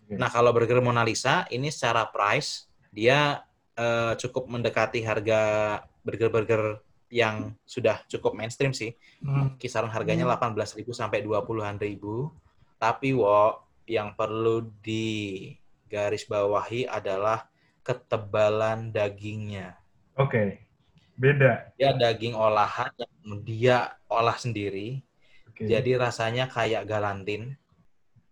Oke. 0.02 0.18
Nah, 0.18 0.34
kalau 0.34 0.50
burger 0.50 0.82
Mona 0.82 1.06
Lisa 1.06 1.45
ini 1.54 1.70
secara 1.70 2.10
price 2.10 2.66
dia 2.89 3.45
eh, 3.78 4.18
cukup 4.18 4.50
mendekati 4.50 5.06
harga 5.06 5.41
burger-burger 6.02 6.82
yang 7.14 7.54
sudah 7.64 8.02
cukup 8.10 8.34
mainstream 8.34 8.74
sih. 8.74 8.98
Hmm. 9.22 9.56
Kisaran 9.62 9.93
harganya 9.93 10.26
18.000 10.26 10.84
sampai 10.89 11.22
20-an 11.22 11.78
ribu. 11.78 12.34
Tapi 12.82 13.14
wo, 13.14 13.62
yang 13.88 14.18
perlu 14.18 14.68
digarisbawahi 15.88 16.92
adalah 16.92 17.48
ketebalan 17.88 18.92
dagingnya. 18.92 19.80
Oke. 20.20 20.68
Beda. 21.16 21.72
Dia 21.80 21.96
daging 21.96 22.36
olahan 22.36 22.92
yang 23.00 23.40
dia 23.48 23.78
olah 24.12 24.36
sendiri. 24.36 25.00
Oke. 25.48 25.66
Jadi 25.66 25.96
rasanya 25.96 26.52
kayak 26.52 26.86
galantin, 26.86 27.56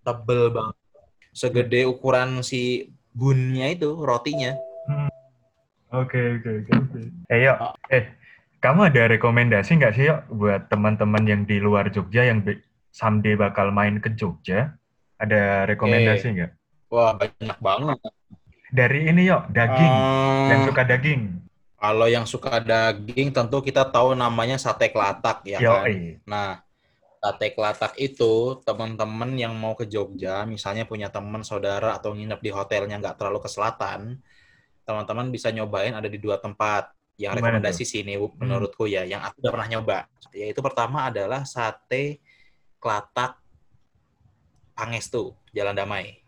tebel 0.04 0.52
banget. 0.52 0.78
Segede 1.32 1.88
ukuran 1.88 2.44
si 2.44 2.92
bunnya 3.16 3.72
itu, 3.72 3.96
rotinya. 4.04 4.54
Oke, 5.96 6.20
oke, 6.38 6.50
oke. 6.62 6.72
oke. 6.76 7.00
Eh, 7.32 7.48
yuk. 7.48 7.58
Oh. 7.58 7.74
Eh, 7.88 8.12
kamu 8.60 8.92
ada 8.92 9.08
rekomendasi 9.08 9.80
nggak 9.80 9.94
sih, 9.96 10.12
yuk, 10.12 10.20
buat 10.36 10.68
teman-teman 10.68 11.24
yang 11.24 11.42
di 11.48 11.58
luar 11.64 11.88
Jogja 11.90 12.28
yang 12.28 12.44
someday 12.92 13.40
bakal 13.40 13.72
main 13.72 14.04
ke 14.04 14.12
Jogja? 14.14 14.76
Ada 15.16 15.66
rekomendasi 15.66 16.28
nggak? 16.36 16.52
Wah, 16.96 17.12
banyak 17.12 17.60
banget. 17.60 17.98
Dari 18.72 19.00
ini, 19.12 19.28
yuk, 19.28 19.52
daging. 19.52 19.94
Eh, 20.00 20.48
Yang 20.56 20.62
suka 20.72 20.82
daging. 20.88 21.22
Kalau 21.76 22.08
yang 22.08 22.26
suka 22.26 22.64
daging, 22.64 23.36
tentu 23.36 23.60
kita 23.60 23.84
tahu 23.92 24.16
namanya 24.16 24.56
sate 24.56 24.90
kelatak, 24.90 25.44
ya 25.44 25.60
kan? 25.60 25.84
Yoi. 25.84 26.24
Nah, 26.24 26.64
sate 27.20 27.52
kelatak 27.52 27.94
itu 28.00 28.64
teman-teman 28.64 29.36
yang 29.36 29.54
mau 29.54 29.76
ke 29.76 29.84
Jogja, 29.84 30.48
misalnya 30.48 30.88
punya 30.88 31.12
teman 31.12 31.44
saudara 31.44 32.00
atau 32.00 32.16
nginep 32.16 32.40
di 32.40 32.50
hotelnya 32.50 32.96
nggak 32.98 33.20
terlalu 33.20 33.44
ke 33.44 33.50
selatan, 33.52 34.18
teman-teman 34.88 35.30
bisa 35.30 35.52
nyobain 35.52 35.94
ada 35.94 36.08
di 36.08 36.18
dua 36.18 36.40
tempat. 36.40 36.96
Yang 37.16 37.40
Gimana 37.40 37.48
rekomendasi 37.64 37.84
sini 37.88 38.14
menurutku 38.20 38.92
ya, 38.92 39.08
yang 39.08 39.24
aku 39.24 39.40
udah 39.40 39.52
pernah 39.56 39.70
nyoba. 39.72 39.98
Yaitu 40.36 40.60
pertama 40.60 41.08
adalah 41.08 41.48
sate 41.48 42.20
kelatak 42.80 43.40
Pangestu, 44.76 45.32
Jalan 45.56 45.72
Damai. 45.72 46.25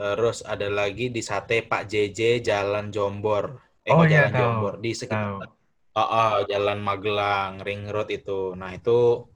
Terus 0.00 0.40
ada 0.48 0.64
lagi 0.72 1.12
di 1.12 1.20
sate 1.20 1.60
Pak 1.60 1.84
JJ 1.84 2.40
Jalan 2.40 2.88
Jombor. 2.88 3.60
Eh, 3.84 3.92
Oh, 3.92 4.08
iya, 4.08 4.28
Jalan 4.28 4.32
tahu. 4.32 4.40
Jombor 4.40 4.74
di 4.80 4.90
sekitar. 4.96 5.48
Oh, 5.92 6.00
oh, 6.00 6.32
Jalan 6.48 6.80
Magelang, 6.80 7.60
Ring 7.60 7.84
Road 7.92 8.08
itu. 8.08 8.56
Nah, 8.56 8.72
itu 8.72 9.28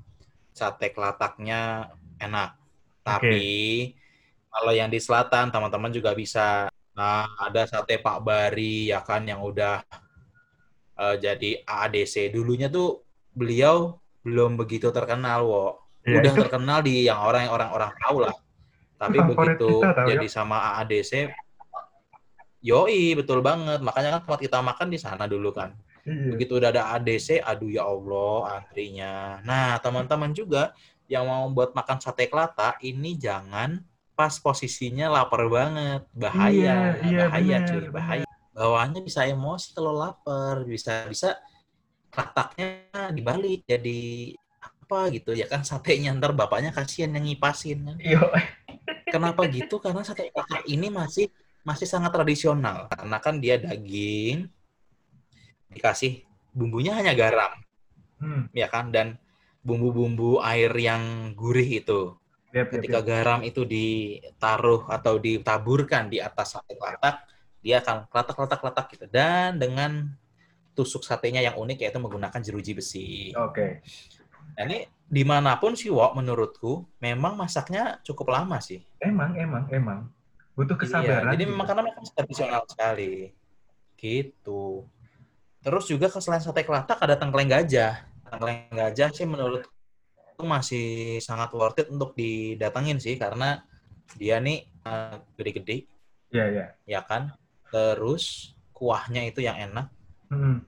sate 0.56 0.88
kelataknya 0.96 1.92
enak. 2.16 2.56
Tapi 3.04 3.44
kalau 4.48 4.72
yang 4.72 4.88
di 4.88 4.96
selatan, 4.96 5.52
teman-teman 5.52 5.92
juga 5.92 6.16
bisa 6.16 6.72
Nah, 6.94 7.26
ada 7.42 7.66
sate 7.66 7.98
Pak 7.98 8.22
Bari 8.22 8.94
ya 8.94 9.02
kan 9.02 9.26
yang 9.26 9.42
udah 9.42 9.82
uh, 10.94 11.16
jadi 11.18 11.66
AADC. 11.66 12.30
Dulunya 12.30 12.70
tuh 12.70 13.02
beliau 13.34 13.98
belum 14.22 14.54
begitu 14.54 14.94
terkenal, 14.94 15.42
wo. 15.42 15.66
Ya, 16.06 16.22
udah 16.22 16.30
itu 16.30 16.40
terkenal 16.46 16.78
di 16.86 17.10
yang 17.10 17.18
orang 17.18 17.50
orang 17.50 17.70
orang 17.74 17.92
tahu 17.98 18.16
lah. 18.22 18.34
Tapi 19.04 19.16
favorit 19.20 19.56
begitu 19.56 19.68
kita, 19.80 19.88
tahu 19.92 20.06
ya. 20.06 20.10
jadi 20.16 20.26
sama 20.30 20.56
AADC, 20.74 21.12
yoi 22.64 23.02
betul 23.18 23.38
banget. 23.44 23.80
Makanya 23.84 24.18
kan 24.18 24.20
tempat 24.24 24.40
kita 24.40 24.58
makan 24.64 24.88
di 24.88 24.98
sana 24.98 25.24
dulu 25.28 25.52
kan. 25.52 25.76
iya. 26.08 26.32
Begitu 26.32 26.60
udah 26.60 26.68
ada 26.72 26.82
ADC, 26.96 27.40
aduh 27.44 27.68
ya 27.68 27.84
Allah 27.84 28.60
antrinya. 28.60 29.40
Nah, 29.44 29.76
teman-teman 29.80 30.32
juga 30.32 30.72
yang 31.08 31.28
mau 31.28 31.44
buat 31.52 31.76
makan 31.76 32.00
sate 32.00 32.28
kelata, 32.28 32.76
ini 32.80 33.16
jangan 33.16 33.80
pas 34.14 34.32
posisinya 34.40 35.10
lapar 35.12 35.44
banget. 35.50 36.02
Bahaya, 36.14 36.96
Iya, 36.96 37.08
iya, 37.08 37.18
bahaya 37.28 37.56
bener, 37.60 37.68
cuy, 37.68 37.84
bahaya. 37.92 38.24
Bawaannya 38.54 39.00
bisa 39.02 39.26
emosi 39.26 39.74
kalau 39.74 39.92
lapar, 39.98 40.62
bisa 40.64 41.04
bisa 41.10 41.34
kelataknya 42.14 42.86
dibalik 43.10 43.66
jadi 43.66 44.30
apa 44.62 45.10
gitu 45.10 45.34
ya 45.34 45.50
kan 45.50 45.66
satenya 45.66 46.14
ntar 46.14 46.30
bapaknya 46.30 46.70
kasihan 46.70 47.10
yang 47.18 47.26
ngipasin 47.26 47.82
kan. 47.82 47.96
Iya. 47.98 48.22
Kenapa 49.14 49.42
gitu? 49.46 49.76
Karena 49.78 50.02
sate 50.02 50.34
kelata 50.34 50.58
ini 50.66 50.90
masih 50.90 51.30
masih 51.64 51.88
sangat 51.88 52.12
tradisional 52.12 52.92
karena 52.92 53.16
kan 53.24 53.40
dia 53.40 53.56
daging 53.56 54.52
dikasih 55.72 56.22
bumbunya 56.52 56.92
hanya 56.94 57.16
garam 57.16 57.56
Hmm, 58.24 58.46
ya 58.56 58.70
kan 58.70 58.94
dan 58.94 59.20
bumbu-bumbu 59.60 60.38
air 60.40 60.70
yang 60.78 61.34
gurih 61.36 61.82
itu 61.82 62.14
yap, 62.54 62.72
ketika 62.72 63.02
yap. 63.02 63.08
garam 63.10 63.40
itu 63.42 63.66
ditaruh 63.66 64.86
atau 64.88 65.18
ditaburkan 65.18 66.08
di 66.08 66.22
atas 66.22 66.56
sate 66.56 66.78
kelatak 66.78 67.26
dia 67.60 67.82
akan 67.84 68.06
kelatak-kelatak-kelatak 68.08 68.86
gitu 68.96 69.06
dan 69.12 69.60
dengan 69.60 70.14
tusuk 70.72 71.02
satenya 71.04 71.42
yang 71.42 71.58
unik 71.58 71.84
yaitu 71.84 72.00
menggunakan 72.00 72.40
jeruji 72.40 72.72
besi 72.72 73.34
Oke. 73.34 73.82
Nah, 74.54 74.62
ini 74.64 74.78
di 75.04 75.22
mana 75.22 75.58
pun 75.60 75.76
sih 75.76 75.92
Wok 75.92 76.16
menurutku 76.16 76.86
memang 76.98 77.36
masaknya 77.36 78.00
cukup 78.02 78.32
lama 78.32 78.56
sih 78.58 78.80
Emang, 78.98 79.36
emang, 79.36 79.68
emang. 79.68 80.00
Butuh 80.56 80.78
Iya, 80.78 80.82
kesabaran. 80.86 81.30
jadi 81.34 81.44
gitu. 81.44 81.50
memang 81.52 81.66
karena 81.66 81.82
memang 81.82 82.04
tradisional 82.14 82.62
sekali. 82.70 83.34
Gitu. 83.98 84.86
Terus 85.60 85.84
juga 85.90 86.06
ke 86.08 86.18
selain 86.22 86.40
sate 86.40 86.62
kelatak 86.62 86.98
ada 87.02 87.18
tengkleng 87.18 87.50
gajah. 87.50 88.06
Tengkleng 88.30 88.70
gajah 88.70 89.08
sih 89.12 89.26
menurut 89.26 89.66
itu 90.34 90.42
masih 90.46 90.86
sangat 91.18 91.50
worth 91.52 91.78
it 91.82 91.90
untuk 91.90 92.14
didatengin 92.14 92.98
sih 92.98 93.18
karena 93.18 93.62
dia 94.14 94.38
nih 94.38 94.62
eh, 94.66 95.16
gede-gede 95.34 95.76
Iya, 96.30 96.44
iya. 96.50 96.66
ya 96.86 97.00
kan. 97.02 97.34
Terus 97.70 98.54
kuahnya 98.72 99.26
itu 99.26 99.42
yang 99.42 99.58
enak. 99.58 99.90
Hmm. 100.30 100.62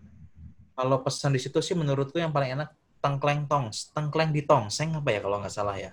Kalau 0.75 1.01
pesan 1.01 1.33
di 1.33 1.41
situ 1.41 1.59
sih 1.63 1.73
menurutku 1.73 2.19
yang 2.19 2.35
paling 2.35 2.59
enak 2.59 2.69
tengkleng 3.07 3.47
tongs, 3.47 3.95
tengkleng 3.95 4.31
di 4.35 4.43
tongseng 4.51 4.91
apa 4.99 5.11
ya 5.15 5.21
kalau 5.23 5.39
nggak 5.43 5.55
salah 5.55 5.77
ya. 5.79 5.93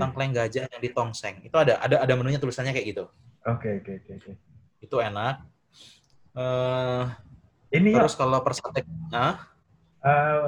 Tengkleng 0.00 0.32
gajah 0.38 0.64
yang 0.70 0.82
di 0.82 0.90
tongseng. 0.96 1.36
Itu 1.48 1.56
ada 1.58 1.74
ada 1.84 1.96
ada 2.06 2.14
menunya 2.18 2.38
tulisannya 2.42 2.72
kayak 2.76 2.88
gitu. 2.94 3.04
Oke, 3.52 3.68
oke, 3.80 3.92
oke, 4.00 4.12
oke. 4.20 4.32
Itu 4.84 4.96
enak. 5.00 5.34
Eh 6.38 7.04
Ini 7.70 7.90
ya, 7.98 8.04
Terus 8.04 8.14
kalau 8.18 8.38
persate, 8.46 8.82
nah, 9.10 9.50
eh, 10.04 10.46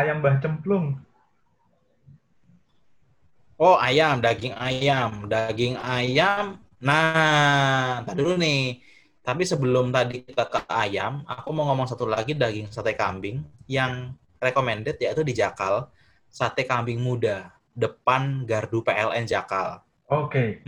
ayam 0.00 0.18
bah 0.24 0.36
cemplung. 0.42 0.86
oh 3.64 3.76
ayam, 3.78 4.14
daging 4.24 4.54
ayam, 4.58 5.10
daging 5.32 5.74
ayam. 5.80 6.44
Nah, 6.84 8.02
tadi 8.06 8.18
dulu 8.20 8.34
nih. 8.44 8.82
Tapi 9.24 9.42
sebelum 9.48 9.88
tadi 9.96 10.20
kita 10.28 10.44
ke 10.52 10.60
ayam, 10.68 11.24
aku 11.24 11.48
mau 11.56 11.64
ngomong 11.72 11.88
satu 11.88 12.04
lagi 12.04 12.36
daging 12.36 12.68
sate 12.68 12.92
kambing 12.92 13.40
yang 13.64 14.12
recommended 14.44 15.00
yaitu 15.00 15.24
di 15.24 15.32
Jakal, 15.32 15.88
sate 16.28 16.62
kambing 16.62 17.00
muda 17.00 17.48
depan 17.72 18.44
gardu 18.44 18.84
PLN 18.84 19.24
Jakal. 19.24 19.80
Oke, 20.04 20.60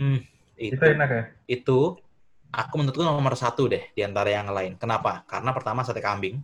Itu 0.57 0.73
itu 0.73 0.83
enak 0.83 1.09
ya. 1.09 1.23
itu 1.45 1.93
aku 2.49 2.73
menurutku 2.75 3.05
nomor 3.05 3.37
satu 3.37 3.69
deh 3.69 3.85
di 3.93 4.01
antara 4.01 4.33
yang 4.33 4.49
lain. 4.49 4.73
Kenapa? 4.75 5.21
Karena 5.29 5.53
pertama 5.53 5.85
sate 5.85 6.01
kambing, 6.01 6.41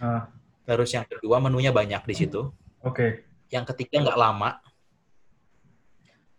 Ah, 0.00 0.32
terus 0.64 0.88
yang 0.90 1.04
kedua 1.04 1.36
menunya 1.36 1.68
banyak 1.68 2.00
di 2.08 2.14
situ, 2.16 2.48
oke. 2.80 3.20
yang 3.52 3.68
ketiga 3.68 4.00
nggak 4.00 4.16
lama, 4.16 4.56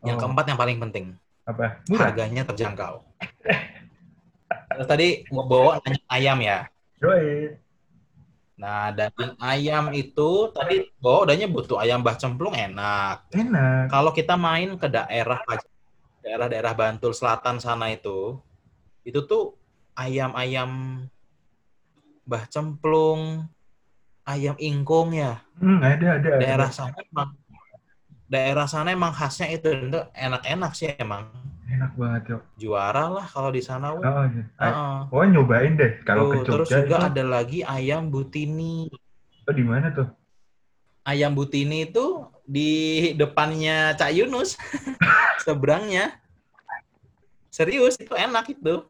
yang 0.01 0.17
Oh, 0.17 0.25
keempat 0.25 0.49
yang 0.49 0.57
paling 0.57 0.81
penting 0.81 1.05
apa? 1.45 1.77
Murah. 1.85 2.09
harganya 2.09 2.41
terjangkau. 2.49 3.05
Terus 4.71 4.87
tadi 4.89 5.07
bawa 5.29 5.77
nanya 5.83 5.99
ayam 6.09 6.39
ya. 6.41 6.65
Yoi. 6.99 7.53
Nah, 8.61 8.93
daging 8.93 9.33
ayam 9.41 9.89
itu 9.89 10.53
tadi 10.53 10.85
bawa 11.01 11.25
udahnya 11.25 11.49
butuh 11.49 11.81
ayam 11.81 12.05
bah 12.05 12.13
cemplung 12.13 12.53
enak. 12.53 13.25
Enak. 13.33 13.89
Kalau 13.89 14.13
kita 14.13 14.37
main 14.37 14.77
ke 14.77 14.85
daerah 14.85 15.41
daerah-daerah 16.21 16.73
Bantul 16.77 17.17
Selatan 17.17 17.57
sana 17.57 17.89
itu, 17.89 18.37
itu 19.01 19.17
tuh 19.25 19.57
ayam-ayam 19.97 21.01
bah 22.21 22.45
cemplung, 22.45 23.49
ayam 24.29 24.53
ingkung 24.61 25.17
ya. 25.17 25.41
Hmm, 25.57 25.81
ada, 25.81 26.21
ada. 26.21 26.29
ada. 26.29 26.37
Daerah 26.37 26.69
sana 26.69 26.97
emang 27.01 27.29
daerah 28.29 28.67
sana 28.69 28.93
emang 28.93 29.09
khasnya 29.09 29.57
itu 29.57 29.73
itu 29.73 29.99
enak-enak 30.13 30.71
sih 30.77 30.93
emang. 31.01 31.33
Enak 31.71 31.91
banget, 31.95 32.21
yuk. 32.35 32.41
Juara 32.59 33.07
lah 33.07 33.23
kalau 33.23 33.47
di 33.55 33.63
sana. 33.63 33.95
Oh. 33.95 34.03
Ay- 34.03 34.75
Heeh. 34.75 34.99
oh, 35.07 35.23
nyobain 35.23 35.73
deh. 35.79 36.03
Kalau 36.03 36.27
ke 36.27 36.43
terus 36.43 36.67
Jogja 36.67 36.83
juga 36.83 36.97
itu, 36.99 37.07
ada 37.15 37.23
lagi 37.23 37.59
ayam 37.63 38.11
butini. 38.11 38.91
oh, 39.47 39.53
di 39.55 39.63
mana 39.63 39.87
tuh? 39.95 40.07
Ayam 41.07 41.33
butini 41.33 41.87
itu 41.89 42.27
di 42.43 42.69
depannya 43.15 43.95
Cak 43.95 44.11
Yunus, 44.11 44.59
seberangnya. 45.47 46.19
Serius, 47.47 47.95
itu 47.99 48.11
enak 48.13 48.51
itu. 48.51 48.83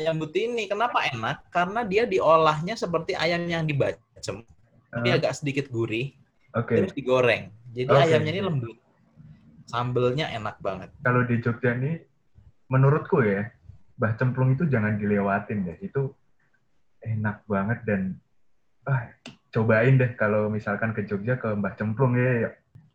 Ayam 0.00 0.16
butini, 0.18 0.66
kenapa 0.66 1.04
enak? 1.12 1.52
Karena 1.52 1.84
dia 1.84 2.08
diolahnya 2.08 2.74
seperti 2.74 3.12
ayam 3.12 3.44
yang 3.44 3.62
dibacem, 3.68 4.40
tapi 4.88 5.08
Ah, 5.12 5.16
agak 5.20 5.32
sedikit 5.36 5.68
gurih, 5.68 6.16
Oke. 6.56 6.80
terus 6.80 6.92
digoreng. 6.96 7.52
Jadi 7.72 7.92
Oke. 7.92 8.02
ayamnya 8.08 8.32
ini 8.34 8.42
lembut. 8.42 8.76
Sambelnya 9.68 10.30
enak 10.32 10.58
banget. 10.58 10.90
Kalau 11.02 11.22
di 11.26 11.38
Jogja 11.38 11.74
nih, 11.76 12.00
menurutku 12.70 13.20
ya, 13.22 13.46
bah 13.98 14.16
cemplung 14.16 14.56
itu 14.56 14.66
jangan 14.66 14.96
dilewatin 14.96 15.68
deh. 15.68 15.78
Itu 15.82 16.16
enak 17.02 17.44
banget 17.50 17.78
dan 17.84 18.16
ah, 18.86 19.10
cobain 19.52 19.98
deh 19.98 20.14
kalau 20.14 20.48
misalkan 20.48 20.96
ke 20.96 21.04
Jogja 21.04 21.36
ke 21.36 21.52
Mbah 21.52 21.74
Cemplung 21.76 22.16
ya. 22.16 22.48
ya. 22.48 22.50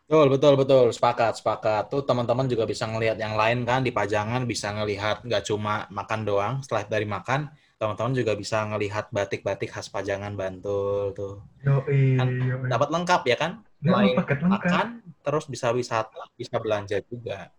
Betul, 0.07 0.32
betul, 0.32 0.53
betul. 0.55 0.86
Sepakat, 0.95 1.43
sepakat. 1.43 1.91
Tuh 1.91 1.99
teman-teman 2.07 2.47
juga 2.47 2.63
bisa 2.63 2.88
ngelihat 2.88 3.20
yang 3.20 3.36
lain 3.36 3.68
kan 3.68 3.84
di 3.84 3.91
Pajangan 3.91 4.47
bisa 4.47 4.72
ngelihat 4.72 5.28
nggak 5.28 5.43
cuma 5.43 5.84
makan 5.91 6.24
doang. 6.24 6.53
Setelah 6.63 6.88
dari 6.88 7.03
makan, 7.03 7.51
teman-teman 7.76 8.15
juga 8.15 8.32
bisa 8.39 8.63
ngelihat 8.72 9.11
batik-batik 9.11 9.68
khas 9.68 9.91
Pajangan 9.91 10.32
Bantul 10.39 11.11
tuh. 11.11 11.43
Yoi, 11.59 12.15
Kan 12.15 12.39
yoi. 12.39 12.72
Dapat 12.72 12.88
lengkap 12.88 13.22
ya 13.28 13.36
kan? 13.36 13.66
Selain 13.78 14.17
paket 14.17 14.39
lengkap. 14.41 14.61
makan, 14.65 14.88
terus 15.21 15.45
bisa 15.45 15.69
wisata, 15.69 16.23
bisa 16.34 16.55
belanja 16.57 16.97
juga. 17.05 17.53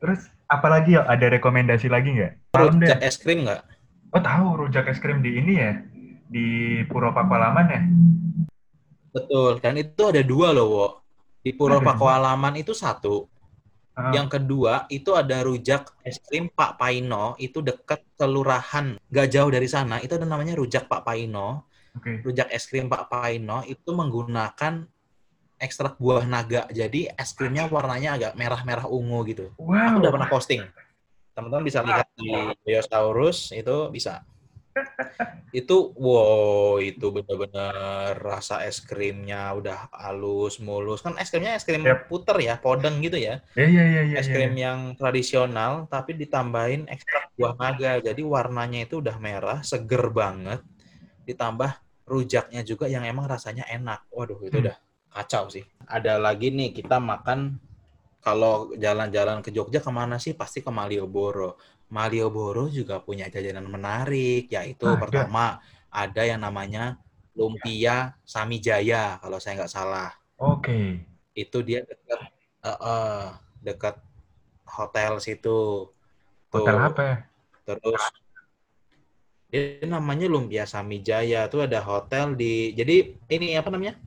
Terus 0.00 0.28
apalagi 0.48 0.96
ya? 0.96 1.04
Ada 1.08 1.40
rekomendasi 1.40 1.88
lagi 1.88 2.16
nggak? 2.16 2.32
Rujak 2.56 3.00
es 3.00 3.16
krim 3.20 3.44
nggak? 3.48 3.62
Oh 4.12 4.20
tahu 4.20 4.66
rujak 4.66 4.88
es 4.90 4.98
krim 5.00 5.24
di 5.24 5.40
ini 5.40 5.54
ya 5.56 5.72
di 6.30 6.46
Puro 6.86 7.10
Pakualaman 7.10 7.66
ya. 7.68 7.82
Betul. 9.10 9.58
Dan 9.58 9.80
itu 9.80 10.02
ada 10.06 10.22
dua 10.22 10.54
loh, 10.54 10.68
Wo. 10.70 10.88
Di 11.42 11.50
Puro? 11.56 11.82
Pakualaman 11.82 12.54
itu 12.60 12.76
satu. 12.76 13.26
Ah, 13.98 14.14
Yang 14.14 14.38
kedua, 14.38 14.86
itu 14.86 15.12
ada 15.18 15.42
rujak 15.42 15.98
es 16.06 16.22
krim 16.22 16.46
Pak 16.48 16.78
Paino, 16.78 17.34
itu 17.42 17.58
dekat 17.58 18.00
kelurahan. 18.14 18.96
Nggak 19.10 19.28
jauh 19.34 19.50
dari 19.50 19.66
sana, 19.66 19.98
itu 19.98 20.14
ada 20.14 20.24
namanya 20.24 20.54
rujak 20.54 20.86
Pak 20.86 21.02
Paino. 21.02 21.66
Oke. 22.00 22.24
Rujak 22.24 22.48
es 22.48 22.64
krim 22.64 22.88
Pak 22.88 23.12
Paino 23.12 23.60
itu 23.68 23.92
menggunakan 23.92 24.88
ekstrak 25.60 26.00
buah 26.00 26.24
naga. 26.24 26.64
Jadi 26.72 27.12
es 27.12 27.36
krimnya 27.36 27.68
warnanya 27.68 28.16
agak 28.16 28.32
merah-merah 28.40 28.88
ungu 28.88 29.20
gitu. 29.28 29.52
Aku 29.60 29.68
Wow. 29.68 30.00
udah 30.00 30.10
pernah 30.16 30.28
posting. 30.32 30.64
Teman-teman 31.36 31.64
bisa 31.68 31.84
lihat 31.84 32.08
di 32.16 32.32
Biosaurus, 32.64 33.52
itu 33.52 33.92
bisa. 33.92 34.24
Itu, 35.50 35.90
wow, 35.98 36.78
itu 36.78 37.02
bener-bener 37.10 38.14
rasa 38.22 38.62
es 38.64 38.78
krimnya 38.80 39.50
udah 39.52 39.90
halus, 39.92 40.62
mulus. 40.62 41.02
Kan 41.04 41.18
es 41.18 41.28
krimnya 41.28 41.58
es 41.58 41.66
krim 41.66 41.82
Yap. 41.82 42.08
puter 42.08 42.38
ya, 42.40 42.54
podeng 42.56 43.02
gitu 43.02 43.18
ya. 43.18 43.42
Ya 43.58 43.66
ya 43.66 43.84
ya 43.84 44.02
ya. 44.08 44.16
Es 44.16 44.30
ya. 44.30 44.34
krim 44.38 44.54
yang 44.56 44.94
tradisional, 44.96 45.90
tapi 45.90 46.14
ditambahin 46.16 46.86
ekstrak 46.88 47.34
buah 47.36 47.58
naga. 47.58 47.98
Jadi 48.00 48.22
warnanya 48.22 48.86
itu 48.86 49.02
udah 49.02 49.16
merah, 49.20 49.58
seger 49.66 50.08
banget. 50.14 50.62
Ditambah 51.26 51.89
rujaknya 52.10 52.66
juga 52.66 52.90
yang 52.90 53.06
emang 53.06 53.30
rasanya 53.30 53.62
enak. 53.70 54.10
Waduh, 54.10 54.42
itu 54.42 54.58
Hmm. 54.58 54.64
udah 54.66 54.76
kacau 55.14 55.46
sih. 55.46 55.62
Ada 55.86 56.18
lagi 56.18 56.50
nih, 56.50 56.74
kita 56.74 56.98
makan 56.98 57.62
kalau 58.20 58.74
jalan-jalan 58.74 59.40
ke 59.40 59.54
Jogja 59.54 59.78
ke 59.78 59.90
mana 59.94 60.18
sih? 60.18 60.34
Pasti 60.34 60.58
ke 60.60 60.68
Malioboro. 60.74 61.54
Malioboro 61.90 62.66
juga 62.66 62.98
punya 62.98 63.30
jajanan 63.30 63.66
menarik, 63.66 64.50
yaitu 64.50 64.86
Ada. 64.90 64.98
pertama 64.98 65.62
ada 65.90 66.22
yang 66.22 66.42
namanya 66.42 66.98
Lumpia 67.34 68.14
Samijaya 68.26 69.18
kalau 69.22 69.38
saya 69.38 69.62
nggak 69.62 69.70
salah. 69.72 70.10
Oke. 70.36 71.02
Itu 71.34 71.62
dia 71.62 71.86
dekat 71.86 72.20
eh, 72.60 72.78
eh, 72.78 73.24
dekat 73.64 73.96
hotel 74.66 75.18
situ. 75.18 75.88
Hotel 76.50 76.74
Tuh. 76.76 76.86
apa 76.90 77.00
ya? 77.02 77.16
Terus 77.66 78.02
dia 79.50 79.82
namanya 79.86 80.26
Lumpia 80.30 80.64
Samijaya 80.64 81.50
tuh 81.52 81.66
ada 81.66 81.82
hotel 81.82 82.38
di 82.38 82.70
jadi 82.78 83.18
ini 83.34 83.58
apa 83.58 83.68
namanya 83.74 83.98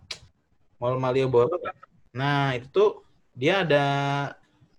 Mall 0.79 0.99
Malioboro. 0.99 1.59
Nah 2.15 2.55
itu 2.55 2.67
tuh 2.71 2.89
dia 3.35 3.63
ada 3.63 3.85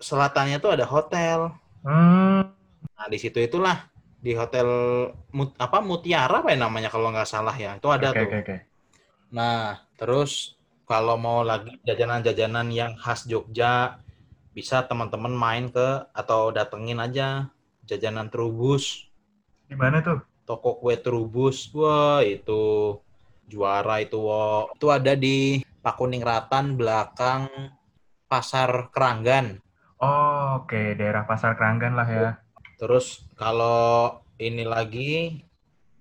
selatannya 0.01 0.57
tuh 0.61 0.73
ada 0.77 0.85
hotel. 0.89 1.53
Hmm. 1.85 2.49
Nah 2.97 3.07
di 3.13 3.19
situ 3.21 3.39
itulah 3.41 3.89
di 4.25 4.33
hotel 4.33 4.69
Mut- 5.37 5.57
apa 5.61 5.85
Mutiara 5.85 6.41
apa 6.41 6.57
ya 6.57 6.59
namanya 6.65 6.89
kalau 6.89 7.13
nggak 7.13 7.29
salah 7.29 7.53
ya 7.53 7.77
itu 7.77 7.89
ada 7.93 8.13
Oke, 8.13 8.21
tuh. 8.21 8.27
oke, 8.29 8.37
oke. 8.41 8.57
Nah 9.37 9.85
terus 10.01 10.57
kalau 10.89 11.17
mau 11.17 11.41
lagi 11.45 11.77
jajanan-jajanan 11.85 12.69
yang 12.73 12.93
khas 12.97 13.25
Jogja 13.29 14.01
bisa 14.57 14.85
teman-teman 14.89 15.33
main 15.35 15.65
ke 15.69 16.09
atau 16.13 16.53
datengin 16.55 17.01
aja 17.01 17.53
jajanan 17.85 18.33
Trubus. 18.33 19.09
Di 19.69 19.77
mana 19.77 20.01
tuh? 20.01 20.21
Toko 20.45 20.81
kue 20.81 20.97
Trubus, 21.01 21.69
wah 21.73 22.21
itu 22.25 22.97
juara 23.49 24.01
itu, 24.01 24.21
wo. 24.21 24.73
Itu 24.77 24.89
ada 24.89 25.13
di 25.17 25.61
Pakuningratan 25.85 26.81
belakang 26.81 27.49
Pasar 28.25 28.89
Keranggan. 28.89 29.61
Oh, 30.01 30.65
oke, 30.65 30.97
daerah 30.97 31.29
Pasar 31.29 31.57
Keranggan 31.57 31.93
lah 31.97 32.09
ya. 32.09 32.31
Terus 32.81 33.25
kalau 33.37 34.21
ini 34.41 34.65
lagi 34.65 35.45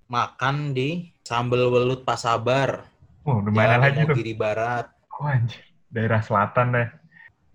makan 0.08 0.72
di 0.72 1.12
Sambal 1.24 1.68
Welut 1.72 2.04
Pasabar, 2.04 2.94
Oh, 3.24 3.40
di 3.40 3.52
mana 3.56 3.80
lagi 3.80 4.04
tuh? 4.04 4.12
Wonogiri 4.12 4.36
Barat. 4.36 4.92
Oh, 5.16 5.28
anjir. 5.32 5.64
Daerah 5.88 6.20
selatan 6.20 6.76
deh. 6.76 6.90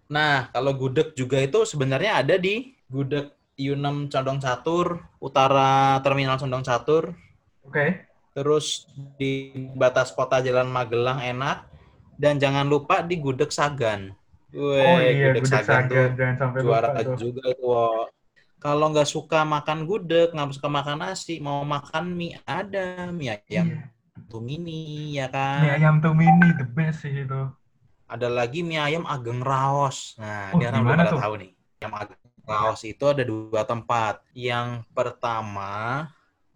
Nah, 0.09 0.49
kalau 0.49 0.73
gudeg 0.73 1.13
juga 1.13 1.37
itu 1.45 1.69
sebenarnya 1.69 2.25
ada 2.25 2.41
di 2.41 2.73
gudeg 2.89 3.29
U6 3.59 4.07
Condong 4.13 4.39
Catur, 4.39 4.87
utara 5.19 5.99
Terminal 6.07 6.39
Condong 6.39 6.63
Catur. 6.63 7.05
Oke. 7.67 8.07
Terus 8.37 8.87
di 9.19 9.51
batas 9.75 10.15
kota 10.15 10.39
Jalan 10.39 10.71
Magelang 10.71 11.19
enak. 11.23 11.67
Dan 12.19 12.43
jangan 12.43 12.67
lupa 12.67 13.03
di 13.07 13.15
Gudeg 13.23 13.51
Sagan. 13.55 14.11
Weh, 14.51 14.83
Oh 14.83 14.99
iya, 14.99 15.31
Gudeg 15.31 15.45
gudeg 15.47 15.63
Sagan, 15.63 15.87
Sagan. 15.87 15.91
tuh 15.91 16.07
Jangan 16.19 16.37
sampai 16.43 16.61
juara 16.67 16.89
lupa 16.91 17.01
tuh. 17.07 17.17
juga. 17.19 17.45
Wo. 17.63 18.11
Kalau 18.59 18.87
nggak 18.91 19.07
suka 19.07 19.47
makan 19.47 19.79
gudeg, 19.87 20.29
nggak 20.35 20.51
suka 20.59 20.67
makan 20.67 20.97
nasi, 20.99 21.39
mau 21.39 21.63
makan 21.63 22.05
mie 22.19 22.35
ada, 22.43 23.07
mie 23.15 23.39
ayam 23.47 23.67
Iya. 23.71 23.79
tumini, 24.27 25.15
ya 25.15 25.27
Mie 25.31 25.35
kan? 25.35 25.79
ayam 25.79 25.95
tumini, 26.03 26.49
the 26.59 26.67
best 26.67 27.07
sih 27.07 27.23
itu. 27.23 27.41
Ada 28.11 28.27
lagi 28.27 28.67
mie 28.67 28.81
ayam 28.83 29.05
ageng 29.07 29.41
raos. 29.47 30.19
Nah, 30.19 30.51
Oh, 30.51 30.59
ini 30.59 30.67
orang 30.67 31.07
tuh? 31.07 31.21
tahu 31.23 31.35
nih. 31.39 31.51
Ayam 31.79 31.93
ageng 31.95 32.21
raos 32.49 32.81
itu 32.89 33.05
ada 33.05 33.21
dua 33.23 33.63
tempat. 33.69 34.25
Yang 34.33 34.89
pertama 34.97 36.09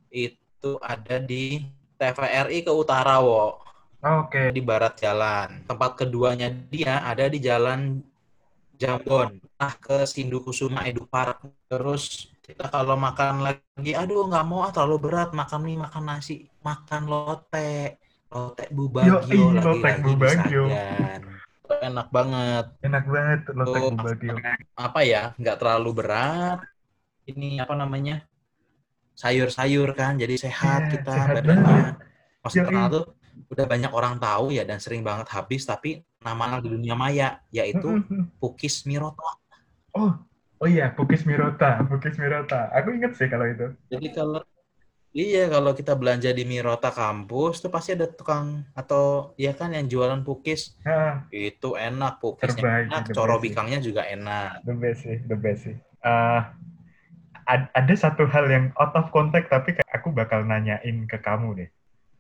itu 0.09 0.81
ada 0.81 1.21
di 1.21 1.69
TVRI 2.01 2.65
ke 2.65 2.73
utara, 2.73 3.21
wo. 3.21 3.61
Oke. 4.03 4.51
di 4.51 4.59
barat 4.59 4.99
jalan. 4.99 5.63
Tempat 5.63 5.95
keduanya 5.95 6.51
dia 6.51 7.07
ada 7.07 7.31
di 7.31 7.39
jalan 7.39 8.03
Jambon, 8.75 9.39
ah 9.63 9.79
ke 9.79 10.03
Sindu 10.11 10.43
Kusuma 10.43 10.83
Edu 10.83 11.07
Park. 11.07 11.47
Terus 11.71 12.35
kita 12.43 12.67
kalau 12.67 12.99
makan 12.99 13.47
lagi, 13.47 13.95
aduh 13.95 14.27
nggak 14.27 14.43
mau 14.43 14.67
ah 14.67 14.75
terlalu 14.75 15.07
berat 15.07 15.31
makan 15.31 15.61
mie 15.63 15.79
makan 15.79 16.03
nasi, 16.03 16.51
makan 16.67 17.07
lote, 17.07 18.03
lote 18.27 18.67
Yo, 18.67 18.75
bubagio 18.75 19.55
lotek 19.55 20.03
lagi-lagi 20.03 20.03
Bubagio. 20.03 20.65
Enak 21.81 22.09
banget. 22.13 22.67
Enak 22.85 23.05
banget 23.09 23.41
lotek. 23.57 23.83
Apa 24.77 25.01
ya? 25.07 25.33
Nggak 25.41 25.57
terlalu 25.57 25.91
berat. 26.05 26.59
Ini 27.25 27.63
apa 27.63 27.73
namanya? 27.79 28.27
Sayur-sayur 29.17 29.93
kan, 29.95 30.19
jadi 30.19 30.35
sehat 30.35 30.89
Iya, 30.89 30.93
kita 30.99 31.13
sehat 31.15 31.35
badannya. 31.41 31.85
Yoi. 32.43 32.51
terkenal 32.51 32.87
tuh 32.91 33.05
udah 33.55 33.67
banyak 33.71 33.93
orang 33.95 34.15
tahu 34.19 34.51
ya 34.51 34.67
dan 34.67 34.83
sering 34.83 35.07
banget 35.07 35.31
habis 35.31 35.63
tapi 35.63 36.03
nama 36.21 36.59
di 36.59 36.69
dunia 36.69 36.99
maya 36.99 37.39
yaitu. 37.55 38.03
Pukis 38.43 38.83
Mirota. 38.85 39.39
Oh, 39.95 40.11
oh 40.59 40.69
iya, 40.69 40.91
Bukis 40.97 41.23
Mirota, 41.23 41.85
Bukis 41.87 42.19
Mirota. 42.19 42.73
Aku 42.75 42.91
inget 42.97 43.15
sih 43.15 43.31
kalau 43.31 43.47
itu. 43.47 43.71
Jadi 43.93 44.07
kalau 44.11 44.43
iya 45.21 45.39
kalau 45.53 45.71
kita 45.79 45.93
belanja 46.01 46.29
di 46.39 46.43
Mirota 46.51 46.89
kampus 46.99 47.53
tuh 47.63 47.71
pasti 47.75 47.91
ada 47.97 48.07
tukang 48.19 48.47
atau 48.79 49.03
ya 49.45 49.51
kan 49.59 49.69
yang 49.77 49.87
jualan 49.93 50.21
pukis 50.27 50.61
Ah, 50.87 51.23
itu 51.33 51.67
enak 51.87 52.11
pukisnya 52.23 52.63
terbaik, 52.65 52.87
enak, 52.87 53.03
coro 53.15 53.35
bikangnya 53.45 53.79
juga 53.87 54.03
enak. 54.15 54.49
The 54.67 54.75
best 54.75 54.99
sih, 55.07 55.17
the 55.31 55.37
best 55.37 55.61
sih. 55.67 55.77
Eh, 56.05 56.41
ad- 57.53 57.71
ada 57.81 57.95
satu 57.95 58.25
hal 58.33 58.47
yang 58.51 58.65
out 58.81 58.93
of 58.99 59.07
context 59.15 59.49
tapi 59.55 59.71
kayak 59.77 59.93
aku 59.99 60.09
bakal 60.15 60.41
nanyain 60.47 60.97
ke 61.11 61.19
kamu 61.23 61.49
deh. 61.59 61.69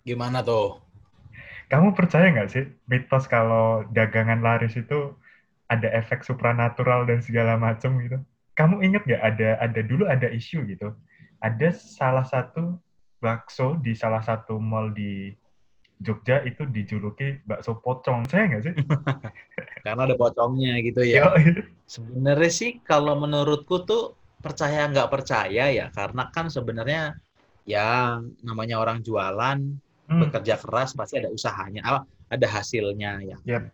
Gimana 0.06 0.38
tuh? 0.46 0.66
Kamu 1.70 1.96
percaya 1.98 2.26
nggak 2.32 2.48
sih 2.52 2.64
mitos 2.90 3.24
kalau 3.30 3.86
dagangan 3.96 4.40
laris 4.44 4.74
itu 4.76 5.16
ada 5.72 5.88
efek 6.00 6.20
supranatural 6.28 7.08
dan 7.08 7.20
segala 7.24 7.56
macam 7.56 7.98
gitu? 8.04 8.18
Kamu 8.58 8.84
inget 8.84 9.02
nggak 9.08 9.22
ada 9.24 9.48
ada 9.64 9.80
dulu 9.82 10.04
ada 10.08 10.28
isu 10.28 10.64
gitu. 10.68 10.92
Ada 11.42 11.74
salah 11.74 12.22
satu 12.22 12.78
bakso 13.18 13.78
di 13.82 13.98
salah 13.98 14.22
satu 14.22 14.62
mall 14.62 14.94
di 14.94 15.34
Jogja 16.02 16.42
itu 16.46 16.66
dijuluki 16.66 17.42
bakso 17.42 17.78
pocong. 17.82 18.26
Saya 18.30 18.46
nggak 18.50 18.62
sih? 18.62 18.74
Karena 19.86 20.02
ada 20.06 20.14
pocongnya 20.14 20.78
gitu 20.86 21.02
ya. 21.02 21.34
Sebenarnya 21.86 22.50
sih 22.50 22.78
kalau 22.86 23.18
menurutku 23.18 23.82
tuh 23.82 24.14
percaya 24.42 24.90
nggak 24.90 25.06
percaya 25.06 25.70
ya 25.70 25.86
karena 25.94 26.26
kan 26.34 26.50
sebenarnya 26.50 27.14
ya 27.62 28.18
namanya 28.42 28.82
orang 28.82 28.98
jualan 28.98 29.58
hmm, 30.10 30.18
bekerja 30.18 30.58
keras 30.58 30.98
pasti 30.98 31.22
ada 31.22 31.30
usahanya, 31.30 32.02
ada 32.26 32.46
hasilnya 32.50 33.22
ya. 33.22 33.38
Yap. 33.46 33.70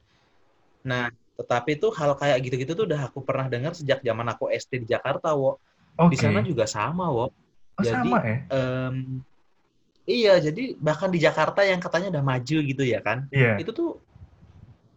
Nah, 0.84 1.08
tetapi 1.40 1.80
tuh 1.80 1.92
hal 1.96 2.12
kayak 2.18 2.38
gitu-gitu 2.44 2.72
tuh 2.76 2.84
udah 2.84 3.08
aku 3.08 3.24
pernah 3.24 3.48
dengar 3.48 3.72
sejak 3.72 4.04
zaman 4.04 4.26
aku 4.28 4.52
SD 4.52 4.84
di 4.84 4.88
Jakarta, 4.92 5.32
wo. 5.32 5.56
oke. 5.96 6.12
Di 6.12 6.16
sana 6.20 6.44
juga 6.44 6.68
sama, 6.68 7.08
wo. 7.08 7.32
Oh, 7.79 7.85
jadi, 7.87 7.95
sama 7.95 8.18
ya? 8.26 8.37
Em, 8.51 8.97
iya, 10.03 10.35
jadi 10.43 10.74
bahkan 10.83 11.14
di 11.14 11.22
Jakarta 11.22 11.62
yang 11.62 11.79
katanya 11.79 12.18
udah 12.18 12.24
maju 12.26 12.59
gitu 12.59 12.83
ya 12.83 12.99
kan, 12.99 13.31
Iya. 13.31 13.62
itu 13.62 13.70
tuh 13.70 14.03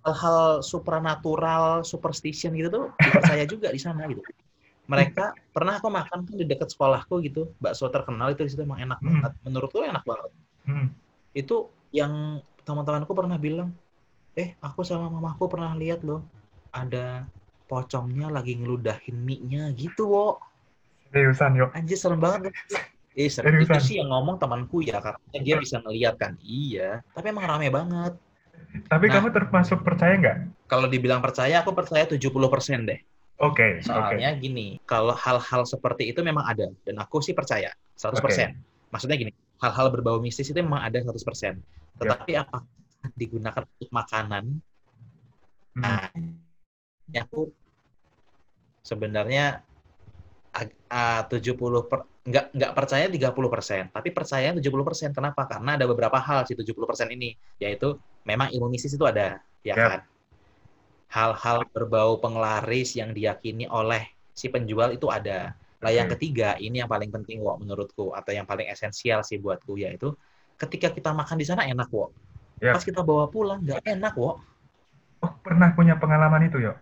hal-hal 0.02 0.66
supranatural, 0.66 1.86
superstition 1.86 2.58
gitu 2.58 2.74
tuh 2.74 2.86
dipercaya 2.98 3.46
juga 3.54 3.70
di 3.70 3.78
sana 3.78 4.10
gitu. 4.10 4.26
Mereka 4.90 5.54
pernah 5.54 5.78
aku 5.78 5.94
makan 5.94 6.26
kan 6.26 6.36
di 6.36 6.42
dekat 6.42 6.74
sekolahku 6.74 7.22
gitu, 7.22 7.54
bakso 7.62 7.86
terkenal 7.94 8.34
itu 8.34 8.42
di 8.44 8.50
situ 8.50 8.66
emang 8.66 8.82
enak 8.82 8.98
Hmm. 8.98 9.22
banget. 9.22 9.32
Menurutku 9.46 9.86
enak 9.86 10.02
banget. 10.02 10.32
Hmm. 10.66 10.88
Itu 11.38 11.70
yang 11.94 12.42
teman-temanku 12.66 13.14
pernah 13.14 13.38
bilang, 13.38 13.70
eh 14.34 14.58
aku 14.58 14.82
sama 14.82 15.06
mamaku 15.06 15.46
pernah 15.54 15.78
lihat 15.78 16.02
loh, 16.02 16.26
ada 16.74 17.30
pocongnya 17.70 18.34
lagi 18.34 18.58
ngeludahin 18.58 19.22
mie-nya 19.22 19.70
gitu, 19.78 20.10
wo. 20.10 20.42
Seriusan, 21.12 21.52
yuk. 21.60 21.70
Anjir 21.76 22.00
serem 22.00 22.20
banget. 22.24 22.56
Eh, 23.14 23.28
serem. 23.28 23.52
Itu 23.60 23.68
Seriusan? 23.68 23.84
sih 23.84 23.96
yang 24.00 24.10
ngomong 24.10 24.40
temanku 24.40 24.80
ya, 24.80 25.04
karena 25.04 25.20
dia 25.44 25.56
bisa 25.60 25.84
ngeliat 25.84 26.16
kan. 26.16 26.40
Iya, 26.40 27.04
tapi 27.12 27.36
emang 27.36 27.46
rame 27.46 27.68
banget. 27.68 28.16
Tapi 28.88 29.06
Nah. 29.12 29.14
kamu 29.20 29.28
termasuk 29.36 29.84
percaya 29.84 30.16
nggak? 30.16 30.38
Kalau 30.72 30.88
dibilang 30.88 31.20
percaya, 31.20 31.60
aku 31.60 31.76
percaya 31.76 32.08
70% 32.08 32.88
deh. 32.88 33.00
Oke, 33.42 33.84
oke. 33.84 33.92
Soalnya 33.92 34.32
gini, 34.40 34.80
kalau 34.88 35.12
hal-hal 35.12 35.68
seperti 35.68 36.08
itu 36.16 36.24
memang 36.24 36.48
ada. 36.48 36.72
Dan 36.88 36.96
aku 37.04 37.20
sih 37.20 37.36
percaya, 37.36 37.74
100%. 38.00 38.56
Maksudnya 38.94 39.20
gini, 39.20 39.34
hal-hal 39.60 39.92
berbau 39.92 40.24
mistis 40.24 40.48
itu 40.48 40.62
memang 40.64 40.80
ada 40.80 41.04
100%. 41.04 41.60
Tetapi 42.00 42.32
apakah 42.40 42.64
digunakan 43.18 43.66
untuk 43.68 43.90
makanan? 43.92 44.62
Hmm. 45.76 45.84
Nah, 45.84 46.08
aku 47.20 47.52
sebenarnya 48.86 49.66
ah, 50.92 51.22
70 51.28 51.88
per, 51.88 52.06
nggak 52.28 52.46
nggak 52.54 52.72
percaya 52.76 53.06
30%, 53.08 53.96
tapi 53.96 54.10
percaya 54.14 54.50
70%. 54.54 55.16
Kenapa? 55.16 55.48
Karena 55.48 55.80
ada 55.80 55.86
beberapa 55.88 56.20
hal 56.20 56.46
si 56.46 56.54
70% 56.54 57.10
ini, 57.16 57.34
yaitu 57.58 57.98
memang 58.28 58.52
ilmu 58.54 58.70
mistis 58.70 58.94
itu 58.94 59.06
ada, 59.08 59.42
ya 59.66 59.74
Yap. 59.74 59.90
kan? 59.90 60.02
Hal-hal 61.12 61.68
berbau 61.72 62.20
penglaris 62.24 62.96
yang 62.96 63.12
diyakini 63.12 63.68
oleh 63.68 64.08
si 64.32 64.48
penjual 64.48 64.96
itu 64.96 65.12
ada. 65.12 65.56
Lah 65.82 65.92
yang 65.92 66.08
Oke. 66.08 66.16
ketiga, 66.16 66.56
ini 66.62 66.80
yang 66.80 66.88
paling 66.88 67.10
penting, 67.10 67.42
Wok, 67.42 67.66
menurutku, 67.66 68.14
atau 68.14 68.32
yang 68.32 68.46
paling 68.46 68.70
esensial 68.70 69.26
sih 69.26 69.42
buatku, 69.42 69.76
yaitu 69.76 70.14
ketika 70.56 70.94
kita 70.94 71.10
makan 71.12 71.36
di 71.42 71.46
sana 71.48 71.66
enak, 71.66 71.90
Wok. 71.90 72.10
Yap. 72.62 72.78
Pas 72.78 72.84
kita 72.86 73.02
bawa 73.02 73.28
pulang, 73.28 73.60
nggak 73.66 73.82
enak, 73.84 74.14
Wok. 74.14 74.38
Oh, 75.22 75.34
pernah 75.42 75.74
punya 75.74 75.98
pengalaman 75.98 76.50
itu, 76.50 76.58
yuk? 76.62 76.78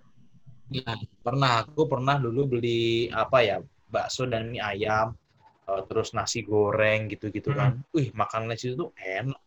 Ya, 0.69 0.93
pernah. 1.25 1.65
Aku 1.65 1.89
pernah 1.89 2.21
dulu 2.21 2.57
beli 2.57 3.09
apa 3.09 3.41
ya? 3.41 3.57
bakso 3.89 4.29
dan 4.29 4.53
mie 4.53 4.61
ayam, 4.61 5.17
uh, 5.65 5.81
terus 5.89 6.13
nasi 6.13 6.45
goreng 6.45 7.09
gitu-gitu 7.09 7.51
kan. 7.57 7.81
Wih, 7.89 8.13
makanan 8.13 8.53
situ 8.53 8.77
tuh 8.77 8.89
enak. 9.01 9.41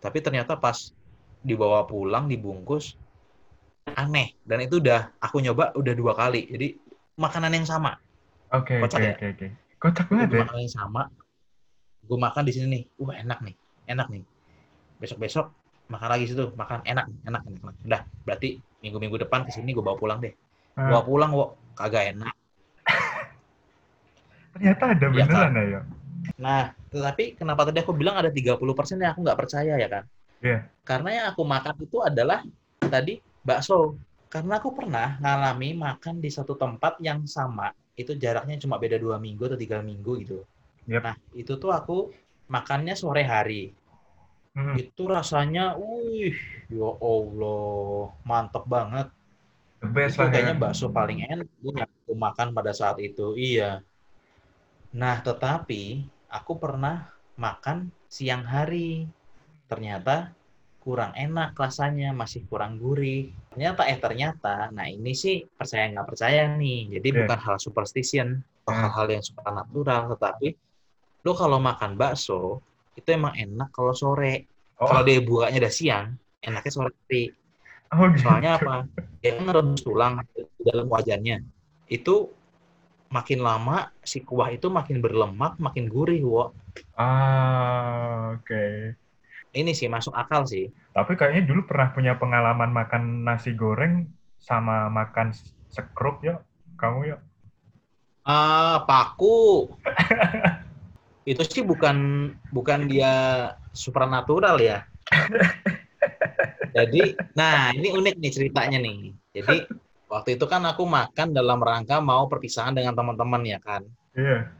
Tapi 0.00 0.18
ternyata 0.24 0.56
pas 0.56 0.96
dibawa 1.44 1.84
pulang 1.84 2.28
dibungkus 2.28 2.96
aneh 3.96 4.36
dan 4.44 4.60
itu 4.60 4.76
udah 4.76 5.12
aku 5.20 5.44
nyoba 5.44 5.76
udah 5.76 5.92
dua 5.92 6.16
kali. 6.16 6.48
Jadi 6.48 6.80
makanan 7.20 7.52
yang 7.52 7.68
sama. 7.68 8.00
Oke, 8.50 8.80
ya? 8.80 9.12
oke, 9.12 9.26
oke. 9.36 9.46
Kocak 9.80 10.06
banget 10.08 10.28
ya? 10.32 10.40
makanan 10.48 10.62
yang 10.64 10.74
sama. 10.74 11.02
Gue 12.00 12.18
makan 12.18 12.42
di 12.48 12.52
sini 12.56 12.66
nih. 12.66 12.82
Wah, 12.98 13.16
enak 13.20 13.38
nih. 13.44 13.56
Enak 13.86 14.08
nih. 14.08 14.24
Besok-besok 14.98 15.52
makan 15.92 16.08
lagi 16.10 16.24
situ, 16.32 16.48
makan 16.56 16.80
enak, 16.88 17.06
enak, 17.28 17.42
enak. 17.44 17.60
enak. 17.60 17.76
Udah, 17.86 18.02
berarti 18.24 18.58
minggu-minggu 18.80 19.16
depan 19.28 19.44
ke 19.46 19.50
sini 19.52 19.72
gue 19.76 19.84
bawa 19.84 19.96
pulang 19.96 20.18
deh. 20.24 20.32
Ah, 20.76 20.88
Bawa 20.92 21.02
pulang, 21.04 21.30
wo, 21.36 21.44
kagak 21.76 22.16
enak. 22.16 22.34
ternyata 24.56 24.84
ada 24.92 25.06
Iya, 25.06 25.14
beneran 25.14 25.50
ya, 25.56 25.64
Yo? 25.78 25.80
Nah, 26.40 26.62
tetapi 26.92 27.24
kenapa 27.38 27.68
tadi 27.68 27.78
aku 27.80 27.92
bilang 27.96 28.16
ada 28.20 28.28
30% 28.32 29.00
yang 29.00 29.12
aku 29.12 29.20
nggak 29.24 29.38
percaya 29.40 29.74
ya 29.76 29.88
kan? 29.88 30.04
Iya. 30.40 30.58
Karena 30.84 31.10
yang 31.12 31.26
aku 31.32 31.42
makan 31.44 31.74
itu 31.84 31.98
adalah 32.00 32.40
tadi 32.80 33.20
bakso. 33.44 33.96
Karena 34.30 34.62
aku 34.62 34.70
pernah 34.72 35.18
ngalami 35.18 35.74
makan 35.74 36.22
di 36.22 36.30
satu 36.30 36.54
tempat 36.54 37.02
yang 37.02 37.26
sama. 37.26 37.74
Itu 37.98 38.14
jaraknya 38.16 38.56
cuma 38.62 38.78
beda 38.78 38.96
dua 38.96 39.18
minggu 39.18 39.42
atau 39.50 39.58
tiga 39.58 39.82
minggu 39.82 40.12
gitu. 40.22 40.38
Yep. 40.88 41.02
Nah, 41.02 41.16
itu 41.34 41.52
tuh 41.58 41.70
aku 41.74 42.14
makannya 42.48 42.94
sore 42.94 43.26
hari. 43.26 43.74
Hmm. 44.60 44.76
Itu 44.76 45.08
rasanya, 45.08 45.72
wih, 45.80 46.36
ya 46.68 46.90
Allah, 47.00 48.12
mantep 48.28 48.68
banget. 48.68 49.08
The 49.80 49.88
best 49.88 50.20
Itu 50.20 50.20
lah 50.20 50.28
ya. 50.28 50.32
kayaknya 50.36 50.56
bakso 50.60 50.86
paling 50.92 51.24
enak 51.24 51.48
yang 51.64 51.88
aku 51.88 52.12
makan 52.12 52.52
pada 52.52 52.72
saat 52.76 53.00
itu. 53.00 53.32
Iya. 53.40 53.80
Nah, 54.92 55.16
tetapi 55.24 56.04
aku 56.28 56.52
pernah 56.60 57.08
makan 57.40 57.88
siang 58.04 58.44
hari. 58.44 59.08
Ternyata 59.64 60.36
kurang 60.84 61.16
enak 61.16 61.56
rasanya, 61.56 62.12
masih 62.12 62.44
kurang 62.44 62.76
gurih. 62.76 63.32
Ternyata, 63.56 63.88
eh 63.88 63.96
ternyata, 63.96 64.68
nah 64.76 64.84
ini 64.84 65.16
sih 65.16 65.48
percaya 65.56 65.88
nggak 65.88 66.08
percaya 66.12 66.52
nih. 66.52 67.00
Jadi 67.00 67.08
Iya. 67.08 67.18
bukan 67.24 67.40
hal 67.40 67.56
superstition, 67.56 68.28
Hmm. 68.68 68.76
hal-hal 68.76 69.08
yang 69.08 69.24
supernatural, 69.24 70.12
tetapi 70.12 70.48
lo 71.24 71.32
kalau 71.32 71.56
makan 71.56 71.96
bakso, 71.96 72.60
itu 73.00 73.08
emang 73.16 73.34
enak 73.34 73.68
kalau 73.72 73.96
sore. 73.96 74.46
Oh, 74.80 74.88
Kalau 74.88 75.02
dia 75.04 75.20
bukanya 75.24 75.58
udah 75.66 75.72
siang, 75.72 76.06
enaknya 76.40 76.70
sore 76.72 76.90
oh 76.92 78.06
gitu. 78.12 78.22
Soalnya 78.22 78.50
apa? 78.60 78.76
Dia 79.20 79.36
kan 79.36 79.48
rebus 79.50 79.82
tulang 79.84 80.12
di 80.32 80.62
dalam 80.64 80.86
wajannya. 80.88 81.36
Itu 81.90 82.30
makin 83.10 83.42
lama 83.42 83.90
si 84.06 84.22
kuah 84.22 84.54
itu 84.54 84.70
makin 84.70 85.02
berlemak, 85.02 85.58
makin 85.58 85.90
gurih, 85.90 86.22
wo. 86.22 86.44
Ah, 86.94 88.38
oke. 88.38 88.94
Ini 89.50 89.74
sih 89.74 89.90
masuk 89.90 90.14
akal 90.14 90.46
sih. 90.46 90.70
Tapi 90.94 91.18
kayaknya 91.18 91.42
dulu 91.50 91.66
pernah 91.66 91.90
punya 91.90 92.14
pengalaman 92.14 92.70
makan 92.70 93.26
nasi 93.26 93.50
goreng 93.58 94.06
sama 94.38 94.86
makan 94.86 95.34
sekrup, 95.74 96.22
yo. 96.22 96.38
Kamu, 96.78 97.00
yo. 97.10 97.16
Ah, 98.24 98.86
paku. 98.86 99.66
itu 101.30 101.42
sih 101.46 101.62
bukan 101.62 101.96
bukan 102.50 102.90
dia 102.90 103.12
supernatural 103.70 104.58
ya. 104.58 104.82
Jadi, 106.70 107.14
nah 107.34 107.70
ini 107.70 107.94
unik 107.94 108.14
nih 108.18 108.32
ceritanya 108.34 108.78
nih. 108.78 109.14
Jadi 109.34 109.56
waktu 110.06 110.34
itu 110.34 110.44
kan 110.46 110.62
aku 110.66 110.82
makan 110.86 111.30
dalam 111.30 111.62
rangka 111.62 112.02
mau 112.02 112.26
perpisahan 112.26 112.74
dengan 112.74 112.94
teman-teman 112.98 113.42
ya 113.46 113.58
kan. 113.62 113.86
Iya. 114.10 114.50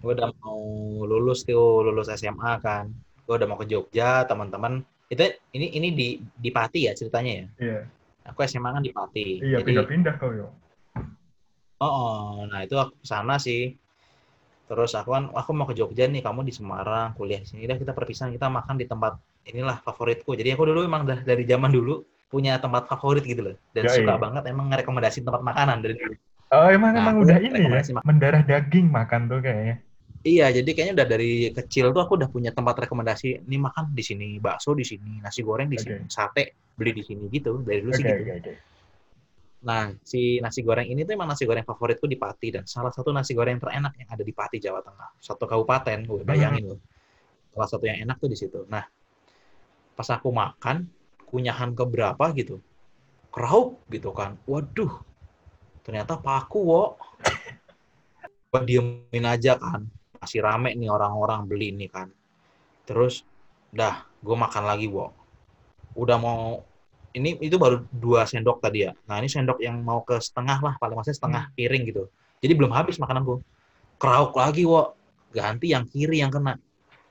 gue 0.00 0.16
udah 0.16 0.32
mau 0.40 0.56
lulus 1.04 1.44
tuh 1.44 1.84
lulus 1.84 2.08
SMA 2.16 2.56
kan 2.64 2.88
gue 3.20 3.34
udah 3.36 3.44
mau 3.44 3.60
ke 3.60 3.68
Jogja 3.68 4.24
teman-teman 4.24 4.80
itu 5.12 5.28
ini 5.52 5.76
ini 5.76 5.88
di 5.92 6.08
di 6.40 6.48
Pati 6.48 6.88
ya 6.88 6.96
ceritanya 6.96 7.32
ya 7.36 7.46
Iya. 7.60 7.80
aku 8.24 8.40
SMA 8.48 8.70
kan 8.72 8.80
di 8.80 8.96
Pati 8.96 9.44
Iya, 9.44 9.60
pindah-pindah 9.60 10.14
kau, 10.16 10.32
yo. 10.32 10.48
oh, 11.84 11.84
oh, 11.84 12.48
nah 12.48 12.64
itu 12.64 12.80
aku 12.80 12.96
sana 13.04 13.36
sih 13.36 13.76
terus 14.70 14.90
aku 14.98 15.10
kan 15.16 15.24
aku 15.40 15.50
mau 15.58 15.66
ke 15.70 15.74
Jogja 15.78 16.04
nih 16.12 16.22
kamu 16.26 16.40
di 16.48 16.52
Semarang 16.58 17.08
kuliah 17.18 17.40
di 17.42 17.48
sini 17.50 17.62
dah 17.70 17.76
kita 17.82 17.92
perpisahan 17.98 18.30
kita 18.36 18.46
makan 18.58 18.76
di 18.80 18.86
tempat 18.92 19.12
inilah 19.50 19.76
favoritku 19.86 20.30
jadi 20.38 20.50
aku 20.54 20.64
dulu 20.70 20.80
emang 20.88 21.02
dah- 21.10 21.24
dari 21.30 21.42
zaman 21.52 21.70
dulu 21.76 21.94
punya 22.32 22.52
tempat 22.62 22.82
favorit 22.90 23.22
gitu 23.30 23.42
loh 23.46 23.56
dan 23.76 23.86
Yoi. 23.86 23.96
suka 23.96 24.12
banget 24.22 24.42
emang 24.52 24.66
ngerekomendasi 24.70 25.18
tempat 25.26 25.42
makanan 25.50 25.78
dari 25.84 25.94
dulu 26.00 26.14
Oh, 26.56 26.66
emang 26.76 26.94
Nah, 26.94 27.00
emang 27.00 27.16
udah 27.24 27.38
ini 27.46 27.60
ya? 27.74 27.80
rekomendasi 27.80 27.90
mak- 27.96 28.06
Mendarah 28.06 28.42
daging 28.50 28.86
makan 28.96 29.20
tuh 29.30 29.38
kayaknya. 29.44 29.74
Iya, 30.30 30.44
jadi 30.56 30.68
kayaknya 30.74 30.94
udah 31.00 31.08
dari 31.14 31.30
kecil 31.56 31.84
tuh 31.94 32.00
aku 32.04 32.12
udah 32.20 32.28
punya 32.34 32.50
tempat 32.56 32.74
rekomendasi. 32.84 33.26
Ini 33.48 33.56
makan 33.66 33.84
di 33.98 34.02
sini, 34.08 34.26
bakso 34.44 34.70
di 34.80 34.84
sini, 34.90 35.10
nasi 35.24 35.40
goreng 35.48 35.68
di 35.74 35.78
Oke. 35.78 35.84
sini, 35.84 36.02
sate 36.16 36.42
beli 36.78 36.92
di 36.98 37.02
sini 37.08 37.24
gitu. 37.36 37.50
Dari 37.66 37.78
dulu 37.84 37.92
Oke, 37.94 37.98
sih 37.98 38.04
gitu. 38.10 38.20
oke, 38.20 38.32
oke. 38.38 38.52
Nah, 39.60 39.92
si 40.00 40.40
nasi 40.40 40.64
goreng 40.64 40.88
ini 40.88 41.04
tuh 41.04 41.12
emang 41.12 41.28
nasi 41.28 41.44
goreng 41.44 41.68
favoritku 41.68 42.08
di 42.08 42.16
Pati 42.16 42.48
dan 42.48 42.64
salah 42.64 42.88
satu 42.88 43.12
nasi 43.12 43.36
goreng 43.36 43.60
terenak 43.60 43.92
yang 44.00 44.08
ada 44.08 44.24
di 44.24 44.32
Pati 44.32 44.56
Jawa 44.56 44.80
Tengah. 44.80 45.20
Satu 45.20 45.44
kabupaten, 45.44 46.00
gue 46.08 46.24
bayangin 46.24 46.64
loh. 46.72 46.80
Salah 47.52 47.68
satu 47.68 47.84
yang 47.84 48.08
enak 48.08 48.16
tuh 48.16 48.30
di 48.32 48.38
situ. 48.40 48.64
Nah, 48.72 48.80
pas 49.92 50.08
aku 50.08 50.32
makan, 50.32 50.88
kunyahan 51.28 51.76
keberapa 51.76 52.24
gitu, 52.32 52.56
keraup 53.28 53.84
gitu 53.92 54.16
kan. 54.16 54.40
Waduh, 54.48 55.04
ternyata 55.84 56.16
paku 56.16 56.60
wo. 56.64 56.84
Gue 58.50 58.66
diemin 58.66 59.22
aja 59.30 59.54
kan, 59.54 59.86
masih 60.18 60.42
rame 60.42 60.74
nih 60.74 60.90
orang-orang 60.90 61.46
beli 61.46 61.70
ini 61.70 61.86
kan. 61.86 62.10
Terus, 62.82 63.22
dah, 63.70 64.02
gue 64.18 64.34
makan 64.34 64.66
lagi 64.66 64.90
wo. 64.90 65.14
Udah 65.94 66.18
mau 66.18 66.58
ini 67.16 67.38
itu 67.42 67.56
baru 67.58 67.82
dua 67.90 68.26
sendok 68.26 68.62
tadi 68.62 68.86
ya. 68.86 68.92
Nah 69.06 69.18
ini 69.18 69.28
sendok 69.30 69.58
yang 69.58 69.82
mau 69.82 70.02
ke 70.06 70.18
setengah 70.18 70.58
lah, 70.62 70.74
paling 70.78 70.94
maksudnya 70.94 71.18
setengah 71.18 71.42
piring 71.54 71.82
gitu. 71.90 72.06
Jadi 72.40 72.52
belum 72.54 72.72
habis 72.72 72.96
makananku. 72.96 73.42
Krauk 74.00 74.32
lagi, 74.38 74.64
wo. 74.64 74.94
Ganti 75.30 75.70
yang 75.70 75.86
kiri 75.86 76.22
yang 76.22 76.32
kena. 76.32 76.58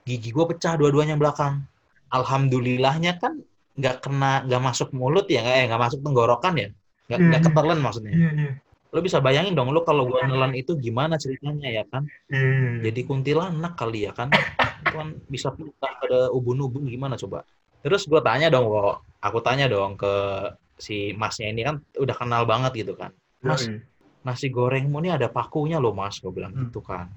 Gigi 0.04 0.36
gue 0.36 0.46
pecah 0.50 0.76
dua-duanya 0.76 1.16
belakang. 1.16 1.64
Alhamdulillahnya 2.10 3.22
kan 3.22 3.40
nggak 3.80 4.04
kena, 4.04 4.44
nggak 4.44 4.62
masuk 4.64 4.90
mulut 4.92 5.30
ya, 5.30 5.40
nggak 5.46 5.56
eh, 5.56 5.66
nggak 5.70 5.82
masuk 5.88 6.00
tenggorokan 6.04 6.54
ya. 6.58 6.70
Nggak, 7.08 7.20
Iya, 7.20 7.28
nggak 7.30 7.42
iya. 7.42 7.48
ketelan 7.48 7.80
maksudnya. 7.80 8.12
Iya, 8.12 8.30
iya. 8.36 8.52
Lo 8.90 9.00
bisa 9.06 9.22
bayangin 9.22 9.54
dong, 9.54 9.70
lo 9.70 9.86
kalau 9.86 10.10
gue 10.10 10.18
nelan 10.26 10.58
itu 10.58 10.74
gimana 10.74 11.16
ceritanya 11.22 11.70
ya 11.70 11.84
kan? 11.86 12.10
Iya, 12.28 12.42
iya, 12.42 12.58
iya. 12.58 12.80
jadi 12.90 13.02
kuntilanak 13.06 13.74
kali 13.78 14.10
ya 14.10 14.12
kan 14.12 14.34
kan 14.84 15.16
bisa 15.30 15.54
pindah 15.54 15.94
ada 16.04 16.20
ubun-ubun 16.34 16.88
gimana 16.90 17.16
coba 17.20 17.46
terus 17.86 18.04
gue 18.10 18.20
tanya 18.20 18.52
dong 18.52 18.68
wo 18.68 19.00
aku 19.20 19.40
tanya 19.44 19.68
dong 19.68 19.96
ke 19.96 20.14
si 20.80 21.12
masnya 21.14 21.52
ini 21.52 21.62
kan 21.68 21.76
udah 21.96 22.16
kenal 22.16 22.44
banget 22.48 22.72
gitu 22.88 22.96
kan 22.96 23.12
mas 23.44 23.68
Yoi. 23.68 23.84
nasi 24.24 24.48
gorengmu 24.48 25.00
ini 25.04 25.12
ada 25.12 25.28
pakunya 25.28 25.76
loh 25.80 25.92
mas 25.92 26.20
gue 26.24 26.32
bilang 26.32 26.56
Hmm. 26.56 26.68
gitu 26.68 26.80
kan 26.80 27.08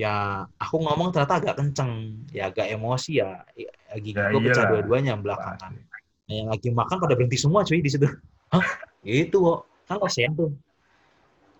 ya 0.00 0.44
aku 0.56 0.80
ngomong 0.80 1.12
ternyata 1.12 1.36
agak 1.44 1.54
kenceng 1.60 2.24
ya 2.32 2.48
agak 2.48 2.72
emosi 2.72 3.20
ya, 3.20 3.44
gigi 4.00 4.16
Ya 4.16 4.32
gue 4.32 4.40
pecah 4.40 4.64
dua-duanya 4.72 5.12
belakangan. 5.20 5.76
Nah, 6.24 6.32
yang 6.32 6.48
lagi 6.48 6.72
makan 6.72 6.96
pada 6.96 7.12
berhenti 7.12 7.36
semua 7.36 7.60
cuy 7.68 7.84
di 7.84 7.90
situ. 7.92 8.08
Hah? 8.54 8.64
Gitu, 9.04 9.36
wo. 9.36 9.66
Kan 9.84 10.00
lesehan 10.00 10.32
tuh. 10.32 10.56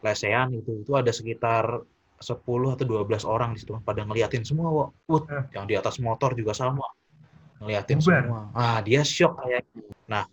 Lesehan 0.01 0.57
itu. 0.57 0.73
Itu 0.81 0.97
ada 0.97 1.13
sekitar 1.13 1.85
10 2.17 2.73
atau 2.73 2.85
12 2.87 3.29
orang 3.29 3.53
di 3.53 3.61
situ. 3.61 3.77
Pada 3.83 4.07
ngeliatin 4.09 4.47
semua. 4.47 4.89
Wut, 5.05 5.29
Eh. 5.29 5.45
yang 5.53 5.69
di 5.69 5.77
atas 5.77 6.01
motor 6.01 6.33
juga 6.33 6.57
sama. 6.57 6.87
Ngeliatin 7.61 7.99
Bubar. 8.01 8.23
semua. 8.25 8.43
Ah, 8.57 8.79
dia 8.81 9.01
shock 9.05 9.37
kayaknya. 9.37 9.83
Nah, 10.09 10.25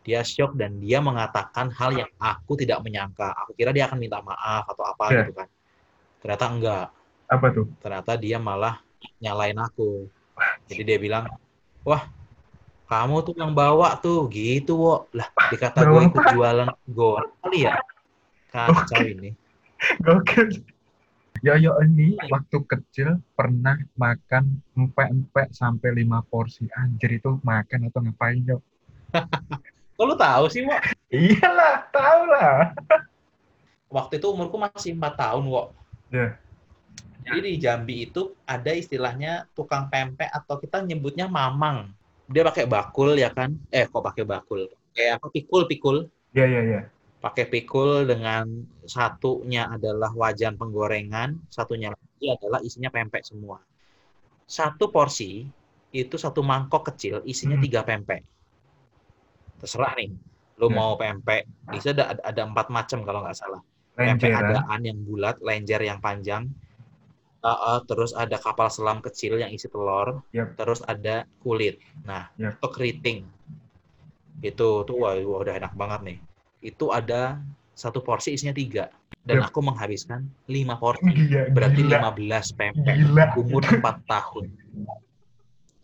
dia 0.00 0.20
shock 0.24 0.56
dan 0.56 0.80
dia 0.80 0.98
mengatakan 0.98 1.68
hal 1.76 1.92
yang 1.92 2.10
aku 2.16 2.56
tidak 2.56 2.80
menyangka. 2.80 3.36
Aku 3.44 3.52
kira 3.52 3.70
dia 3.70 3.84
akan 3.84 4.00
minta 4.00 4.18
maaf 4.24 4.64
atau 4.66 4.84
apa 4.88 5.04
Ya. 5.12 5.22
gitu 5.22 5.32
kan. 5.36 5.48
Ternyata 6.24 6.44
enggak. 6.48 6.86
Apa 7.28 7.46
tuh? 7.52 7.66
Ternyata 7.84 8.12
dia 8.16 8.40
malah 8.40 8.80
nyalain 9.20 9.60
aku. 9.60 10.08
Jadi 10.66 10.82
dia 10.88 10.98
bilang, 10.98 11.28
wah 11.84 12.08
kamu 12.88 13.22
tuh 13.22 13.34
yang 13.38 13.52
bawa 13.54 13.94
tuh 14.02 14.26
gitu 14.32 14.74
wo 14.74 14.94
lah 15.14 15.30
dikata 15.46 15.86
gue 15.86 16.10
ikut 16.10 16.24
jualan 16.34 16.66
goreng 16.90 17.30
kali 17.38 17.62
ya 17.62 17.78
kacau 18.50 18.98
ini 19.06 19.30
Gokil. 20.04 20.58
Yoyo 21.40 21.72
ini 21.80 22.20
waktu 22.28 22.56
kecil 22.68 23.16
pernah 23.32 23.80
makan 23.96 24.60
empek-empek 24.76 25.56
sampai 25.56 25.96
lima 25.96 26.20
porsi. 26.28 26.68
Anjir 26.76 27.16
itu 27.16 27.40
makan 27.40 27.88
atau 27.88 28.00
ngapain, 28.04 28.44
yo? 28.44 28.60
kok 30.00 30.08
lu 30.08 30.16
tahu 30.16 30.48
sih 30.48 30.64
wo 30.64 30.72
Iyalah, 31.12 31.84
tahu 31.92 32.20
lah. 32.32 32.72
waktu 33.96 34.16
itu 34.16 34.26
umurku 34.32 34.56
masih 34.56 34.96
empat 34.96 35.12
tahun 35.20 35.44
wo 35.44 35.76
Ya. 36.10 36.34
jadi 37.22 37.38
di 37.38 37.54
Jambi 37.62 38.10
itu 38.10 38.34
ada 38.42 38.74
istilahnya 38.74 39.46
tukang 39.54 39.86
pempek 39.86 40.26
atau 40.26 40.58
kita 40.58 40.82
nyebutnya 40.82 41.30
mamang 41.30 41.86
dia 42.26 42.42
pakai 42.42 42.66
bakul 42.66 43.14
ya 43.14 43.30
kan 43.30 43.54
eh 43.70 43.86
kok 43.86 44.02
pakai 44.02 44.26
bakul 44.26 44.66
kayak 44.90 45.22
apa 45.22 45.26
pikul 45.30 45.70
pikul 45.70 45.96
Iya, 46.34 46.46
iya, 46.50 46.60
iya. 46.66 46.80
Pakai 47.24 47.44
pikul 47.52 48.08
dengan 48.08 48.44
satunya 48.96 49.68
adalah 49.76 50.10
wajan 50.22 50.54
penggorengan, 50.60 51.36
satunya 51.56 51.88
lagi 51.92 52.26
adalah 52.36 52.60
isinya 52.64 52.90
pempek 52.96 53.22
semua. 53.30 53.58
Satu 54.48 54.84
porsi 54.94 55.46
itu 55.92 56.16
satu 56.24 56.40
mangkok 56.50 56.82
kecil 56.92 57.16
isinya 57.32 57.56
Hmm. 57.58 57.64
tiga 57.66 57.80
pempek. 57.88 58.22
Terserah 59.60 59.92
nih, 60.00 60.10
lo 60.60 60.68
Ya. 60.70 60.76
mau 60.78 60.92
pempek, 60.96 61.42
bisa 61.72 61.88
ada, 61.94 62.16
ada 62.30 62.42
empat 62.48 62.66
macam 62.72 62.98
kalau 63.06 63.20
nggak 63.24 63.36
salah. 63.36 63.60
Pempek 63.96 64.32
Lenjeran. 64.32 64.50
adaan 64.56 64.80
yang 64.88 64.98
bulat, 65.08 65.36
lenjer 65.48 65.80
yang 65.90 66.00
panjang, 66.00 66.44
Uh, 67.40 67.48
uh, 67.72 67.78
terus 67.88 68.12
ada 68.12 68.36
kapal 68.36 68.68
selam 68.68 69.00
kecil 69.00 69.40
yang 69.40 69.48
isi 69.48 69.64
telur, 69.72 70.20
Yap. 70.36 70.60
terus 70.60 70.84
ada 70.84 71.24
kulit. 71.40 71.80
Nah, 72.04 72.28
Yap. 72.36 72.60
itu 72.60 72.68
keriting. 72.68 73.18
Itu 74.44 74.84
tuh 74.84 74.96
wah, 75.00 75.16
wah, 75.16 75.38
udah 75.44 75.54
enak 75.56 75.72
banget 75.72 76.00
nih. 76.04 76.18
Itu 76.60 76.92
ada 76.92 77.40
satu 77.76 78.04
porsi 78.04 78.36
isinya 78.36 78.52
tiga. 78.52 78.92
Dan 79.20 79.44
Yap. 79.44 79.52
aku 79.52 79.60
menghabiskan 79.60 80.24
lima 80.48 80.80
porsi. 80.80 81.04
Gila, 81.12 81.52
Berarti 81.52 81.80
gila, 81.84 82.12
15 82.12 82.56
pempek. 82.56 82.96
Umur 83.36 83.62
4 83.68 83.84
tahun. 84.08 84.44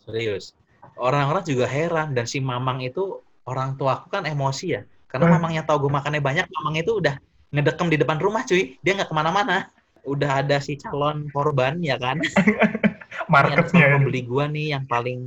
Serius. 0.08 0.56
Orang-orang 0.96 1.44
juga 1.44 1.68
heran. 1.68 2.16
Dan 2.16 2.24
si 2.24 2.40
Mamang 2.40 2.80
itu, 2.80 3.20
orang 3.44 3.76
tua 3.76 4.00
aku 4.00 4.08
kan 4.08 4.24
emosi 4.24 4.66
ya. 4.72 4.82
Karena 5.08 5.28
Eh. 5.28 5.32
Mamangnya 5.36 5.62
tahu 5.68 5.88
gue 5.88 5.92
makannya 5.92 6.22
banyak, 6.24 6.46
Mamang 6.48 6.80
itu 6.80 6.96
udah 6.96 7.20
ngedekem 7.52 7.88
di 7.92 7.96
depan 8.00 8.16
rumah 8.16 8.42
cuy. 8.48 8.80
Dia 8.80 8.92
nggak 8.96 9.12
ke 9.12 9.16
mana-mana. 9.16 9.68
Udah 10.06 10.40
ada 10.40 10.56
si 10.62 10.78
calon 10.80 11.28
korban 11.34 11.82
ya 11.82 12.00
kan. 12.00 12.20
Marketnya. 13.32 13.96
pembeli 13.98 14.22
gua 14.22 14.46
nih 14.46 14.76
yang 14.76 14.84
paling 14.86 15.20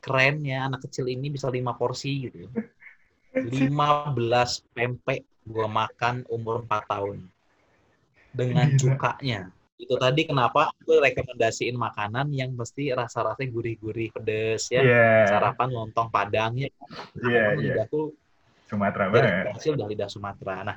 keren 0.00 0.44
ya 0.44 0.68
anak 0.68 0.84
kecil 0.88 1.08
ini 1.08 1.32
bisa 1.32 1.48
lima 1.48 1.72
porsi 1.76 2.28
gitu. 2.28 2.48
15 3.34 4.74
pempek 4.74 5.26
gua 5.44 5.66
makan 5.66 6.22
umur 6.30 6.62
4 6.64 6.86
tahun. 6.86 7.18
Dengan 8.34 8.66
cukanya. 8.78 9.50
Itu 9.74 9.98
tadi 9.98 10.22
kenapa 10.24 10.70
aku 10.70 11.02
rekomendasiin 11.02 11.74
makanan 11.74 12.30
yang 12.30 12.54
mesti 12.54 12.94
rasa-rasanya 12.94 13.50
gurih-gurih 13.50 14.14
pedes 14.14 14.70
ya. 14.70 14.80
Iya. 14.80 15.10
Sarapan 15.28 15.68
lontong 15.74 16.08
padang 16.14 16.54
ya. 16.54 16.70
Iya, 17.18 17.42
Karena 17.52 17.58
iya. 17.58 17.74
lidahku 17.74 18.14
Sumatera 18.64 19.04
dari 19.12 19.28
banget. 19.28 19.54
kecil 19.60 19.72
udah 19.76 19.86
lidah 19.90 20.08
Sumatera. 20.08 20.54
Nah, 20.64 20.76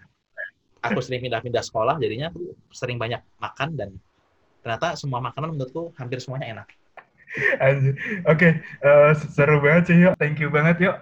aku 0.84 1.00
sering 1.00 1.24
pindah-pindah 1.24 1.64
sekolah 1.64 1.96
jadinya 2.02 2.30
aku 2.30 2.54
sering 2.74 3.00
banyak 3.00 3.22
makan 3.40 3.70
dan 3.78 3.90
ternyata 4.62 5.00
semua 5.00 5.24
makanan 5.24 5.56
menurutku 5.56 5.96
hampir 5.96 6.20
semuanya 6.20 6.62
enak. 6.62 6.68
Oke, 8.28 8.60
eh, 8.64 9.12
seru 9.32 9.62
banget 9.62 9.84
sih, 9.94 9.98
yuk. 10.04 10.14
Thank 10.18 10.42
you 10.42 10.50
banget, 10.50 10.82
yuk. 10.84 10.96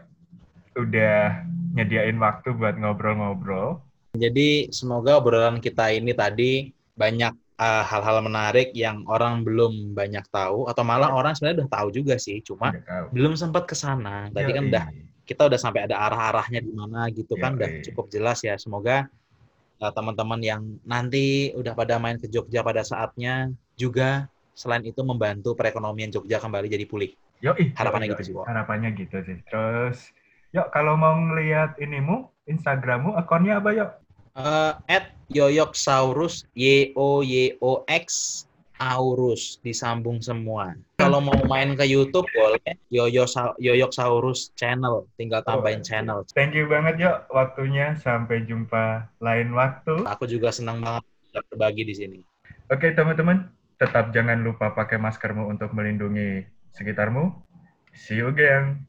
Udah 0.76 1.44
nyediain 1.76 2.20
waktu 2.20 2.56
buat 2.56 2.76
ngobrol-ngobrol. 2.80 3.80
Jadi 4.16 4.72
semoga 4.72 5.20
obrolan 5.20 5.60
kita 5.60 5.92
ini 5.92 6.16
tadi 6.16 6.72
banyak 6.96 7.36
uh, 7.60 7.84
hal-hal 7.84 8.24
menarik 8.24 8.72
yang 8.72 9.04
orang 9.12 9.44
belum 9.44 9.92
banyak 9.92 10.24
tahu 10.32 10.72
atau 10.72 10.84
malah 10.88 11.12
orang 11.12 11.36
sebenarnya 11.36 11.64
udah 11.64 11.72
tahu 11.72 11.88
juga 11.92 12.16
sih, 12.16 12.40
cuma 12.40 12.72
belum 13.12 13.36
sempat 13.36 13.68
ke 13.68 13.76
sana. 13.76 14.32
Tadi 14.32 14.52
kan 14.56 14.64
udah 14.72 14.86
kita 15.28 15.42
udah 15.52 15.60
sampai 15.60 15.90
ada 15.90 16.00
arah-arahnya 16.00 16.64
di 16.64 16.72
mana 16.72 17.12
gitu 17.12 17.36
kan 17.36 17.60
udah 17.60 17.84
cukup 17.92 18.08
jelas 18.08 18.40
ya. 18.40 18.56
Semoga 18.56 19.12
uh, 19.84 19.92
teman-teman 19.92 20.40
yang 20.40 20.62
nanti 20.88 21.52
udah 21.52 21.76
pada 21.76 22.00
main 22.00 22.16
ke 22.16 22.32
Jogja 22.32 22.64
pada 22.64 22.88
saatnya 22.88 23.52
juga 23.76 24.32
selain 24.56 24.88
itu 24.88 25.04
membantu 25.04 25.52
perekonomian 25.60 26.08
Jogja 26.08 26.40
kembali 26.40 26.72
jadi 26.72 26.88
pulih. 26.88 27.12
Yoi. 27.44 27.76
Harapannya 27.76 28.08
Yoi, 28.08 28.14
gitu 28.16 28.24
sih. 28.32 28.34
Harapannya 28.40 28.90
gitu 28.96 29.18
sih. 29.28 29.38
Terus, 29.52 30.15
yuk 30.56 30.72
kalau 30.72 30.96
mau 30.96 31.20
ngelihat 31.20 31.76
inimu, 31.84 32.32
Instagrammu, 32.48 33.20
akunnya 33.20 33.60
apa, 33.60 33.70
yuk? 33.76 33.90
Uh, 34.36 34.76
at 34.88 35.12
Yoyoksaurus 35.28 36.48
Y 36.56 36.96
O 36.96 37.20
Y 37.24 37.60
O 37.60 37.84
X 37.92 38.44
Aurus 38.76 39.60
disambung 39.64 40.20
semua. 40.20 40.76
Kalau 41.00 41.24
mau 41.24 41.40
main 41.48 41.80
ke 41.80 41.88
YouTube 41.88 42.28
boleh 42.36 42.76
Yoyo 42.92 43.24
Yoyoksaurus 43.60 44.52
channel, 44.60 45.08
tinggal 45.16 45.44
tambahin 45.48 45.80
Oh, 45.80 45.88
channel. 45.88 46.20
Thank 46.36 46.56
you 46.60 46.68
banget, 46.68 47.00
yuk, 47.00 47.28
waktunya. 47.32 47.96
Sampai 48.00 48.44
jumpa 48.44 49.12
lain 49.24 49.56
waktu. 49.56 50.04
Aku 50.08 50.28
juga 50.28 50.52
senang 50.52 50.84
banget 50.84 51.04
berbagi 51.52 51.84
di 51.88 51.96
sini. 51.96 52.20
Oke, 52.72 52.92
teman-teman. 52.92 53.48
Tetap 53.76 54.16
jangan 54.16 54.40
lupa 54.40 54.72
pakai 54.72 54.96
maskermu 55.00 55.52
untuk 55.52 55.76
melindungi 55.76 56.48
sekitarmu. 56.76 57.32
See 57.96 58.20
you 58.20 58.32
again. 58.32 58.88